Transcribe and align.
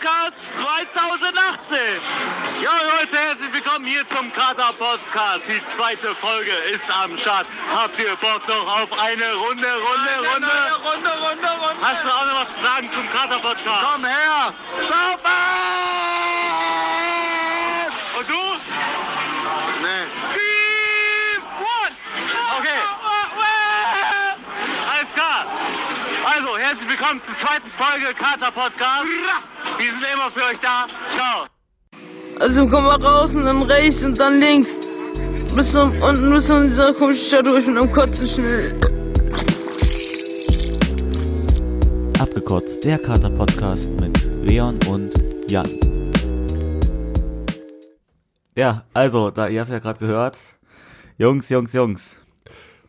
Podcast 0.00 0.32
2018. 0.56 1.78
Ja, 2.62 2.70
Leute, 2.84 3.18
herzlich 3.18 3.52
willkommen 3.52 3.84
hier 3.84 4.06
zum 4.06 4.32
Kater 4.32 4.72
Podcast. 4.78 5.46
Die 5.46 5.62
zweite 5.66 6.14
Folge 6.14 6.52
ist 6.72 6.90
am 6.90 7.18
Start. 7.18 7.46
Habt 7.74 7.98
ihr 7.98 8.16
Bock 8.16 8.48
noch 8.48 8.80
auf 8.80 8.98
eine 8.98 9.34
Runde, 9.34 9.66
Runde, 9.66 10.28
Runde? 10.32 10.48
Runde, 10.84 11.10
Runde, 11.20 11.48
Runde. 11.48 11.86
Hast 11.86 12.04
du 12.04 12.08
auch 12.08 12.24
noch 12.24 12.40
was 12.40 12.54
zu 12.54 12.62
sagen 12.62 12.90
zum 12.90 13.12
Kater 13.12 13.40
Podcast? 13.40 13.84
Komm 13.92 14.04
her. 14.06 14.54
Sauber! 14.78 15.40
Und 18.18 18.30
du? 18.30 18.42
Nee. 19.82 20.06
One! 21.58 21.94
Okay. 22.58 22.80
Alles 24.94 25.12
klar. 25.12 25.46
Also, 26.34 26.56
herzlich 26.56 26.88
willkommen 26.88 27.22
zur 27.22 27.36
zweiten 27.36 27.70
Folge 27.70 28.14
Kater 28.14 28.50
Podcast. 28.50 29.06
Wir 29.80 29.90
sind 29.90 30.04
immer 30.12 30.30
für 30.30 30.42
euch 30.42 30.60
da. 30.60 30.86
Ciao. 31.08 31.46
Also 32.38 32.68
komm 32.68 32.84
mal 32.84 33.00
raus 33.00 33.34
und 33.34 33.46
dann 33.46 33.62
rechts 33.62 34.04
und 34.04 34.20
dann 34.20 34.38
links. 34.38 34.78
Bis 35.56 35.72
zum, 35.72 35.90
unten 36.02 36.30
bis 36.32 36.48
zu 36.48 36.68
dieser 36.68 36.92
komischen 36.92 37.26
Stadt 37.26 37.46
durch 37.46 37.66
mit 37.66 37.78
einem 37.78 37.90
Kotzen 37.90 38.26
schnell. 38.26 38.78
Abgekotzt, 42.18 42.84
der 42.84 42.98
Kater-Podcast 42.98 43.90
mit 43.98 44.22
Leon 44.42 44.78
und 44.86 45.14
Jan. 45.50 45.70
Ja, 48.54 48.84
also, 48.92 49.30
da 49.30 49.48
ihr 49.48 49.60
habt 49.60 49.70
ja 49.70 49.78
gerade 49.78 49.98
gehört. 49.98 50.38
Jungs, 51.16 51.48
Jungs, 51.48 51.72
Jungs. 51.72 52.16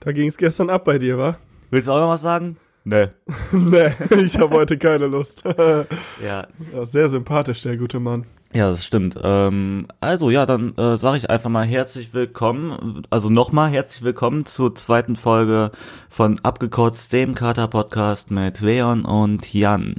Da 0.01 0.11
ging 0.11 0.27
es 0.27 0.35
gestern 0.35 0.69
ab 0.69 0.83
bei 0.83 0.97
dir, 0.97 1.17
wa? 1.17 1.37
Willst 1.69 1.87
du 1.87 1.93
auch 1.93 2.01
noch 2.01 2.09
was 2.09 2.21
sagen? 2.21 2.57
Nee. 2.83 3.09
nee, 3.51 3.91
ich 4.23 4.37
habe 4.39 4.55
heute 4.55 4.77
keine 4.77 5.07
Lust. 5.07 5.43
Ja, 6.23 6.47
Sehr 6.83 7.09
sympathisch, 7.09 7.61
der 7.61 7.77
gute 7.77 7.99
Mann. 7.99 8.25
ja, 8.53 8.69
das 8.69 8.85
stimmt. 8.85 9.17
Ähm, 9.21 9.87
also, 9.99 10.29
ja, 10.29 10.45
dann 10.45 10.75
äh, 10.77 10.97
sage 10.97 11.17
ich 11.17 11.29
einfach 11.29 11.49
mal 11.49 11.65
herzlich 11.65 12.13
willkommen. 12.13 13.03
Also 13.09 13.29
nochmal 13.29 13.69
herzlich 13.69 14.03
willkommen 14.03 14.45
zur 14.45 14.73
zweiten 14.75 15.15
Folge 15.15 15.71
von 16.09 16.39
Abgekotzt, 16.43 17.13
dem 17.13 17.35
Kater-Podcast 17.35 18.31
mit 18.31 18.61
Leon 18.61 19.05
und 19.05 19.53
Jan. 19.53 19.95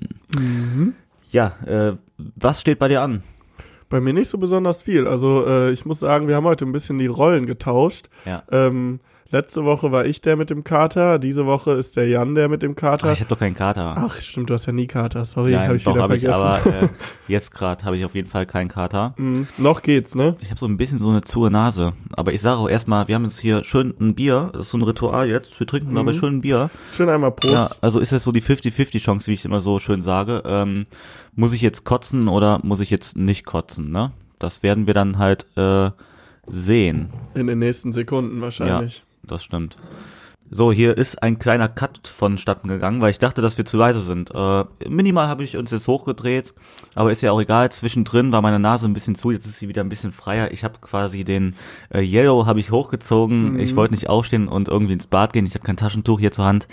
Ja, 1.30 1.56
äh, 1.66 1.96
was 2.36 2.60
steht 2.60 2.78
bei 2.78 2.88
dir 2.88 3.02
an? 3.02 3.22
Bei 3.90 4.00
mir 4.00 4.12
nicht 4.12 4.28
so 4.28 4.38
besonders 4.38 4.82
viel. 4.82 5.06
Also 5.06 5.46
äh, 5.46 5.70
ich 5.70 5.84
muss 5.86 6.00
sagen, 6.00 6.26
wir 6.26 6.34
haben 6.36 6.46
heute 6.46 6.64
ein 6.64 6.72
bisschen 6.72 6.98
die 6.98 7.06
Rollen 7.06 7.46
getauscht. 7.46 8.08
Ja. 8.24 8.42
Ähm, 8.50 9.00
letzte 9.32 9.64
Woche 9.64 9.90
war 9.90 10.04
ich 10.04 10.20
der 10.20 10.36
mit 10.36 10.50
dem 10.50 10.62
Kater, 10.62 11.18
diese 11.18 11.46
Woche 11.46 11.72
ist 11.72 11.96
der 11.96 12.06
Jan 12.06 12.34
der 12.34 12.48
mit 12.48 12.62
dem 12.62 12.76
Kater. 12.76 13.08
Ach, 13.08 13.12
ich 13.12 13.20
habe 13.20 13.30
doch 13.30 13.38
keinen 13.38 13.54
Kater. 13.54 13.94
Ach, 13.96 14.20
stimmt, 14.20 14.50
du 14.50 14.54
hast 14.54 14.66
ja 14.66 14.72
nie 14.72 14.86
Kater. 14.86 15.24
Sorry, 15.24 15.54
habe 15.54 15.76
ich 15.76 15.84
doch 15.84 15.94
wieder 15.94 16.02
habe 16.02 16.16
ich, 16.16 16.22
vergessen. 16.22 16.70
aber 16.70 16.84
äh, 16.84 16.88
jetzt 17.28 17.52
gerade 17.52 17.84
habe 17.84 17.96
ich 17.96 18.04
auf 18.04 18.14
jeden 18.14 18.28
Fall 18.28 18.46
keinen 18.46 18.68
Kater. 18.68 19.14
Hm, 19.16 19.48
noch 19.58 19.82
geht's, 19.82 20.14
ne? 20.14 20.36
Ich 20.40 20.50
habe 20.50 20.60
so 20.60 20.66
ein 20.66 20.76
bisschen 20.76 20.98
so 20.98 21.08
eine 21.08 21.22
zuhe 21.22 21.50
Nase. 21.50 21.94
Aber 22.12 22.32
ich 22.32 22.42
sage 22.42 22.58
auch 22.58 22.68
erstmal, 22.68 23.08
wir 23.08 23.14
haben 23.14 23.24
jetzt 23.24 23.40
hier 23.40 23.64
schön 23.64 23.94
ein 23.98 24.14
Bier. 24.14 24.50
Das 24.52 24.66
ist 24.66 24.70
so 24.70 24.78
ein 24.78 24.82
Ritual 24.82 25.28
jetzt. 25.28 25.58
Wir 25.58 25.66
trinken 25.66 25.94
dabei 25.94 26.12
schön 26.12 26.36
ein 26.36 26.40
Bier. 26.42 26.70
Schön 26.92 27.08
einmal 27.08 27.32
Prost. 27.32 27.52
Ja, 27.52 27.68
also 27.80 28.00
ist 28.00 28.12
das 28.12 28.24
so 28.24 28.32
die 28.32 28.42
50-50 28.42 29.00
Chance, 29.00 29.26
wie 29.28 29.34
ich 29.34 29.44
immer 29.44 29.60
so 29.60 29.78
schön 29.78 30.02
sage. 30.02 30.42
Ähm, 30.44 30.86
muss 31.34 31.52
ich 31.52 31.62
jetzt 31.62 31.84
kotzen 31.84 32.28
oder 32.28 32.60
muss 32.62 32.80
ich 32.80 32.90
jetzt 32.90 33.16
nicht 33.16 33.46
kotzen, 33.46 33.90
ne? 33.90 34.12
Das 34.38 34.62
werden 34.62 34.86
wir 34.86 34.94
dann 34.94 35.18
halt 35.18 35.46
äh, 35.56 35.90
sehen. 36.46 37.10
In 37.34 37.46
den 37.46 37.60
nächsten 37.60 37.92
Sekunden 37.92 38.40
wahrscheinlich. 38.40 39.04
Das 39.24 39.44
stimmt. 39.44 39.76
So, 40.54 40.70
hier 40.70 40.98
ist 40.98 41.22
ein 41.22 41.38
kleiner 41.38 41.66
Cut 41.66 42.06
vonstatten 42.08 42.68
gegangen, 42.68 43.00
weil 43.00 43.10
ich 43.10 43.18
dachte, 43.18 43.40
dass 43.40 43.56
wir 43.56 43.64
zu 43.64 43.78
leise 43.78 44.00
sind. 44.00 44.32
Äh, 44.34 44.64
minimal 44.86 45.26
habe 45.26 45.44
ich 45.44 45.56
uns 45.56 45.70
jetzt 45.70 45.88
hochgedreht, 45.88 46.52
aber 46.94 47.10
ist 47.10 47.22
ja 47.22 47.32
auch 47.32 47.40
egal. 47.40 47.72
Zwischendrin 47.72 48.32
war 48.32 48.42
meine 48.42 48.58
Nase 48.58 48.86
ein 48.86 48.92
bisschen 48.92 49.14
zu, 49.14 49.30
jetzt 49.30 49.46
ist 49.46 49.60
sie 49.60 49.68
wieder 49.68 49.82
ein 49.82 49.88
bisschen 49.88 50.12
freier. 50.12 50.50
Ich 50.50 50.62
habe 50.62 50.78
quasi 50.82 51.24
den 51.24 51.54
äh, 51.88 52.02
Yellow 52.02 52.44
habe 52.44 52.60
ich 52.60 52.70
hochgezogen. 52.70 53.58
Ich 53.60 53.76
wollte 53.76 53.94
nicht 53.94 54.10
aufstehen 54.10 54.46
und 54.46 54.68
irgendwie 54.68 54.92
ins 54.92 55.06
Bad 55.06 55.32
gehen. 55.32 55.46
Ich 55.46 55.54
habe 55.54 55.64
kein 55.64 55.78
Taschentuch 55.78 56.20
hier 56.20 56.32
zur 56.32 56.44
Hand. 56.44 56.68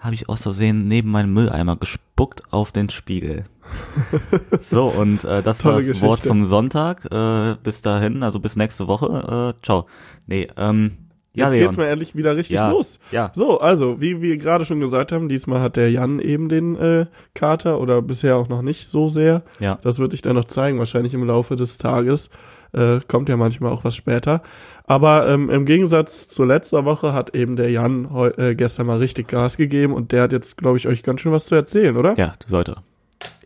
Habe 0.00 0.14
ich 0.14 0.28
aus 0.28 0.42
Versehen 0.42 0.88
neben 0.88 1.12
meinem 1.12 1.32
Mülleimer 1.32 1.76
gespuckt 1.76 2.42
auf 2.50 2.72
den 2.72 2.90
Spiegel. 2.90 3.44
So, 4.62 4.86
und 4.86 5.22
äh, 5.22 5.42
das 5.42 5.64
war 5.64 5.74
Tolle 5.74 5.86
das 5.86 6.00
Wort 6.00 6.18
Geschichte. 6.18 6.28
zum 6.28 6.46
Sonntag. 6.46 7.04
Äh, 7.12 7.54
bis 7.62 7.80
dahin, 7.82 8.24
also 8.24 8.40
bis 8.40 8.56
nächste 8.56 8.88
Woche. 8.88 9.54
Äh, 9.56 9.64
ciao. 9.64 9.86
Nee, 10.26 10.48
ähm, 10.56 10.96
Jetzt 11.32 11.52
Leon. 11.52 11.62
geht's 11.64 11.76
mal 11.76 11.86
endlich 11.86 12.16
wieder 12.16 12.36
richtig 12.36 12.56
Ja, 12.56 12.70
los. 12.70 12.98
ja. 13.12 13.30
So, 13.34 13.60
also, 13.60 14.00
wie 14.00 14.20
wir 14.20 14.36
gerade 14.36 14.64
schon 14.64 14.80
gesagt 14.80 15.12
haben, 15.12 15.28
diesmal 15.28 15.60
hat 15.60 15.76
der 15.76 15.90
Jan 15.90 16.18
eben 16.18 16.48
den 16.48 16.76
äh, 16.76 17.06
Kater 17.34 17.80
oder 17.80 18.02
bisher 18.02 18.36
auch 18.36 18.48
noch 18.48 18.62
nicht 18.62 18.88
so 18.88 19.08
sehr. 19.08 19.42
Ja. 19.60 19.78
Das 19.82 19.98
wird 20.00 20.10
sich 20.10 20.22
dann 20.22 20.34
noch 20.34 20.46
zeigen, 20.46 20.78
wahrscheinlich 20.80 21.14
im 21.14 21.24
Laufe 21.24 21.54
des 21.54 21.78
Tages. 21.78 22.30
Äh, 22.72 23.00
kommt 23.06 23.28
ja 23.28 23.36
manchmal 23.36 23.72
auch 23.72 23.84
was 23.84 23.94
später. 23.96 24.42
Aber 24.86 25.28
ähm, 25.28 25.50
im 25.50 25.66
Gegensatz 25.66 26.28
zu 26.28 26.44
letzter 26.44 26.84
Woche 26.84 27.12
hat 27.12 27.34
eben 27.34 27.54
der 27.56 27.70
Jan 27.70 28.08
äh, 28.36 28.54
gestern 28.56 28.86
mal 28.86 28.98
richtig 28.98 29.28
Gas 29.28 29.56
gegeben 29.56 29.92
und 29.92 30.10
der 30.12 30.22
hat 30.22 30.32
jetzt, 30.32 30.56
glaube 30.56 30.78
ich, 30.78 30.88
euch 30.88 31.02
ganz 31.04 31.20
schön 31.20 31.32
was 31.32 31.46
zu 31.46 31.54
erzählen, 31.54 31.96
oder? 31.96 32.16
Ja, 32.18 32.32
Leute. 32.48 32.76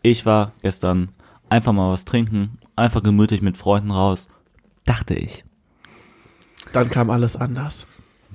Ich 0.01 0.25
war 0.25 0.53
gestern 0.63 1.09
einfach 1.49 1.73
mal 1.73 1.91
was 1.91 2.05
trinken, 2.05 2.57
einfach 2.75 3.03
gemütlich 3.03 3.41
mit 3.43 3.57
Freunden 3.57 3.91
raus. 3.91 4.27
Dachte 4.85 5.13
ich. 5.15 5.43
Dann 6.73 6.89
kam 6.89 7.09
alles 7.09 7.35
anders. 7.35 7.85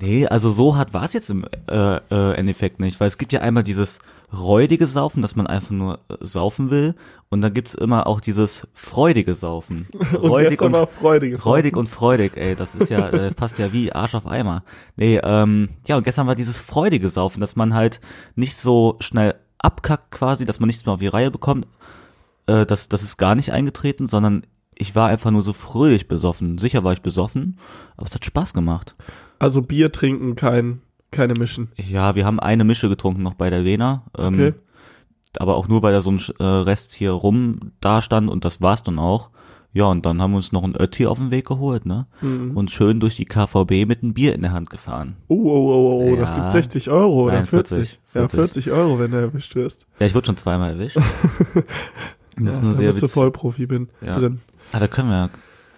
Nee, 0.01 0.25
also 0.25 0.49
so 0.49 0.75
hart 0.75 0.93
war 0.93 1.03
es 1.03 1.13
jetzt 1.13 1.29
im 1.29 1.45
äh, 1.67 1.97
äh, 1.97 2.33
Endeffekt 2.33 2.79
nicht, 2.79 2.99
weil 2.99 3.07
es 3.07 3.19
gibt 3.19 3.33
ja 3.33 3.41
einmal 3.41 3.63
dieses 3.63 3.99
räudige 4.33 4.87
Saufen, 4.87 5.21
dass 5.21 5.35
man 5.35 5.45
einfach 5.45 5.69
nur 5.69 5.99
äh, 6.09 6.15
saufen 6.21 6.71
will 6.71 6.95
und 7.29 7.41
dann 7.41 7.53
gibt's 7.53 7.75
immer 7.75 8.07
auch 8.07 8.19
dieses 8.19 8.67
freudige 8.73 9.35
Saufen. 9.35 9.87
Und 10.19 10.37
gestern 10.39 10.73
war 10.73 10.87
freudiges. 10.87 11.45
Räudig 11.45 11.77
und 11.77 11.87
freudig, 11.87 12.35
ey, 12.35 12.55
das 12.55 12.75
ist 12.75 12.89
ja, 12.89 13.09
äh, 13.09 13.31
passt 13.35 13.59
ja 13.59 13.71
wie 13.73 13.91
Arsch 13.91 14.15
auf 14.15 14.25
Eimer. 14.25 14.63
Nee, 14.95 15.19
ähm, 15.23 15.69
ja, 15.87 15.97
und 15.97 16.03
gestern 16.03 16.27
war 16.27 16.35
dieses 16.35 16.57
freudige 16.57 17.09
Saufen, 17.09 17.39
dass 17.39 17.55
man 17.55 17.73
halt 17.73 18.01
nicht 18.35 18.57
so 18.57 18.97
schnell 18.99 19.35
abkackt 19.59 20.11
quasi, 20.11 20.45
dass 20.45 20.59
man 20.59 20.67
nichts 20.67 20.85
mehr 20.85 20.93
auf 20.93 20.99
die 20.99 21.07
Reihe 21.07 21.31
bekommt. 21.31 21.67
Äh, 22.47 22.65
das, 22.65 22.89
das 22.89 23.03
ist 23.03 23.17
gar 23.17 23.35
nicht 23.35 23.53
eingetreten, 23.53 24.07
sondern 24.07 24.45
ich 24.75 24.95
war 24.95 25.07
einfach 25.09 25.31
nur 25.31 25.41
so 25.41 25.53
fröhlich 25.53 26.07
besoffen. 26.07 26.57
Sicher 26.57 26.83
war 26.83 26.93
ich 26.93 27.01
besoffen, 27.01 27.57
aber 27.97 28.07
es 28.07 28.15
hat 28.15 28.25
Spaß 28.25 28.53
gemacht. 28.53 28.95
Also 29.39 29.61
Bier 29.61 29.91
trinken, 29.91 30.35
kein, 30.35 30.81
keine 31.11 31.33
Mischen. 31.33 31.71
Ja, 31.75 32.15
wir 32.15 32.25
haben 32.25 32.39
eine 32.39 32.63
Mische 32.63 32.89
getrunken 32.89 33.23
noch 33.23 33.33
bei 33.35 33.49
der 33.49 33.59
Lena. 33.61 34.03
Ähm, 34.17 34.33
Okay. 34.33 34.53
Aber 35.39 35.55
auch 35.55 35.69
nur, 35.69 35.81
weil 35.81 35.93
da 35.93 36.01
so 36.01 36.11
ein 36.11 36.21
äh, 36.39 36.43
Rest 36.43 36.91
hier 36.93 37.11
rum 37.11 37.71
da 37.79 38.01
stand 38.01 38.29
und 38.29 38.43
das 38.43 38.59
war's 38.61 38.83
dann 38.83 38.99
auch. 38.99 39.29
Ja, 39.71 39.85
und 39.85 40.05
dann 40.05 40.21
haben 40.21 40.31
wir 40.31 40.35
uns 40.37 40.51
noch 40.51 40.65
ein 40.65 40.75
Ötti 40.75 41.05
auf 41.05 41.17
den 41.19 41.31
Weg 41.31 41.47
geholt, 41.47 41.85
ne? 41.85 42.05
Mhm. 42.19 42.51
Und 42.57 42.69
schön 42.69 42.99
durch 42.99 43.15
die 43.15 43.23
KVB 43.23 43.87
mit 43.87 44.03
einem 44.03 44.13
Bier 44.13 44.35
in 44.35 44.41
der 44.41 44.51
Hand 44.51 44.69
gefahren. 44.69 45.15
Oh, 45.29 45.35
oh, 45.35 46.01
oh, 46.03 46.11
oh, 46.11 46.15
das 46.17 46.31
Ja. 46.31 46.39
gibt 46.39 46.51
60 46.51 46.89
Euro 46.89 47.23
oder 47.27 47.35
Nein, 47.35 47.45
40. 47.45 47.77
40, 47.77 47.99
Ja, 48.13 48.21
40. 48.27 48.35
40 48.39 48.71
Euro, 48.71 48.99
wenn 48.99 49.11
du 49.11 49.17
erwischt 49.21 49.55
wirst. 49.55 49.87
Ja, 50.01 50.05
ich 50.07 50.13
wurde 50.13 50.25
schon 50.25 50.35
zweimal 50.37 50.71
erwischt. 50.71 50.97
Das 52.37 52.55
ist 52.55 52.59
Ja, 52.59 52.61
nur 52.63 52.71
da 52.71 52.77
sehr 52.77 52.87
bist 52.87 53.03
du. 53.03 53.07
Vollprofi 53.07 53.65
bin, 53.67 53.89
Ja. 54.05 54.13
drin. 54.13 54.39
Ah, 54.71 54.79
da 54.79 54.87
können 54.87 55.09
wir. 55.09 55.29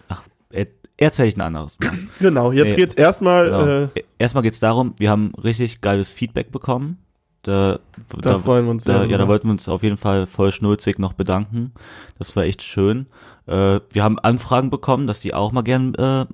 Ach, 0.10 0.24
er- 0.52 0.68
erzähl 0.98 1.28
ich 1.28 1.36
ein 1.38 1.42
anderes 1.42 1.80
Mal. 1.80 1.92
Genau, 2.20 2.52
jetzt 2.52 2.72
Nee, 2.72 2.76
geht's 2.76 2.94
erstmal, 2.94 3.46
Genau. 3.46 3.66
äh, 3.66 3.90
Erstmal 4.20 4.44
geht's 4.44 4.60
darum, 4.60 4.94
wir 4.98 5.10
haben 5.10 5.34
richtig 5.36 5.82
geiles 5.82 6.12
Feedback 6.12 6.52
bekommen. 6.52 6.98
Da, 7.42 7.80
Da 8.22 8.40
freuen 8.40 8.66
wir 8.66 8.72
uns 8.72 8.86
sehr 8.86 9.00
Da, 9.00 9.06
ja, 9.06 9.18
da 9.18 9.28
wollten 9.28 9.48
wir 9.48 9.52
uns 9.52 9.68
auf 9.68 9.84
jeden 9.84 9.98
Fall 9.98 10.28
voll 10.28 10.54
schnulzig 10.54 10.98
noch 10.98 11.12
bedanken. 11.12 11.74
Das 12.18 12.36
war 12.38 12.44
echt 12.44 12.62
schön. 12.64 13.08
Äh, 13.48 13.82
wir 13.92 14.02
haben 14.04 14.18
Anfragen 14.20 14.70
bekommen, 14.70 15.08
dass 15.08 15.20
die 15.20 15.34
auch 15.34 15.52
mal 15.52 15.62
gern 15.64 15.94
äh, 15.96 16.26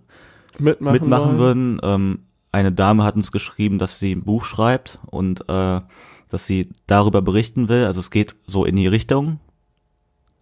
mitmachen, 0.60 0.94
mitmachen 0.94 1.38
würden. 1.40 1.80
Ähm, 1.82 2.20
eine 2.52 2.72
Dame 2.72 3.04
hat 3.06 3.16
uns 3.16 3.32
geschrieben, 3.32 3.80
dass 3.80 3.98
sie 4.00 4.12
ein 4.14 4.20
Buch 4.22 4.44
schreibt 4.46 5.00
und 5.08 5.50
äh, 5.50 5.82
dass 6.30 6.46
sie 6.46 6.70
darüber 6.86 7.24
berichten 7.24 7.70
will. 7.70 7.86
Also 7.86 8.00
es 8.02 8.12
geht 8.12 8.36
so 8.46 8.64
in 8.66 8.76
die 8.76 8.86
Richtung 8.88 9.40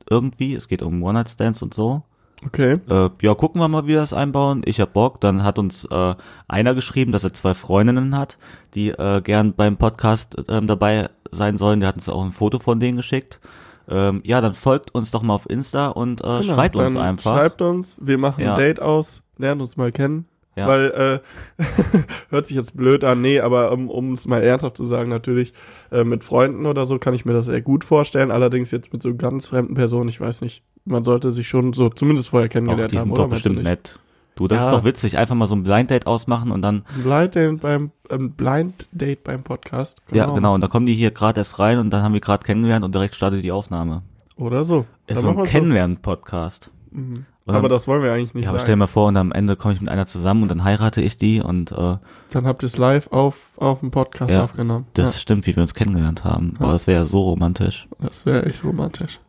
irgendwie. 0.10 0.54
Es 0.56 0.68
geht 0.68 0.82
um 0.82 1.02
One-Night-Stands 1.04 1.62
und 1.62 1.74
so. 1.74 2.04
Okay. 2.46 2.80
Äh, 2.88 3.10
ja, 3.22 3.34
gucken 3.34 3.60
wir 3.60 3.68
mal, 3.68 3.86
wie 3.86 3.90
wir 3.90 3.98
das 4.00 4.14
einbauen. 4.14 4.62
Ich 4.66 4.80
hab 4.80 4.94
Bock. 4.94 5.20
Dann 5.22 5.44
hat 5.44 5.58
uns 5.58 5.86
äh, 5.86 6.16
einer 6.48 6.76
geschrieben, 6.76 7.12
dass 7.12 7.24
er 7.24 7.34
zwei 7.34 7.54
Freundinnen 7.54 8.16
hat, 8.16 8.38
die 8.76 8.90
äh, 8.90 9.22
gern 9.22 9.54
beim 9.54 9.78
Podcast 9.78 10.36
ähm, 10.48 10.68
dabei 10.68 11.10
sein 11.32 11.58
sollen. 11.58 11.80
Der 11.80 11.90
hat 11.90 11.96
uns 11.96 12.10
auch 12.10 12.24
ein 12.24 12.32
Foto 12.32 12.60
von 12.60 12.80
denen 12.80 12.98
geschickt. 12.98 13.40
Ähm, 13.90 14.22
ja, 14.24 14.42
dann 14.42 14.54
folgt 14.54 14.94
uns 14.94 15.12
doch 15.12 15.24
mal 15.24 15.34
auf 15.34 15.50
Insta 15.50 15.88
und 15.88 16.20
äh, 16.22 16.42
Genau, 16.42 16.42
schreibt 16.42 16.76
uns 16.76 16.96
einfach. 16.96 17.36
Schreibt 17.36 17.62
uns, 17.62 18.00
wir 18.04 18.18
machen 18.18 18.44
Ja. 18.44 18.54
ein 18.54 18.60
Date 18.60 18.82
aus, 18.82 19.24
lernen 19.38 19.62
uns 19.62 19.78
mal 19.78 19.92
kennen. 19.92 20.26
Ja. 20.58 20.68
Weil, 20.68 21.22
äh, 21.60 21.64
hört 22.30 22.48
sich 22.48 22.58
jetzt 22.58 22.76
blöd 22.76 23.04
an, 23.04 23.22
nee, 23.22 23.40
aber 23.40 23.72
um 23.72 24.14
es 24.14 24.28
mal 24.28 24.42
ernsthaft 24.42 24.76
zu 24.78 24.86
sagen, 24.86 25.10
natürlich, 25.10 25.54
äh, 25.92 26.04
mit 26.04 26.24
Freunden 26.24 26.66
oder 26.66 26.86
so 26.86 26.98
kann 26.98 27.14
ich 27.14 27.26
mir 27.26 27.34
das 27.34 27.46
sehr 27.46 27.62
gut 27.62 27.84
vorstellen. 27.84 28.32
Allerdings 28.32 28.72
jetzt 28.72 28.92
mit 28.92 29.04
so 29.04 29.16
ganz 29.16 29.48
fremden 29.48 29.76
Personen, 29.76 30.10
ich 30.10 30.20
weiß 30.20 30.42
nicht, 30.42 30.64
man 30.84 31.04
sollte 31.04 31.32
sich 31.32 31.48
schon 31.48 31.74
so 31.74 31.90
zumindest 31.90 32.30
vorher 32.30 32.50
kennengelernt 32.50 32.92
die 32.92 32.98
haben, 32.98 33.04
sind 33.10 33.12
oder? 33.12 33.24
doch 33.24 33.30
du 33.30 33.34
bestimmt 33.36 33.64
nett. 33.64 34.00
Du, 34.36 34.48
das 34.48 34.62
Ja. 34.62 34.68
ist 34.68 34.74
doch 34.74 34.84
witzig. 34.84 35.18
Einfach 35.18 35.34
mal 35.36 35.48
so 35.48 35.56
ein 35.56 35.64
Blind 35.64 35.90
Date 35.90 36.06
ausmachen 36.06 36.52
und 36.52 36.62
dann, 36.62 36.86
Ein 36.96 37.04
Blind 37.04 37.36
Date 37.36 37.62
beim, 37.62 37.92
ein 38.10 38.32
Blind 38.34 38.88
Date 38.92 39.24
beim 39.24 39.44
Podcast. 39.44 40.00
ja, 40.12 40.26
genau. 40.28 40.54
Und 40.54 40.62
da 40.62 40.68
kommen 40.68 40.86
die 40.86 40.94
hier 40.94 41.12
gerade 41.12 41.40
erst 41.40 41.60
rein 41.60 41.80
und 41.80 41.90
dann 41.90 42.04
haben 42.04 42.14
wir 42.14 42.22
gerade 42.22 42.46
kennengelernt 42.46 42.86
und 42.86 42.94
direkt 42.94 43.16
startet 43.16 43.44
die 43.44 43.52
Aufnahme. 43.52 44.04
Oder 44.38 44.64
so. 44.64 44.86
Ist 45.08 45.22
so 45.22 45.30
ein 45.30 45.44
Kennenlernen-Podcast. 45.44 46.70
Mhm. 46.92 47.26
Und 47.48 47.56
Aber 47.56 47.70
dann- 47.70 47.76
das 47.76 47.88
wollen 47.88 48.04
wir 48.04 48.12
eigentlich 48.14 48.34
nicht 48.34 48.44
Ja, 48.44 48.50
aber 48.52 48.60
sagen. 48.60 48.66
stell 48.66 48.74
dir 48.76 48.80
mal 48.80 48.88
vor, 48.88 49.08
und 49.08 49.18
am 49.18 49.32
Ende 49.32 49.56
komme 49.56 49.74
ich 49.74 49.82
mit 49.82 49.90
einer 49.90 50.06
zusammen 50.06 50.44
und 50.44 50.50
dann 50.50 50.64
heirate 50.64 51.02
ich 51.02 51.18
die 51.18 51.42
und 51.42 51.72
äh, 51.72 51.96
Dann 52.32 52.46
habt 52.46 52.62
ihr 52.62 52.68
es 52.68 52.78
live 52.78 53.08
auf, 53.12 53.52
auf 53.58 53.80
dem 53.80 53.90
Podcast 53.90 54.34
Ja, 54.36 54.44
aufgenommen. 54.44 54.86
das 54.94 55.20
stimmt, 55.22 55.48
wie 55.48 55.56
wir 55.56 55.62
uns 55.62 55.74
kennengelernt 55.74 56.24
haben. 56.26 56.56
Boah, 56.60 56.74
das 56.74 56.86
wäre 56.88 57.00
ja 57.00 57.06
so 57.06 57.22
romantisch. 57.22 57.88
ja, 58.00 58.08
das 58.08 58.26
wäre 58.26 58.46
echt 58.46 58.64
romantisch. 58.64 59.20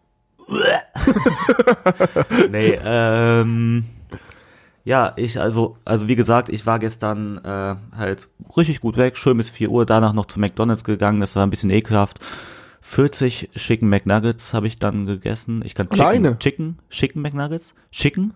nee, 2.51 2.79
ähm, 2.85 3.85
ja, 4.85 5.13
ich, 5.17 5.41
also, 5.41 5.77
also 5.85 6.09
wie 6.09 6.17
gesagt, 6.17 6.49
ich 6.49 6.67
war 6.67 6.79
gestern 6.79 7.39
äh, 7.45 7.75
halt 7.97 8.29
richtig 8.57 8.81
gut 8.81 8.97
weg, 8.97 9.17
schön 9.17 9.37
bis 9.37 9.51
4 9.51 9.71
Uhr, 9.71 9.87
danach 9.87 10.13
noch 10.13 10.27
zu 10.27 10.41
McDonalds 10.41 10.85
gegangen, 10.85 11.21
das 11.21 11.37
war 11.37 11.45
ein 11.45 11.51
bisschen 11.51 11.71
ekelhaft. 11.71 12.19
40 12.81 13.51
Chicken 13.57 13.89
McNuggets 13.89 14.55
habe 14.55 14.67
ich 14.67 14.79
dann 14.79 15.07
gegessen. 15.07 15.63
Ich 15.65 15.75
kann 15.75 15.89
Chicken, 15.89 16.01
Alleine? 16.03 16.39
Chicken, 16.39 16.79
Chicken 16.91 17.23
McNuggets? 17.23 17.75
Chicken? 17.93 18.33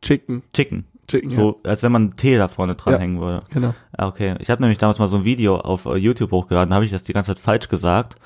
Chicken. 0.00 0.42
Chicken. 0.52 0.84
Chicken, 1.08 1.30
So, 1.30 1.60
als 1.64 1.82
wenn 1.82 1.92
man 1.92 2.02
einen 2.02 2.16
Tee 2.16 2.36
da 2.38 2.48
vorne 2.48 2.74
dranhängen 2.76 3.20
würde. 3.20 3.38
ja. 3.38 3.42
Genau. 3.52 3.74
Ah, 3.96 4.06
okay. 4.06 4.36
Ich 4.38 4.50
habe 4.50 4.62
nämlich 4.62 4.78
damals 4.78 4.98
mal 4.98 5.08
so 5.08 5.18
ein 5.18 5.24
Video 5.24 5.56
auf 5.56 5.84
äh, 5.86 5.96
YouTube 5.96 6.30
hochgeladen, 6.30 6.70
da 6.70 6.76
habe 6.76 6.84
ich 6.84 6.90
das 6.92 7.02
die 7.02 7.12
ganze 7.12 7.34
Zeit 7.34 7.40
falsch 7.40 7.68
gesagt. 7.68 8.16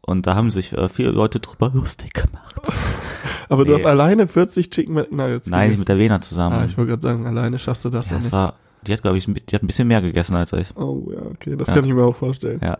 Und 0.00 0.26
da 0.26 0.34
haben 0.34 0.50
sich 0.50 0.72
äh, 0.72 0.88
viele 0.88 1.10
Leute 1.10 1.38
drüber 1.38 1.70
lustig 1.74 2.14
gemacht. 2.14 2.56
Aber 3.48 3.64
du 3.64 3.70
Nee. 3.70 3.78
hast 3.78 3.86
alleine 3.86 4.26
40 4.26 4.68
Chicken 4.70 4.94
McNuggets 4.94 5.48
Nein, 5.48 5.68
gegessen. 5.68 5.80
mit 5.82 5.88
der 5.88 5.96
Lena 5.96 6.20
zusammen. 6.20 6.56
Ah, 6.56 6.64
ich 6.66 6.76
wollte 6.76 6.90
gerade 6.90 7.02
sagen, 7.02 7.26
alleine 7.26 7.58
schaffst 7.58 7.84
du 7.84 7.88
das 7.90 8.10
ja, 8.10 8.16
ja, 8.16 8.18
das 8.18 8.26
nicht. 8.26 8.32
war, 8.32 8.54
die 8.86 8.92
hat, 8.92 9.02
glaube 9.02 9.16
ich, 9.16 9.24
die 9.26 9.54
hat 9.54 9.62
ein 9.62 9.66
bisschen 9.66 9.88
mehr 9.88 10.02
gegessen 10.02 10.34
als 10.36 10.52
ich. 10.52 10.76
Oh 10.76 11.10
ja, 11.12 11.22
okay, 11.22 11.56
das 11.56 11.68
Ja. 11.68 11.74
kann 11.76 11.84
ich 11.84 11.92
mir 11.94 12.02
auch 12.04 12.16
vorstellen. 12.16 12.60
Ja. 12.62 12.76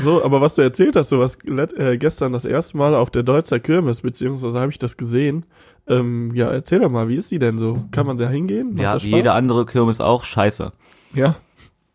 So, 0.00 0.24
aber 0.24 0.40
was 0.40 0.54
du 0.54 0.62
erzählt 0.62 0.96
hast, 0.96 1.12
du 1.12 1.18
warst 1.18 1.44
äh, 1.46 1.98
gestern 1.98 2.32
das 2.32 2.44
erste 2.44 2.76
Mal 2.76 2.94
auf 2.94 3.10
der 3.10 3.22
Deutzer 3.22 3.60
Kirmes, 3.60 4.00
beziehungsweise 4.00 4.58
habe 4.58 4.70
ich 4.70 4.78
das 4.78 4.96
gesehen. 4.96 5.44
Ähm, 5.86 6.32
ja, 6.34 6.50
erzähl 6.50 6.80
doch 6.80 6.90
mal, 6.90 7.08
wie 7.08 7.16
ist 7.16 7.30
die 7.30 7.38
denn 7.38 7.58
so? 7.58 7.84
Kann 7.90 8.06
man 8.06 8.16
da 8.16 8.28
hingehen? 8.28 8.74
Macht 8.74 8.82
ja, 8.82 9.02
wie 9.02 9.16
jede 9.16 9.32
andere 9.32 9.66
Kirmes 9.66 10.00
auch, 10.00 10.24
scheiße. 10.24 10.72
Ja, 11.14 11.36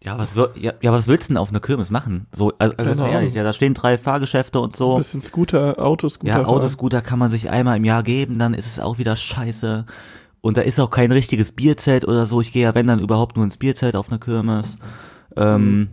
Ja, 0.03 0.17
was 0.17 0.35
ja, 0.55 0.73
ja, 0.81 0.91
was 0.91 1.07
willst 1.07 1.29
du 1.29 1.33
denn 1.33 1.37
auf 1.37 1.49
einer 1.49 1.59
Kirmes 1.59 1.89
machen? 1.89 2.27
So, 2.31 2.53
also, 2.59 2.75
also 2.77 3.05
ehrlich, 3.05 3.33
ja, 3.33 3.43
da 3.43 3.51
stehen 3.51 3.73
drei 3.73 3.97
Fahrgeschäfte 3.97 4.59
und 4.59 4.75
so. 4.75 4.93
ein 4.93 4.97
bisschen 4.97 5.21
Scooter, 5.21 5.79
Autoscooter. 5.79 6.41
Ja. 6.41 6.45
Autoscooter 6.45 7.01
kann 7.01 7.17
man 7.17 7.31
sich 7.31 7.49
einmal 7.49 7.77
im 7.77 7.85
Jahr 7.85 8.03
geben, 8.03 8.37
dann 8.37 8.53
ist 8.53 8.67
es 8.67 8.79
auch 8.79 8.97
wieder 8.99 9.15
scheiße. 9.15 9.85
Und 10.41 10.55
da 10.55 10.61
ist 10.61 10.79
auch 10.79 10.91
kein 10.91 11.11
richtiges 11.11 11.51
Bierzelt 11.51 12.07
oder 12.07 12.25
so. 12.25 12.41
Ich 12.41 12.51
gehe 12.51 12.63
ja, 12.63 12.75
wenn 12.75 12.87
dann 12.87 12.99
überhaupt 12.99 13.35
nur 13.35 13.43
ins 13.43 13.57
Bierzelt 13.57 13.95
auf 13.95 14.09
eine 14.09 14.19
Kirmes. 14.19 14.77
Ähm, 15.35 15.89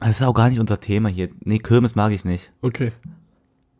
das 0.00 0.20
ist 0.20 0.22
auch 0.26 0.34
gar 0.34 0.48
nicht 0.48 0.60
unser 0.60 0.80
Thema 0.80 1.08
hier. 1.08 1.28
Nee, 1.40 1.58
Kirmes 1.58 1.94
mag 1.94 2.12
ich 2.12 2.24
nicht. 2.24 2.52
Okay. 2.62 2.92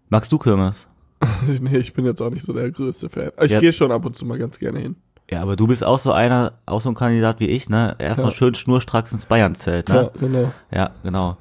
Magst 0.08 0.30
du 0.32 0.38
Kirmes? 0.38 0.86
nee, 1.60 1.78
ich 1.78 1.92
bin 1.94 2.04
jetzt 2.04 2.20
auch 2.20 2.30
nicht 2.30 2.44
so 2.44 2.52
der 2.52 2.70
größte 2.70 3.08
Fan. 3.08 3.30
Ich 3.42 3.52
Ja. 3.52 3.60
gehe 3.60 3.72
schon 3.72 3.90
ab 3.90 4.04
und 4.04 4.16
zu 4.16 4.24
mal 4.26 4.38
ganz 4.38 4.58
gerne 4.58 4.78
hin. 4.80 4.96
Ja, 5.30 5.40
aber 5.40 5.56
du 5.56 5.66
bist 5.66 5.82
auch 5.82 5.98
so 5.98 6.12
einer, 6.12 6.52
auch 6.66 6.82
so 6.82 6.90
ein 6.90 6.94
Kandidat 6.94 7.40
wie 7.40 7.46
ich, 7.48 7.70
ne? 7.70 7.96
Erstmal 7.98 8.30
Ja. 8.30 8.36
schön 8.36 8.54
schnurstracks 8.54 9.10
ins 9.12 9.24
Bayernzelt, 9.24 9.88
Ja, 9.88 9.94
ne? 10.02 10.10
genau. 10.20 10.52
Ja, 10.70 10.90
genau. 11.02 11.38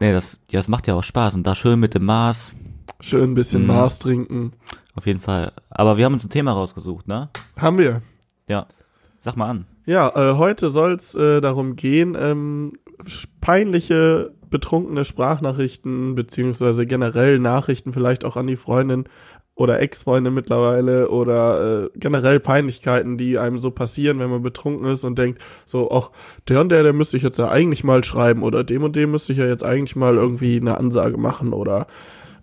Nee, 0.00 0.12
das, 0.12 0.42
ja, 0.50 0.58
das 0.58 0.68
macht 0.68 0.86
ja 0.86 0.94
auch 0.94 1.04
Spaß. 1.04 1.34
Und 1.34 1.46
da 1.46 1.54
schön 1.54 1.78
mit 1.80 1.94
dem 1.94 2.04
Maß, 2.06 2.54
Schön 3.00 3.32
ein 3.32 3.34
bisschen 3.34 3.62
Mhm. 3.62 3.68
Mars 3.68 3.98
trinken. 3.98 4.52
auf 4.94 5.06
jeden 5.06 5.20
Fall. 5.20 5.52
Aber 5.68 5.98
wir 5.98 6.06
haben 6.06 6.14
uns 6.14 6.24
ein 6.24 6.30
Thema 6.30 6.52
rausgesucht, 6.52 7.06
ne? 7.06 7.28
Haben 7.58 7.76
wir. 7.76 8.00
Ja. 8.48 8.66
Sag 9.20 9.36
mal 9.36 9.50
an. 9.50 9.66
Ja, 9.84 10.08
äh, 10.14 10.36
heute 10.36 10.70
soll 10.70 10.94
es 10.94 11.14
äh, 11.14 11.40
darum 11.42 11.76
gehen, 11.76 12.16
ähm, 12.18 12.72
peinliche, 13.40 14.32
betrunkene 14.50 15.04
Sprachnachrichten, 15.04 16.14
beziehungsweise 16.14 16.86
generell 16.86 17.38
Nachrichten 17.38 17.92
vielleicht 17.92 18.24
auch 18.24 18.36
an 18.36 18.46
die 18.46 18.56
Freundin 18.56 19.04
oder 19.56 19.80
Ex-Freundin 19.80 20.34
mittlerweile 20.34 21.08
oder 21.10 21.84
äh, 21.84 21.88
generell 21.94 22.40
Peinlichkeiten, 22.40 23.16
die 23.16 23.38
einem 23.38 23.58
so 23.58 23.70
passieren, 23.70 24.18
wenn 24.18 24.30
man 24.30 24.42
betrunken 24.42 24.88
ist 24.88 25.04
und 25.04 25.16
denkt, 25.16 25.40
so, 25.64 25.90
ach, 25.90 26.10
der 26.48 26.60
und 26.60 26.70
der, 26.70 26.82
der 26.82 26.92
müsste 26.92 27.16
ich 27.16 27.22
jetzt 27.22 27.38
ja 27.38 27.48
eigentlich 27.48 27.84
mal 27.84 28.02
schreiben 28.02 28.42
oder 28.42 28.64
dem 28.64 28.82
und 28.82 28.96
dem 28.96 29.12
müsste 29.12 29.32
ich 29.32 29.38
ja 29.38 29.46
jetzt 29.46 29.64
eigentlich 29.64 29.94
mal 29.94 30.16
irgendwie 30.16 30.60
eine 30.60 30.76
Ansage 30.76 31.18
machen 31.18 31.52
oder 31.52 31.86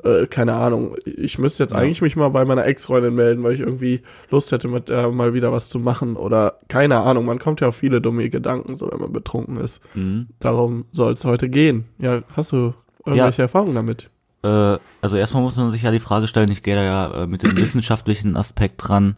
äh, 0.03 0.27
keine 0.27 0.53
Ahnung, 0.53 0.95
ich 1.05 1.37
müsste 1.37 1.63
jetzt 1.63 1.71
Ja. 1.71 1.77
eigentlich 1.77 2.01
mich 2.01 2.15
mal 2.15 2.29
bei 2.29 2.45
meiner 2.45 2.65
Ex-Freundin 2.65 3.13
melden, 3.15 3.43
weil 3.43 3.53
ich 3.53 3.59
irgendwie 3.59 4.01
Lust 4.29 4.51
hätte, 4.51 4.67
mit 4.67 4.89
der 4.89 5.11
mal 5.11 5.33
wieder 5.33 5.51
was 5.51 5.69
zu 5.69 5.79
machen 5.79 6.15
oder 6.15 6.59
keine 6.67 6.99
Ahnung, 6.99 7.25
man 7.25 7.39
kommt 7.39 7.61
ja 7.61 7.67
auf 7.69 7.75
viele 7.75 8.01
dumme 8.01 8.29
Gedanken, 8.29 8.75
so 8.75 8.89
wenn 8.91 8.99
man 8.99 9.11
betrunken 9.13 9.57
ist. 9.57 9.81
Mhm. 9.93 10.27
Darum 10.39 10.85
soll 10.91 11.13
es 11.13 11.25
heute 11.25 11.49
gehen. 11.49 11.85
Ja, 11.99 12.21
hast 12.35 12.51
du 12.51 12.73
irgendwelche 13.05 13.43
Erfahrungen 13.43 13.75
damit? 13.75 14.09
Äh, 14.43 14.77
also 15.01 15.17
erstmal 15.17 15.43
muss 15.43 15.55
man 15.57 15.71
sich 15.71 15.81
ja 15.83 15.91
die 15.91 15.99
Frage 15.99 16.27
stellen, 16.27 16.51
ich 16.51 16.63
gehe 16.63 16.75
da 16.75 16.83
ja 16.83 17.23
äh, 17.23 17.27
mit 17.27 17.43
dem 17.43 17.55
wissenschaftlichen 17.55 18.35
Aspekt 18.35 18.75
dran, 18.87 19.15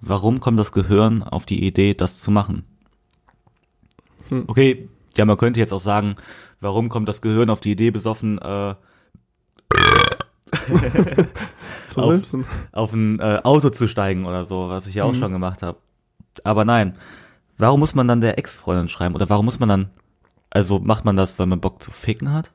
warum 0.00 0.40
kommt 0.40 0.58
das 0.60 0.72
Gehirn 0.72 1.22
auf 1.22 1.46
die 1.46 1.64
Idee, 1.66 1.94
das 1.94 2.18
zu 2.18 2.30
machen? 2.30 2.64
Hm. 4.28 4.44
Okay, 4.46 4.88
ja, 5.16 5.24
man 5.24 5.38
könnte 5.38 5.60
jetzt 5.60 5.72
auch 5.72 5.80
sagen, 5.80 6.16
warum 6.60 6.88
kommt 6.88 7.08
das 7.08 7.22
Gehirn 7.22 7.48
auf 7.48 7.60
die 7.60 7.72
Idee, 7.72 7.90
besoffen 7.90 8.38
äh, 8.38 8.74
Zu 11.86 12.00
Auf- 12.00 12.20
auf 12.72 12.92
ein 12.92 13.20
äh, 13.20 13.40
Auto 13.42 13.70
zu 13.70 13.88
steigen 13.88 14.26
oder 14.26 14.44
so, 14.44 14.68
was 14.68 14.86
ich 14.86 14.94
ja 14.94 15.04
auch 15.04 15.12
Mhm. 15.12 15.18
schon 15.20 15.32
gemacht 15.32 15.62
habe. 15.62 15.78
Aber 16.44 16.64
nein, 16.64 16.96
warum 17.58 17.80
muss 17.80 17.94
man 17.94 18.08
dann 18.08 18.20
der 18.20 18.38
Ex-Freundin 18.38 18.88
schreiben? 18.88 19.14
Oder 19.14 19.28
warum 19.30 19.44
muss 19.44 19.60
man 19.60 19.68
dann, 19.68 19.90
also 20.50 20.78
macht 20.78 21.04
man 21.04 21.16
das, 21.16 21.38
weil 21.38 21.46
man 21.46 21.60
Bock 21.60 21.82
zu 21.82 21.90
ficken 21.90 22.32
hat? 22.32 22.52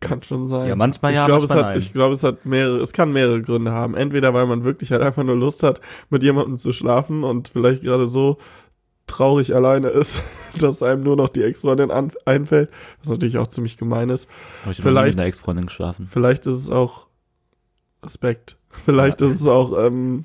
Kann 0.00 0.22
schon 0.22 0.48
sein. 0.48 0.68
Ja, 0.68 0.76
manchmal 0.76 1.12
ich 1.12 1.18
ja, 1.18 1.26
glaube, 1.26 1.44
es 1.44 1.50
manchmal 1.50 1.64
hat, 1.66 1.72
nein. 1.72 1.78
ich 1.82 1.92
glaube, 1.92 2.14
es 2.14 2.22
hat 2.24 2.46
mehrere, 2.46 2.80
es 2.80 2.92
kann 2.92 3.12
mehrere 3.12 3.42
Gründe 3.42 3.72
haben. 3.72 3.94
Entweder 3.94 4.32
weil 4.34 4.46
man 4.46 4.64
wirklich 4.64 4.90
halt 4.92 5.02
einfach 5.02 5.22
nur 5.22 5.36
Lust 5.36 5.62
hat, 5.62 5.80
mit 6.08 6.22
jemandem 6.22 6.56
zu 6.58 6.72
schlafen 6.72 7.24
und 7.24 7.48
vielleicht 7.48 7.82
gerade 7.82 8.06
so 8.08 8.38
traurig 9.06 9.54
alleine 9.54 9.88
ist, 9.88 10.22
dass 10.58 10.82
einem 10.82 11.02
nur 11.02 11.16
noch 11.16 11.28
die 11.28 11.42
Ex-Freundin 11.42 11.90
einfällt, 11.90 12.70
was 13.00 13.10
natürlich 13.10 13.36
auch 13.38 13.48
ziemlich 13.48 13.76
gemein 13.76 14.08
ist. 14.08 14.28
Habe 14.62 14.72
ich 14.72 14.80
Vielleicht- 14.80 15.16
mit 15.16 15.18
einer 15.18 15.28
Ex-Freundin 15.28 15.66
geschlafen. 15.66 16.06
Vielleicht 16.08 16.46
ist 16.46 16.56
es 16.56 16.70
auch 16.70 17.06
Respekt. 18.02 18.56
Vielleicht 18.70 19.20
Ja. 19.20 19.26
ist 19.28 19.40
es 19.40 19.46
auch, 19.46 19.76
ähm, 19.78 20.24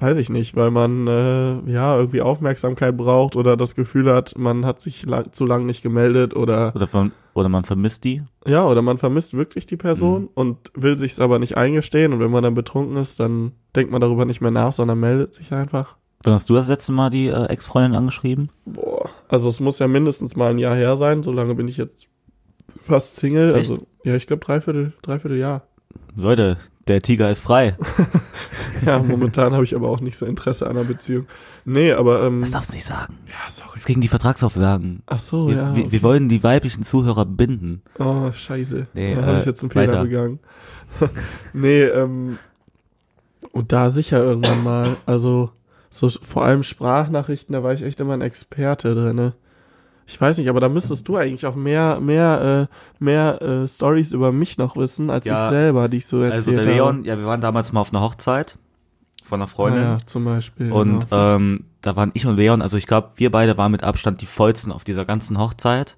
weiß 0.00 0.16
ich 0.18 0.30
nicht, 0.30 0.54
weil 0.54 0.70
man 0.70 1.06
äh, 1.08 1.70
ja 1.70 1.96
irgendwie 1.98 2.20
Aufmerksamkeit 2.22 2.96
braucht 2.96 3.34
oder 3.34 3.56
das 3.56 3.74
Gefühl 3.74 4.12
hat, 4.12 4.34
man 4.38 4.64
hat 4.64 4.80
sich 4.80 5.04
lang, 5.06 5.32
zu 5.32 5.44
lang 5.44 5.66
nicht 5.66 5.82
gemeldet 5.82 6.36
oder 6.36 6.72
Oder, 6.76 6.86
von, 6.86 7.10
oder 7.34 7.48
man 7.48 7.64
vermisst 7.64 8.04
die. 8.04 8.22
ja, 8.46 8.64
oder 8.64 8.80
man 8.80 8.98
vermisst 8.98 9.34
wirklich 9.34 9.66
die 9.66 9.76
Person 9.76 10.22
Mhm. 10.22 10.28
und 10.34 10.58
will 10.74 10.96
sich's 10.96 11.18
aber 11.18 11.38
nicht 11.40 11.56
eingestehen 11.56 12.12
und 12.12 12.20
wenn 12.20 12.30
man 12.30 12.44
dann 12.44 12.54
betrunken 12.54 12.96
ist, 12.96 13.18
dann 13.18 13.52
denkt 13.74 13.90
man 13.90 14.00
darüber 14.00 14.24
nicht 14.24 14.40
mehr 14.40 14.52
nach, 14.52 14.70
sondern 14.72 15.00
meldet 15.00 15.34
sich 15.34 15.52
einfach. 15.52 15.96
Wann 16.22 16.34
hast 16.34 16.48
du 16.50 16.54
das 16.54 16.68
letzte 16.68 16.92
Mal 16.92 17.10
die 17.10 17.26
äh, 17.28 17.46
Ex-Freundin 17.46 17.96
angeschrieben? 17.96 18.50
Boah, 18.66 19.08
also 19.28 19.48
es 19.48 19.58
muss 19.60 19.78
ja 19.80 19.88
mindestens 19.88 20.36
mal 20.36 20.50
ein 20.50 20.58
Jahr 20.58 20.76
her 20.76 20.94
sein, 20.96 21.22
so 21.24 21.32
lange 21.32 21.54
bin 21.56 21.66
ich 21.68 21.76
jetzt 21.76 22.08
fast 22.86 23.16
Single, 23.16 23.48
Echt? 23.48 23.56
also 23.70 23.86
ja, 24.04 24.14
ich 24.14 24.26
glaube 24.28 24.44
dreiviertel, 24.44 24.92
dreiviertel 25.02 25.38
Jahr. 25.38 25.62
Leute, 26.16 26.56
der 26.88 27.02
Tiger 27.02 27.30
ist 27.30 27.40
frei. 27.40 27.76
Ja, 28.84 29.02
momentan 29.02 29.52
habe 29.54 29.64
ich 29.64 29.74
aber 29.74 29.88
auch 29.88 30.00
nicht 30.00 30.16
so 30.16 30.24
Interesse 30.24 30.66
an 30.66 30.76
einer 30.76 30.86
Beziehung. 30.86 31.26
Nee, 31.64 31.92
aber 31.92 32.22
ähm, 32.22 32.42
Das 32.42 32.52
darfst 32.52 32.70
du 32.70 32.74
nicht 32.74 32.84
sagen. 32.84 33.18
ja, 33.26 33.50
sorry. 33.50 33.70
Das 33.74 33.82
ist 33.82 33.86
gegen 33.86 34.00
die 34.00 34.08
Vertragsauflagen. 34.08 35.02
Ach 35.06 35.18
so, 35.18 35.48
wir, 35.48 35.56
ja. 35.56 35.76
wir, 35.76 35.90
wir 35.90 36.02
wollen 36.02 36.28
die 36.28 36.42
weiblichen 36.44 36.84
Zuhörer 36.84 37.26
binden. 37.26 37.82
Oh, 37.98 38.30
scheiße. 38.30 38.86
Nee, 38.94 39.16
da 39.16 39.22
habe 39.22 39.36
äh, 39.36 39.40
ich 39.40 39.46
jetzt 39.46 39.62
einen 39.62 39.70
Fehler 39.70 39.88
weiter. 39.88 40.04
begangen. 40.04 40.38
nee, 41.52 41.82
ähm. 41.82 42.38
Und 43.52 43.72
da 43.72 43.90
sicher 43.90 44.22
irgendwann 44.22 44.62
mal. 44.62 44.96
Also, 45.06 45.50
so 45.90 46.08
vor 46.08 46.44
allem 46.44 46.62
Sprachnachrichten, 46.62 47.52
da 47.52 47.62
war 47.62 47.72
ich 47.72 47.82
echt 47.82 47.98
immer 48.00 48.14
ein 48.14 48.20
Experte 48.20 48.94
drinne. 48.94 49.34
Ich 50.10 50.18
weiß 50.18 50.38
nicht, 50.38 50.48
aber 50.48 50.58
da 50.58 50.70
müsstest 50.70 51.06
du 51.06 51.16
eigentlich 51.16 51.44
auch 51.44 51.54
mehr, 51.54 52.00
mehr, 52.00 52.68
äh, 52.70 52.74
mehr 53.04 53.42
äh, 53.42 53.68
Stories 53.68 54.12
über 54.14 54.32
mich 54.32 54.56
noch 54.56 54.74
wissen, 54.74 55.10
als 55.10 55.26
Ja, 55.26 55.44
ich 55.44 55.50
selber, 55.50 55.88
die 55.90 55.98
ich 55.98 56.06
so 56.06 56.16
Also 56.20 56.50
erzählt 56.50 56.56
der 56.56 56.64
Leon, 56.64 56.96
habe. 56.98 57.06
ja, 57.06 57.18
wir 57.18 57.26
waren 57.26 57.42
damals 57.42 57.72
mal 57.72 57.80
auf 57.82 57.92
einer 57.92 58.00
Hochzeit 58.00 58.56
von 59.22 59.38
einer 59.40 59.46
Freundin. 59.46 59.82
Ah, 59.82 59.92
ja, 59.92 59.98
zum 60.06 60.24
Beispiel. 60.24 60.72
Und 60.72 61.10
genau. 61.10 61.36
ähm, 61.36 61.64
da 61.82 61.94
waren 61.94 62.10
ich 62.14 62.24
und 62.26 62.36
Leon, 62.36 62.62
also 62.62 62.78
ich 62.78 62.86
glaube, 62.86 63.10
wir 63.16 63.30
beide 63.30 63.58
waren 63.58 63.70
mit 63.70 63.84
Abstand 63.84 64.22
die 64.22 64.26
vollsten 64.26 64.72
auf 64.72 64.82
dieser 64.82 65.04
ganzen 65.04 65.38
Hochzeit. 65.38 65.94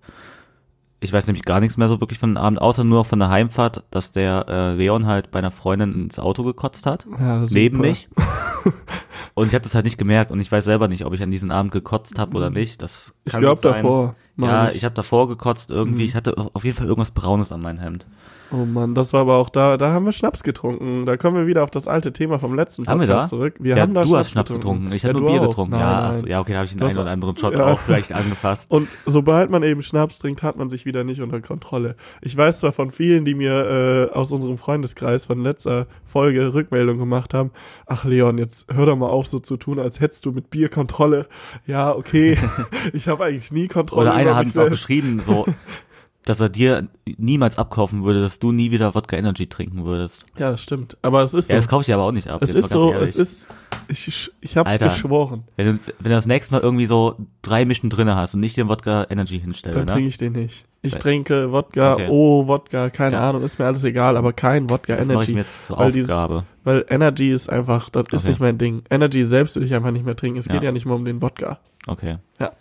Ich 1.03 1.13
weiß 1.13 1.27
nämlich 1.27 1.45
gar 1.45 1.61
nichts 1.61 1.79
mehr 1.79 1.89
so 1.89 2.01
wirklich 2.01 2.19
von 2.19 2.35
dem 2.35 2.37
Abend, 2.37 2.61
außer 2.61 2.85
nur 2.85 3.07
von 3.07 3.19
der 3.19 3.31
Heimfahrt, 3.31 3.85
dass 3.91 4.13
der 4.13 4.47
äh, 4.49 4.75
Leon 4.75 5.07
halt 5.07 5.31
bei 5.31 5.39
einer 5.39 5.51
Freundin 5.51 5.95
ins 5.95 6.19
Auto 6.19 6.45
gekotzt 6.45 6.85
hat. 6.85 7.07
ja. 7.19 7.45
Neben 7.51 7.79
mich. 7.79 8.09
Und 9.35 9.47
ich 9.47 9.55
habe 9.55 9.63
das 9.63 9.75
halt 9.75 9.85
nicht 9.85 9.97
gemerkt 9.97 10.33
und 10.33 10.41
ich 10.41 10.51
weiß 10.51 10.65
selber 10.65 10.89
nicht, 10.89 11.05
ob 11.07 11.15
ich 11.15 11.23
an 11.23 11.31
diesem 11.31 11.51
Abend 11.51 11.73
gekotzt 11.73 12.19
habe 12.19 12.37
oder 12.37 12.51
nicht. 12.51 12.83
Das 12.83 13.15
Ich 13.25 13.33
glaube 13.33 13.63
davor. 13.63 14.17
Ja, 14.49 14.69
ich 14.71 14.85
habe 14.85 14.95
davor 14.95 15.29
gekotzt 15.29 15.71
irgendwie. 15.71 16.05
Ich 16.05 16.15
hatte 16.15 16.35
auf 16.53 16.65
jeden 16.65 16.77
Fall 16.77 16.87
irgendwas 16.87 17.11
Braunes 17.11 17.53
an 17.53 17.61
meinem 17.61 17.79
Hemd. 17.79 18.07
Oh 18.53 18.65
Mann, 18.65 18.97
das 18.97 19.13
war 19.13 19.21
aber 19.21 19.37
auch 19.37 19.49
da, 19.49 19.77
da 19.77 19.93
haben 19.93 20.05
wir 20.05 20.13
Schnaps 20.13 20.43
getrunken. 20.43 21.07
Da 21.07 21.17
kommen 21.17 21.37
wir 21.37 21.47
wieder 21.47 21.63
auf 21.63 21.71
das 21.71 21.87
alte 21.87 22.13
Thema 22.13 22.41
vom 22.41 22.55
letzten 22.55 22.85
Haben 22.89 22.99
wir 22.99 23.07
da? 23.07 23.27
zurück. 23.29 23.55
Wir 23.61 23.77
ja, 23.77 23.83
haben 23.83 23.95
da 23.95 24.03
du 24.03 24.17
hast 24.17 24.31
Schnaps 24.31 24.53
getrunken. 24.53 24.91
Ich 24.91 25.05
habe 25.05 25.15
Ja, 25.15 25.21
nur 25.21 25.29
du 25.29 25.35
Bier 25.35 25.43
auch. 25.43 25.49
getrunken. 25.51 25.73
Nein, 25.73 25.81
ja, 25.81 26.01
nein. 26.01 26.11
achso, 26.11 26.27
ja, 26.27 26.41
okay, 26.41 26.53
da 26.53 26.59
habe 26.59 26.67
ich 26.67 26.73
den 26.73 26.83
einen 26.83 26.99
oder 26.99 27.11
anderen 27.11 27.39
Shot 27.39 27.55
ja. 27.55 27.67
auch 27.67 27.79
vielleicht 27.79 28.13
angefasst. 28.13 28.69
Und 28.69 28.89
sobald 29.07 29.51
man 29.51 29.63
eben 29.63 29.83
Schnaps 29.83 30.19
trinkt, 30.19 30.43
hat 30.43 30.57
man 30.57 30.69
sich 30.69 30.85
wieder 30.85 31.05
nicht 31.05 31.21
unter 31.21 31.41
Kontrolle. 31.41 31.95
Ich 32.23 32.37
weiß 32.37 32.59
zwar 32.59 32.73
von 32.73 32.91
vielen, 32.91 33.25
die 33.25 33.35
mir 33.35 34.11
äh, 34.11 34.15
aus 34.15 34.33
unserem 34.33 34.59
Freundeskreis 34.59 35.27
von 35.27 35.45
letzter 35.45 35.87
Folge 36.05 36.53
Rückmeldung 36.53 36.99
gemacht 36.99 37.35
haben, 37.35 37.53
ach 37.87 38.05
Leon, 38.05 38.37
jetzt 38.39 38.73
hör 38.73 38.87
doch 38.87 38.97
mal 38.97 39.11
auf 39.11 39.29
so 39.29 39.39
zu 39.39 39.59
tun, 39.59 39.79
als 39.79 40.01
hättest 40.01 40.27
du 40.27 40.33
mit 40.33 40.51
Bier 40.51 40.69
Kontrolle. 40.69 41.29
Ja, 41.69 41.95
okay, 41.95 42.37
ich 42.93 43.07
habe 43.07 43.25
eigentlich 43.25 43.53
nie 43.53 43.69
Kontrolle 43.69 44.11
Oder 44.11 44.15
einer 44.15 44.30
über 44.31 44.39
hat 44.41 44.47
es 44.47 44.59
auch 44.59 44.69
geschrieben, 44.69 45.21
so, 45.25 45.47
dass 46.25 46.41
er 46.41 46.49
dir 46.49 46.89
niemals 47.17 47.59
abkaufen 47.59 48.05
würde, 48.05 48.21
dass 48.21 48.39
du 48.39 48.53
nie 48.53 48.71
wieder 48.71 48.95
Wodka 48.95 49.17
Energy 49.17 49.47
trinken 49.47 49.85
würdest. 49.85 50.25
Ja, 50.39 50.51
das 50.51 50.63
stimmt. 50.63 50.97
Aber 51.03 51.23
es 51.23 51.35
ist 51.35 51.49
so. 51.49 51.53
Ja, 51.55 51.59
das 51.59 51.69
kaufe 51.69 51.83
ich 51.83 51.87
dir 51.87 51.95
aber 51.95 52.05
auch 52.05 52.13
nicht 52.13 52.29
ab. 52.29 52.43
es 52.43 52.55
ist 52.55 52.69
so, 52.71 52.93
ehrlich. 52.93 53.11
es 53.11 53.17
ist, 53.17 53.49
ich, 53.89 54.31
ich 54.41 54.57
hab's 54.57 54.71
Alter. 54.71 54.89
geschworen. 54.89 55.45
Wenn 55.57 55.67
du, 55.67 55.73
wenn 55.99 56.11
du 56.11 56.17
das 56.17 56.27
nächste 56.27 56.55
Mal 56.55 56.61
irgendwie 56.61 56.87
so 56.87 57.17
drei 57.43 57.65
Mischen 57.65 57.89
drinne 57.91 58.17
hast 58.17 58.35
und 58.35 58.41
nicht 58.41 58.57
den 58.57 58.69
Wodka 58.69 59.07
Energy 59.11 59.39
Dann 59.39 59.45
hinstelle, 59.45 59.75
trinke 59.87 59.95
ne? 60.03 60.07
ich 60.09 60.19
den 60.19 60.33
nicht. 60.35 60.65
Ich 60.83 60.95
Weil- 60.95 61.01
trinke 61.01 61.53
Wodka, 61.53 61.95
Okay. 61.95 62.07
oh, 62.11 62.47
Wodka, 62.47 62.89
keine 62.91 63.17
Ja. 63.17 63.29
Ahnung, 63.29 63.43
ist 63.43 63.59
mir 63.59 63.67
alles 63.67 63.85
egal, 63.85 64.17
aber 64.17 64.33
kein 64.33 64.71
Wodka 64.71 64.97
Das 64.97 65.07
mache 65.09 65.25
ich 65.25 65.29
Energy. 65.29 65.33
mir 65.35 65.41
jetzt 65.41 65.67
zur 65.67 65.79
weil 65.79 65.93
dieses- 65.93 66.11
Aufgabe. 66.11 66.45
Weil 66.65 66.85
Energy 66.89 67.31
ist 67.31 67.51
einfach, 67.51 67.91
das 67.91 68.05
ist 68.13 68.23
Okay. 68.25 68.29
nicht 68.31 68.41
mein 68.41 68.57
Ding. 68.59 68.83
Energy 68.91 69.25
selbst 69.25 69.57
will 69.57 69.63
ich 69.63 69.75
einfach 69.75 69.91
nicht 69.91 70.05
mehr 70.07 70.17
trinken. 70.17 70.39
Es 70.39 70.47
Ja. 70.47 70.53
geht 70.55 70.63
ja 70.63 70.73
nicht 70.73 70.87
mal 70.87 70.95
um 70.95 71.05
den 71.05 71.21
Wodka. 71.23 71.59
Okay. 71.87 72.19
Ja. 72.39 72.53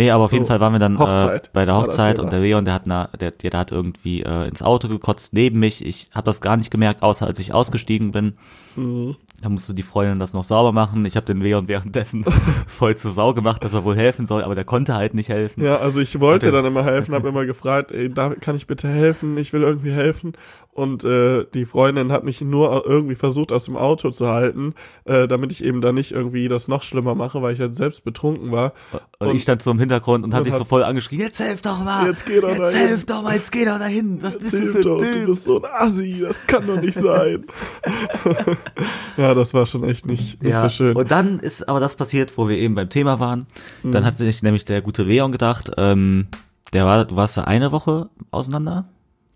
Nee, 0.00 0.10
aber 0.10 0.24
auf 0.24 0.30
So, 0.30 0.36
jeden 0.36 0.46
Fall 0.46 0.60
waren 0.60 0.72
wir 0.72 0.78
dann 0.78 0.98
Hochzeit 0.98 1.46
äh, 1.46 1.50
bei 1.52 1.64
der 1.64 1.74
Hochzeit 1.76 2.18
und 2.18 2.30
der 2.32 2.40
Leon, 2.40 2.64
der 2.64 2.74
hat, 2.74 2.86
na, 2.86 3.08
der, 3.18 3.32
der, 3.32 3.50
der 3.50 3.60
hat 3.60 3.72
irgendwie 3.72 4.22
äh, 4.22 4.48
ins 4.48 4.62
Auto 4.62 4.88
gekotzt 4.88 5.34
neben 5.34 5.58
mich. 5.60 5.84
Ich 5.84 6.08
habe 6.12 6.24
das 6.26 6.40
gar 6.40 6.56
nicht 6.56 6.70
gemerkt, 6.70 7.02
außer 7.02 7.26
als 7.26 7.38
ich 7.38 7.52
ausgestiegen 7.52 8.12
bin. 8.12 8.34
Mhm. 8.76 9.16
Da 9.42 9.48
musste 9.48 9.74
die 9.74 9.82
Freundin 9.82 10.18
das 10.18 10.32
noch 10.34 10.44
sauber 10.44 10.72
machen. 10.72 11.04
Ich 11.06 11.16
habe 11.16 11.26
den 11.26 11.40
Leon 11.40 11.66
währenddessen 11.68 12.24
voll 12.66 12.96
zur 12.96 13.10
Sau 13.12 13.34
gemacht, 13.34 13.64
dass 13.64 13.72
er 13.74 13.84
wohl 13.84 13.96
helfen 13.96 14.26
soll, 14.26 14.44
aber 14.44 14.54
der 14.54 14.64
konnte 14.64 14.94
halt 14.94 15.14
nicht 15.14 15.28
helfen. 15.30 15.64
Ja, 15.64 15.76
also 15.78 16.00
ich 16.00 16.18
wollte 16.20 16.50
Okay. 16.50 16.52
dann 16.52 16.64
immer 16.64 16.84
helfen, 16.84 17.14
habe 17.14 17.28
immer 17.28 17.44
gefragt, 17.44 17.92
ey, 17.92 18.12
da 18.12 18.34
kann 18.34 18.56
ich 18.56 18.66
bitte 18.66 18.88
helfen? 18.88 19.36
Ich 19.36 19.52
will 19.52 19.62
irgendwie 19.62 19.92
helfen. 19.92 20.32
Und 20.80 21.04
äh, 21.04 21.44
die 21.52 21.66
Freundin 21.66 22.10
hat 22.10 22.24
mich 22.24 22.40
nur 22.40 22.86
irgendwie 22.86 23.14
versucht, 23.14 23.52
aus 23.52 23.66
dem 23.66 23.76
Auto 23.76 24.10
zu 24.12 24.28
halten, 24.28 24.72
äh, 25.04 25.28
damit 25.28 25.52
ich 25.52 25.62
eben 25.62 25.82
da 25.82 25.92
nicht 25.92 26.10
irgendwie 26.10 26.48
das 26.48 26.68
noch 26.68 26.82
schlimmer 26.82 27.14
mache, 27.14 27.42
weil 27.42 27.52
ich 27.52 27.60
halt 27.60 27.76
selbst 27.76 28.02
betrunken 28.02 28.50
war. 28.50 28.72
Und, 29.18 29.28
Und- 29.28 29.36
ich 29.36 29.42
stand 29.42 29.62
so 29.62 29.72
im 29.72 29.78
Hintergrund 29.78 30.24
und 30.24 30.32
habe 30.32 30.46
dich 30.46 30.54
so 30.54 30.64
voll 30.64 30.82
angeschrien, 30.82 31.20
jetzt 31.20 31.38
helf 31.38 31.60
doch 31.60 31.84
mal! 31.84 32.06
Jetzt 32.06 32.24
geh 32.24 32.40
doch 32.40 32.48
jetzt 32.48 32.60
dahin." 32.60 32.78
helf 32.78 33.04
doch 33.04 33.22
mal, 33.22 33.34
jetzt 33.34 33.52
geh 33.52 33.66
doch 33.66 33.78
dahin! 33.78 34.22
Was 34.22 34.38
bist 34.38 34.54
du 34.54 34.72
für 34.72 34.80
doch, 34.80 35.02
du 35.02 35.26
bist 35.26 35.44
so 35.44 35.62
ein 35.62 35.70
Assi, 35.70 36.20
das 36.22 36.46
kann 36.46 36.66
doch 36.66 36.80
nicht 36.80 36.96
sein. 36.96 37.44
ja, 39.18 39.34
das 39.34 39.52
war 39.52 39.66
schon 39.66 39.84
echt 39.84 40.06
nicht, 40.06 40.42
nicht 40.42 40.56
so 40.56 40.70
schön. 40.70 40.96
Und 40.96 41.10
dann 41.10 41.40
ist 41.40 41.68
aber 41.68 41.80
das 41.80 41.94
passiert, 41.94 42.38
wo 42.38 42.48
wir 42.48 42.56
eben 42.56 42.74
beim 42.74 42.88
Thema 42.88 43.20
waren. 43.20 43.46
Mhm. 43.82 43.92
Dann 43.92 44.06
hat 44.06 44.16
sich 44.16 44.42
nämlich 44.42 44.64
der 44.64 44.80
gute 44.80 45.02
Leon 45.02 45.30
gedacht, 45.30 45.72
ähm, 45.76 46.28
der 46.72 46.86
war, 46.86 47.04
du 47.04 47.16
warst 47.16 47.36
da 47.36 47.44
eine 47.44 47.70
Woche 47.70 48.08
auseinander. 48.30 48.86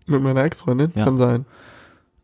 Mit 0.05 0.21
meiner 0.21 0.43
Ex-Freundin? 0.43 0.91
Ja. 0.95 1.05
Kann 1.05 1.17
sein. 1.17 1.45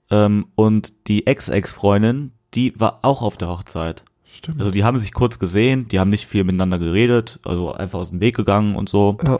Ähm, 0.09 0.47
und 0.55 1.07
die 1.07 1.25
Ex-Ex-Freundin, 1.27 2.31
die 2.53 2.79
war 2.79 2.99
auch 3.03 3.21
auf 3.21 3.37
der 3.37 3.49
Hochzeit. 3.49 4.03
Stimmt. 4.25 4.59
Also 4.59 4.71
die 4.71 4.83
haben 4.83 4.97
sich 4.97 5.13
kurz 5.13 5.39
gesehen, 5.39 5.87
die 5.89 5.99
haben 5.99 6.09
nicht 6.09 6.25
viel 6.27 6.43
miteinander 6.43 6.79
geredet, 6.79 7.39
also 7.45 7.73
einfach 7.73 7.99
aus 7.99 8.09
dem 8.11 8.19
Weg 8.21 8.35
gegangen 8.35 8.75
und 8.75 8.87
so. 8.89 9.17
Ja. 9.23 9.39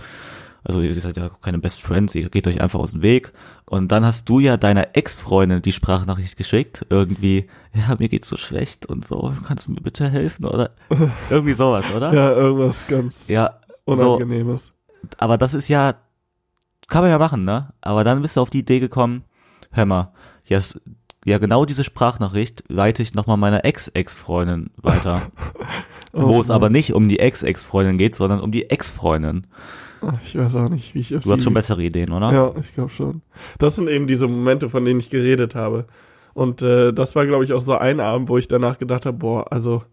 Also 0.64 0.80
ihr 0.82 0.94
seid 1.00 1.18
ja 1.18 1.30
keine 1.42 1.58
Best 1.58 1.82
Friends, 1.82 2.14
ihr 2.14 2.30
geht 2.30 2.46
euch 2.46 2.62
einfach 2.62 2.80
aus 2.80 2.92
dem 2.92 3.02
Weg. 3.02 3.34
Und 3.66 3.92
dann 3.92 4.06
hast 4.06 4.30
du 4.30 4.40
ja 4.40 4.58
deiner 4.58 4.96
Ex-Freundin 4.96 5.62
die 5.62 5.72
Sprachnachricht 5.72 6.38
geschickt, 6.38 6.86
irgendwie, 6.90 7.48
ja, 7.74 7.96
mir 7.98 8.10
geht's 8.10 8.28
so 8.28 8.38
schlecht 8.38 8.86
und 8.86 9.06
so, 9.06 9.34
kannst 9.48 9.68
du 9.68 9.72
mir 9.72 9.82
bitte 9.82 10.10
helfen 10.10 10.46
oder 10.46 10.72
irgendwie 11.30 11.54
sowas, 11.54 11.86
oder? 11.96 12.14
ja, 12.14 12.32
irgendwas 12.34 12.86
ganz 12.88 13.28
Ja, 13.28 13.60
so, 13.88 13.94
Unangenehmes. 14.18 14.74
aber 15.18 15.38
das 15.40 15.54
ist 15.56 15.68
ja, 15.68 15.96
kann 16.92 17.02
man 17.02 17.10
ja 17.10 17.18
machen, 17.18 17.44
ne? 17.46 17.74
Aber 17.82 18.04
dann 18.04 18.22
bist 18.22 18.38
du 18.38 18.42
auf 18.42 18.50
die 18.52 18.60
Idee 18.60 18.80
gekommen, 18.80 19.24
hör 19.72 19.86
mal, 19.86 20.14
yes, 20.46 20.80
ja 21.26 21.38
genau 21.40 21.66
diese 21.66 21.84
Sprachnachricht 21.84 22.64
leite 22.68 23.02
ich 23.02 23.14
nochmal 23.16 23.38
meiner 23.38 23.66
Ex-Ex-Freundin 23.66 24.70
weiter. 24.78 25.24
Oh 26.14 26.28
wo 26.28 26.42
es 26.42 26.50
Mann. 26.50 26.56
aber 26.56 26.70
nicht 26.70 26.94
um 26.94 27.08
die 27.08 27.20
Ex-Ex-Freundin 27.20 27.98
geht, 27.98 28.16
sondern 28.16 28.42
um 28.42 28.52
die 28.52 28.70
Ex-Freundin. 28.70 29.48
Ach, 30.02 30.12
Ich 30.26 30.38
weiß 30.38 30.58
auch 30.58 30.68
nicht, 30.68 30.94
wie 30.94 31.00
ich 31.00 31.16
auf 31.16 31.24
Du 31.24 31.32
hast 31.32 31.38
die- 31.40 31.44
schon 31.46 31.54
bessere 31.54 31.82
Ideen, 31.82 32.12
oder? 32.12 32.34
Ja, 32.34 32.54
ich 32.60 32.74
glaube 32.74 32.90
schon. 32.90 33.22
Das 33.60 33.78
sind 33.78 33.88
eben 33.88 34.08
diese 34.08 34.28
Momente, 34.28 34.70
von 34.70 34.84
denen 34.84 35.00
ich 35.00 35.10
geredet 35.10 35.56
habe. 35.56 35.86
Und 36.34 36.62
äh, 36.64 36.92
das 36.92 37.16
war, 37.16 37.26
glaube 37.26 37.46
ich, 37.46 37.54
auch 37.54 37.62
so 37.62 37.78
ein 37.78 38.02
Abend, 38.02 38.28
wo 38.28 38.38
ich 38.38 38.50
danach 38.50 38.78
gedacht 38.78 39.06
habe, 39.06 39.16
boah, 39.20 39.50
also 39.54 39.84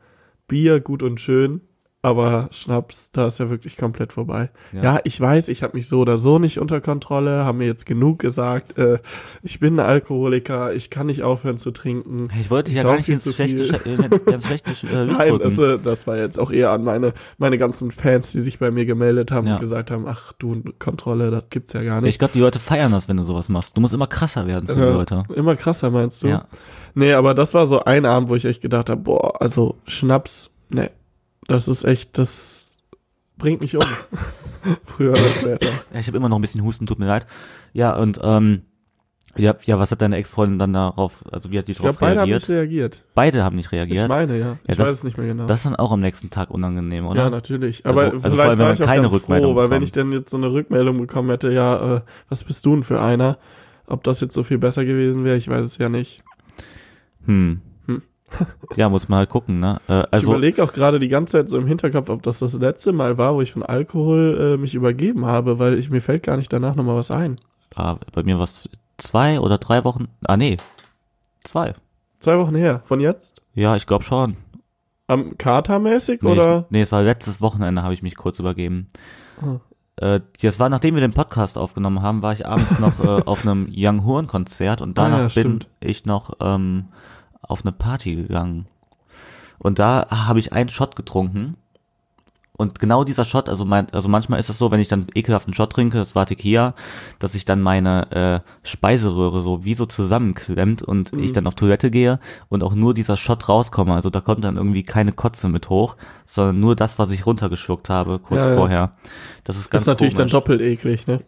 Bier 0.49 0.81
gut 0.81 1.05
und 1.05 1.21
schön, 1.21 1.61
aber 2.01 2.49
Schnaps, 2.53 3.11
da 3.11 3.27
ist 3.27 3.41
ja 3.41 3.51
wirklich 3.51 3.77
komplett 3.77 4.13
vorbei. 4.13 4.51
Ja. 4.73 4.83
Ja, 4.83 5.01
ich 5.03 5.21
weiß, 5.21 5.49
ich 5.49 5.65
habe 5.65 5.77
mich 5.77 5.89
so 5.89 5.99
oder 6.01 6.17
so 6.17 6.39
nicht 6.39 6.61
unter 6.61 6.81
Kontrolle, 6.81 7.45
haben 7.45 7.59
mir 7.59 7.67
jetzt 7.67 7.87
genug 7.87 8.21
gesagt, 8.21 8.79
äh, 8.79 9.01
ich 9.43 9.59
bin 9.59 9.81
ein 9.81 9.87
Alkoholiker, 9.87 10.73
ich 10.73 10.91
kann 10.91 11.07
nicht 11.07 11.25
aufhören 11.25 11.59
zu 11.59 11.73
trinken. 11.73 12.29
Ich 12.41 12.51
wollte 12.51 12.71
dich 12.71 12.77
ja 12.79 12.85
gar 12.85 12.97
nicht 12.99 13.09
ins 13.09 13.33
schlechte, 13.35 13.65
äh, 13.85 14.19
ganz 14.31 14.47
schlechte 14.47 14.71
äh, 14.87 15.05
Nein, 15.07 15.39
das, 15.41 15.59
äh, 15.59 15.79
das 15.79 16.07
war 16.07 16.17
jetzt 16.17 16.39
auch 16.39 16.53
eher 16.53 16.71
an 16.71 16.85
meine, 16.85 17.15
meine 17.37 17.59
ganzen 17.59 17.91
Fans, 17.91 18.31
die 18.31 18.41
sich 18.41 18.61
bei 18.61 18.71
mir 18.71 18.87
gemeldet 18.87 19.33
haben 19.33 19.49
Ja. 19.49 19.55
und 19.55 19.61
gesagt 19.61 19.91
haben, 19.91 20.07
ach 20.07 20.33
du, 20.35 20.63
Kontrolle, 20.79 21.33
das 21.33 21.47
gibt's 21.51 21.73
ja 21.73 21.83
gar 21.83 22.01
nicht. 22.01 22.11
ich 22.11 22.19
glaube, 22.21 22.33
die 22.33 22.41
Leute 22.41 22.61
feiern 22.61 22.93
das, 22.93 23.09
wenn 23.09 23.17
du 23.17 23.25
sowas 23.25 23.49
machst. 23.49 23.77
Du 23.77 23.81
musst 23.81 23.93
immer 23.93 24.07
krasser 24.07 24.47
werden 24.47 24.69
für 24.69 24.75
die 24.75 24.81
Ja, 24.81 24.91
Leute. 24.91 25.23
Immer 25.35 25.57
krasser, 25.57 25.91
meinst 25.91 26.23
du? 26.23 26.29
Ja. 26.29 26.45
Nee, 26.95 27.13
aber 27.13 27.35
das 27.35 27.55
war 27.55 27.67
so 27.67 27.85
ein 27.85 28.07
Abend, 28.07 28.29
wo 28.29 28.37
ich 28.37 28.45
echt 28.45 28.63
gedacht 28.63 28.89
habe, 28.89 29.01
boah, 29.01 29.41
also 29.43 29.77
Schnaps, 29.87 30.51
nee, 30.71 30.91
das 31.49 31.67
ist 31.67 31.83
echt, 31.85 32.17
das 32.19 32.79
bringt 33.37 33.61
mich 33.61 33.75
um. 33.77 33.83
Früher 34.85 35.13
oder 35.13 35.19
später. 35.19 35.69
Ja, 35.93 36.01
ich 36.01 36.07
habe 36.07 36.17
immer 36.17 36.29
noch 36.29 36.39
ein 36.39 36.43
bisschen 36.43 36.63
Husten, 36.63 36.87
tut 36.87 36.99
mir 36.99 37.07
leid. 37.07 37.27
Ja, 37.73 37.97
und 37.97 38.21
ähm, 38.23 38.63
ja, 39.37 39.55
ja, 39.65 39.79
was 39.79 39.93
hat 39.93 40.03
deine 40.03 40.17
Ex-Freundin 40.17 40.59
dann 40.59 40.73
darauf, 40.73 41.25
also 41.31 41.51
wie 41.53 41.59
hat 41.59 41.69
die 41.69 41.73
Ich 41.73 41.79
darauf 41.79 41.97
beide 41.99 42.21
haben 42.21 42.29
reagiert? 42.29 42.49
nicht 42.49 42.57
reagiert. 42.57 43.05
beide 43.15 43.45
haben 43.45 43.55
nicht 43.57 43.71
reagiert. 43.71 44.03
Ich 44.03 44.09
meine, 44.09 44.37
ja. 44.39 44.47
Ja, 44.47 44.57
Ich 44.67 44.77
das- 44.77 44.87
weiß 44.89 44.95
es 44.95 45.05
nicht 45.05 45.17
mehr 45.17 45.29
genau. 45.29 45.47
das 45.47 45.59
ist 45.61 45.67
dann 45.67 45.77
auch 45.77 45.93
am 45.93 46.01
nächsten 46.01 46.31
Tag 46.31 46.51
unangenehm, 46.51 47.07
oder? 47.07 47.25
Ja, 47.25 47.31
natürlich. 47.31 47.87
Also- 47.87 48.01
Aber 48.01 48.13
also 48.15 48.19
vielleicht 48.21 48.35
vor 48.37 48.43
allem, 48.45 48.51
wenn 48.53 48.59
war 48.59 48.67
man 48.67 48.75
ich 48.75 48.83
auch 48.83 48.87
keine 48.87 49.01
ganz 49.03 49.13
Rückmeldung 49.13 49.51
froh, 49.53 49.57
weil 49.57 49.65
wenn 49.65 49.71
bekommt. 49.81 49.85
ich 49.85 49.93
dann 49.93 50.13
jetzt 50.13 50.31
so 50.31 50.37
eine 50.37 50.53
Rückmeldung 50.53 50.99
bekommen 51.01 51.31
hätte, 51.31 51.53
ja, 51.53 51.97
äh, 51.97 52.01
was 52.29 52.43
bist 52.45 52.65
du 52.67 52.75
denn 52.75 52.83
für 52.83 53.01
einer? 53.01 53.39
Ob 53.87 54.03
das 54.03 54.21
jetzt 54.21 54.35
so 54.35 54.43
viel 54.43 54.59
besser 54.59 54.85
gewesen 54.85 55.25
wäre, 55.25 55.37
ich 55.37 55.49
weiß 55.49 55.65
es 55.65 55.79
ja 55.79 55.89
nicht. 55.89 56.23
Hm. 57.27 57.61
Ja, 58.77 58.89
muss 58.89 59.09
man 59.09 59.21
halt 59.21 59.31
gucken, 59.31 59.59
ne? 59.61 59.81
Äh, 59.89 60.01
ich 60.01 60.07
also, 60.13 60.33
überlege 60.33 60.63
auch 60.63 60.73
gerade 60.73 60.99
die 60.99 61.09
ganze 61.09 61.33
Zeit 61.33 61.49
so 61.49 61.59
im 61.59 61.67
Hinterkopf, 61.67 62.09
ob 62.11 62.23
das 62.23 62.39
das 62.39 62.55
letzte 62.55 62.93
Mal 62.93 63.19
war, 63.19 63.35
wo 63.35 63.41
ich 63.41 63.53
von 63.53 63.63
Alkohol 63.63 64.55
äh, 64.55 64.57
mich 64.57 64.75
übergeben 64.75 65.25
habe, 65.27 65.59
weil 65.59 65.79
ich 65.79 65.91
mir 65.91 66.01
fällt 66.01 66.23
gar 66.23 66.37
nicht 66.37 66.53
danach 66.53 66.75
nochmal 66.75 66.97
was 66.97 67.11
ein. 67.11 67.41
ah, 67.75 67.97
bei 68.13 68.23
mir 68.23 68.37
war 68.37 68.45
es 68.45 68.69
zwei 68.99 69.41
oder 69.41 69.59
drei 69.59 69.85
Wochen. 69.85 70.09
Ah, 70.25 70.37
nee. 70.37 70.57
Zwei. 71.45 71.75
Zwei 72.21 72.39
Wochen 72.39 72.55
her. 72.55 72.83
Von 72.85 73.01
jetzt? 73.01 73.43
Ja, 73.55 73.77
ich 73.77 73.87
glaube 73.87 74.05
schon. 74.05 74.37
Am 75.07 75.39
Katermäßig 75.39 76.21
Nee, 76.23 76.31
oder? 76.31 76.65
Ich, 76.67 76.71
nee, 76.71 76.83
es 76.83 76.93
war 76.93 77.03
letztes 77.03 77.41
Wochenende, 77.41 77.83
habe 77.83 77.95
ich 77.95 78.03
mich 78.03 78.17
kurz 78.17 78.39
übergeben. 78.39 78.89
Oh. 79.43 79.59
Äh, 79.97 80.21
das 80.43 80.61
war, 80.61 80.69
nachdem 80.69 80.95
wir 80.95 81.01
den 81.01 81.15
Podcast 81.15 81.57
aufgenommen 81.57 82.03
haben, 82.03 82.23
war 82.23 82.33
ich 82.33 82.47
abends 82.47 82.79
noch 82.79 83.01
äh, 83.03 83.23
auf 83.25 83.43
einem 83.43 83.69
Young 83.75 84.05
Horn 84.05 84.27
Konzert 84.27 84.81
und 84.83 84.99
danach 84.99 85.31
Ah, 85.31 85.41
ja, 85.41 85.43
bin 85.43 85.61
ich 85.81 86.05
noch 86.05 86.35
ähm, 86.41 86.87
auf 87.49 87.65
eine 87.65 87.73
Party 87.73 88.15
gegangen. 88.15 88.67
Und 89.59 89.79
da 89.79 90.07
habe 90.11 90.39
ich 90.39 90.53
einen 90.53 90.69
Shot 90.69 90.95
getrunken. 90.97 91.57
Und 92.61 92.81
genau 92.81 93.05
dieser 93.05 93.25
Shot, 93.25 93.49
also 93.49 93.65
mein, 93.65 93.89
also 93.95 94.09
manchmal 94.09 94.41
ist 94.41 94.49
es 94.51 94.59
so, 94.59 94.73
wenn 94.73 94.81
ich 94.81 94.89
dann 94.89 95.07
ekelhaften 95.15 95.55
Shot 95.55 95.73
trinke, 95.73 95.97
das 95.97 96.17
war 96.17 96.27
Tequila, 96.27 96.75
dass 97.21 97.33
sich 97.35 97.45
dann 97.45 97.63
meine 97.63 98.11
äh, 98.11 98.41
Speiseröhre 98.69 99.43
so 99.43 99.65
wie 99.65 99.75
so 99.75 99.87
zusammenklemmt 99.87 100.83
und 100.83 101.13
Mhm. 101.13 101.21
ich 101.23 101.33
dann 101.33 101.47
auf 101.47 101.55
Toilette 101.55 101.89
gehe 101.93 102.19
und 102.49 102.65
auch 102.65 102.75
nur 102.75 102.95
dieser 102.95 103.17
Shot 103.17 103.49
rauskomme. 103.49 103.95
Also 103.95 104.11
da 104.11 104.21
kommt 104.21 104.43
dann 104.43 104.57
irgendwie 104.57 104.83
keine 104.83 105.13
Kotze 105.13 105.49
mit 105.49 105.69
hoch, 105.71 105.97
sondern 106.27 106.59
nur 106.59 106.75
das, 106.75 106.99
was 106.99 107.13
ich 107.13 107.27
runtergeschluckt 107.27 107.89
habe 107.91 108.19
kurz 108.19 108.45
Ja, 108.45 108.51
ja. 108.51 108.57
vorher. 108.57 108.93
Das 109.45 109.57
ist 109.57 109.71
ganz 109.71 109.83
ist 109.85 109.87
natürlich 109.89 110.15
dann 110.15 110.25
komisch. 110.25 110.33
doppelt 110.33 110.61
eklig, 110.61 111.07
ne? 111.07 111.23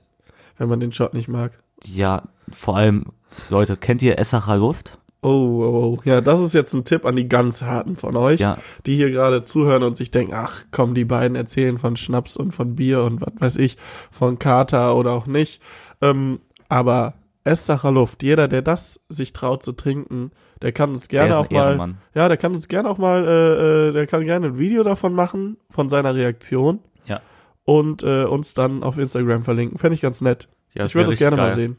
Wenn 0.58 0.68
man 0.68 0.80
den 0.80 0.92
Shot 0.92 1.14
nicht 1.14 1.28
mag. 1.28 1.52
Ja, 1.84 2.24
vor 2.50 2.76
allem, 2.76 3.04
Leute, 3.50 3.76
kennt 3.76 4.02
ihr 4.02 4.18
Essacher 4.18 4.56
Luft? 4.56 4.98
Oh, 5.22 5.28
oh, 5.28 5.98
oh. 5.98 6.00
Ja, 6.04 6.20
das 6.22 6.40
ist 6.40 6.54
jetzt 6.54 6.72
ein 6.72 6.84
Tipp 6.84 7.04
an 7.04 7.14
die 7.16 7.28
ganz 7.28 7.60
harten 7.62 7.96
von 7.96 8.16
euch, 8.16 8.40
Ja. 8.40 8.56
die 8.86 8.96
hier 8.96 9.10
gerade 9.10 9.44
zuhören 9.44 9.82
und 9.82 9.96
sich 9.96 10.10
denken, 10.10 10.32
ach 10.34 10.64
komm, 10.70 10.94
die 10.94 11.04
beiden 11.04 11.36
erzählen 11.36 11.76
von 11.78 11.96
Schnaps 11.96 12.36
und 12.38 12.52
von 12.52 12.74
Bier 12.74 13.02
und 13.02 13.20
was 13.20 13.32
weiß 13.38 13.56
ich, 13.58 13.76
von 14.10 14.38
Kater 14.38 14.96
oder 14.96 15.12
auch 15.12 15.26
nicht. 15.26 15.60
Ähm, 16.00 16.40
aber 16.68 17.14
Essacher 17.44 17.90
Luft. 17.90 18.22
Jeder, 18.22 18.48
der 18.48 18.62
das 18.62 19.00
sich 19.08 19.32
traut 19.32 19.62
zu 19.62 19.72
trinken, 19.72 20.30
der 20.62 20.72
kann 20.72 20.90
uns 20.90 21.08
gerne 21.08 21.38
auch 21.38 21.50
mal, 21.50 21.68
Ehrenmann. 21.68 21.98
ja, 22.14 22.28
der 22.28 22.36
kann 22.36 22.54
uns 22.54 22.68
gerne 22.68 22.88
auch 22.88 22.98
mal, 22.98 23.26
äh, 23.26 23.88
äh, 23.88 23.92
der 23.92 24.06
kann 24.06 24.24
gerne 24.24 24.48
ein 24.48 24.58
Video 24.58 24.82
davon 24.84 25.14
machen, 25.14 25.56
von 25.70 25.88
seiner 25.88 26.14
Reaktion 26.14 26.80
Ja. 27.06 27.20
und 27.64 28.02
äh, 28.02 28.24
uns 28.24 28.52
dann 28.54 28.82
auf 28.82 28.98
Instagram 28.98 29.42
verlinken. 29.42 29.78
Fände 29.78 29.94
ich 29.94 30.00
ganz 30.02 30.20
nett. 30.20 30.48
Ja, 30.74 30.84
ich 30.84 30.94
würde 30.94 31.06
das 31.10 31.16
gerne 31.18 31.36
richtig 31.36 31.56
mal 31.56 31.56
geil. 31.56 31.56
sehen. 31.56 31.76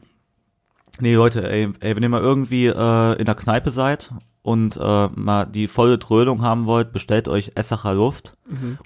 Nee, 1.00 1.14
Leute, 1.14 1.48
ey, 1.50 1.68
ey, 1.80 1.96
wenn 1.96 2.02
ihr 2.02 2.08
mal 2.08 2.20
irgendwie 2.20 2.66
äh, 2.66 3.18
in 3.18 3.24
der 3.24 3.34
Kneipe 3.34 3.70
seid 3.70 4.12
und 4.42 4.76
äh, 4.76 5.08
mal 5.08 5.46
die 5.46 5.68
volle 5.68 5.98
Trödung 5.98 6.42
haben 6.42 6.66
wollt, 6.66 6.92
bestellt 6.92 7.28
euch 7.28 7.52
Essacher 7.54 7.94
Luft 7.94 8.34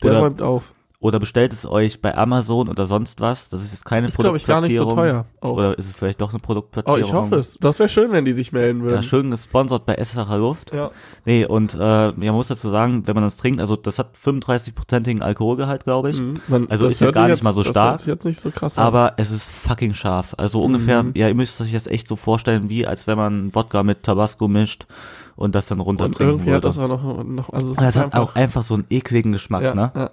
Der 0.02 0.10
Oder- 0.10 0.20
räumt 0.20 0.42
auf. 0.42 0.72
Oder 0.98 1.20
bestellt 1.20 1.52
es 1.52 1.66
euch 1.66 2.00
bei 2.00 2.16
Amazon 2.16 2.68
oder 2.68 2.86
sonst 2.86 3.20
was. 3.20 3.48
Das 3.50 3.62
ist 3.62 3.72
jetzt 3.72 3.84
keine 3.84 4.06
Ist, 4.06 4.16
glaube 4.18 4.36
ich, 4.38 4.46
gar 4.46 4.60
nicht 4.62 4.76
so 4.76 4.84
Produktplatzierung. 4.84 5.26
teuer. 5.42 5.50
Auch. 5.50 5.56
Oder 5.58 5.78
ist 5.78 5.86
es 5.88 5.94
vielleicht 5.94 6.20
doch 6.22 6.30
eine 6.30 6.38
Oh, 6.38 6.46
Produktplatzierung? 6.46 7.00
ich 7.02 7.12
hoffe 7.12 7.36
es. 7.36 7.58
Das 7.60 7.78
wäre 7.78 7.88
schön, 7.88 8.12
wenn 8.12 8.24
die 8.24 8.32
sich 8.32 8.50
melden 8.52 8.80
Ja, 8.80 8.86
würden. 8.86 9.02
schön 9.02 9.30
gesponsert 9.30 9.84
bei 9.84 9.94
Essacher 9.94 10.38
Luft. 10.38 10.72
Ja. 10.72 10.90
Nee, 11.26 11.44
und 11.44 11.74
äh, 11.74 11.78
ja, 11.78 12.12
man 12.16 12.34
muss 12.34 12.48
dazu 12.48 12.70
sagen, 12.70 13.06
wenn 13.06 13.14
man 13.14 13.24
das 13.24 13.36
trinkt, 13.36 13.60
also 13.60 13.76
das 13.76 13.98
hat 13.98 14.16
35-prozentigen 14.16 15.22
Alkoholgehalt, 15.22 15.84
glaube 15.84 16.10
ich. 16.10 16.18
Mhm. 16.18 16.40
Man, 16.48 16.70
Also 16.70 16.84
das 16.84 16.94
ist 16.94 17.00
ja 17.00 17.10
gar 17.10 17.22
nicht 17.28 17.36
jetzt, 17.36 17.44
mal 17.44 17.52
so 17.52 17.62
Das 17.62 17.70
stark, 17.72 17.90
hört 17.90 18.00
sich 18.00 18.08
jetzt 18.08 18.24
nicht 18.24 18.40
so 18.40 18.50
krass 18.50 18.78
an. 18.78 18.84
Aber 18.84 19.14
es 19.18 19.30
ist 19.30 19.48
fucking 19.50 19.94
scharf. 19.94 20.34
Also 20.38 20.62
ungefähr, 20.62 21.02
Mhm. 21.02 21.12
ja, 21.14 21.28
ihr 21.28 21.34
müsst 21.34 21.60
euch 21.60 21.72
das 21.72 21.86
echt 21.86 22.08
so 22.08 22.16
vorstellen, 22.16 22.68
wie 22.68 22.86
als 22.86 23.06
wenn 23.06 23.16
man 23.18 23.54
Wodka 23.54 23.82
mit 23.82 24.02
Tabasco 24.02 24.48
mischt 24.48 24.86
und 25.36 25.54
das 25.54 25.66
dann 25.66 25.78
und 25.80 25.86
runtertrinken 25.86 26.26
irgendwie 26.26 26.46
hat 26.52 26.64
würde. 26.64 26.68
das 26.68 26.78
auch 26.78 26.88
noch, 26.88 27.24
noch 27.24 27.52
also 27.52 27.70
es 27.72 27.78
Und 27.78 27.84
ist 27.84 27.94
das 27.94 27.96
hat 27.96 28.04
einfach, 28.14 28.18
auch 28.20 28.34
einfach 28.34 28.62
so 28.62 28.74
einen 28.74 28.84
ekligen 28.88 29.32
Geschmack, 29.32 29.62
ja, 29.62 29.74
ne? 29.74 29.92
ja. 29.94 30.10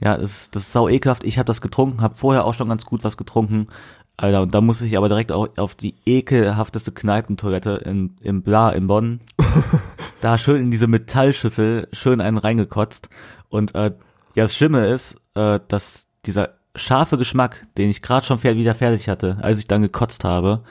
Ja, 0.00 0.16
das, 0.16 0.30
ist- 0.30 0.56
das 0.56 0.62
ist 0.64 0.72
sau 0.72 0.88
ekelhaft. 0.88 1.24
Ich 1.24 1.38
habe 1.38 1.46
das 1.46 1.60
getrunken, 1.60 2.00
habe 2.00 2.14
vorher 2.14 2.44
auch 2.44 2.54
schon 2.54 2.68
ganz 2.68 2.84
gut 2.84 3.04
was 3.04 3.16
getrunken. 3.16 3.68
Alter, 4.16 4.42
und 4.42 4.52
da 4.52 4.60
muss 4.60 4.82
ich 4.82 4.96
aber 4.96 5.08
direkt 5.08 5.30
auch 5.30 5.48
auf 5.58 5.74
die 5.76 5.94
ekelhafteste 6.04 6.90
Kneipentoilette 6.90 7.82
in, 7.84 8.16
im 8.20 8.42
Bla 8.42 8.70
in 8.70 8.88
Bonn. 8.88 9.20
da 10.20 10.38
schön 10.38 10.62
in 10.62 10.70
diese 10.72 10.88
Metallschüssel 10.88 11.88
schön 11.92 12.20
einen 12.20 12.38
reingekotzt. 12.38 13.08
Und 13.48 13.74
äh, 13.76 13.92
ja, 14.34 14.44
das 14.44 14.56
Schlimme 14.56 14.86
ist, 14.88 15.20
äh, 15.34 15.60
dass 15.68 16.08
dieser 16.26 16.50
scharfe 16.74 17.16
Geschmack, 17.16 17.66
den 17.76 17.90
ich 17.90 18.02
gerade 18.02 18.26
schon 18.26 18.42
wieder 18.42 18.74
fertig 18.74 19.08
hatte, 19.08 19.38
als 19.40 19.58
ich 19.58 19.68
dann 19.68 19.82
gekotzt 19.82 20.24
habe, 20.24 20.62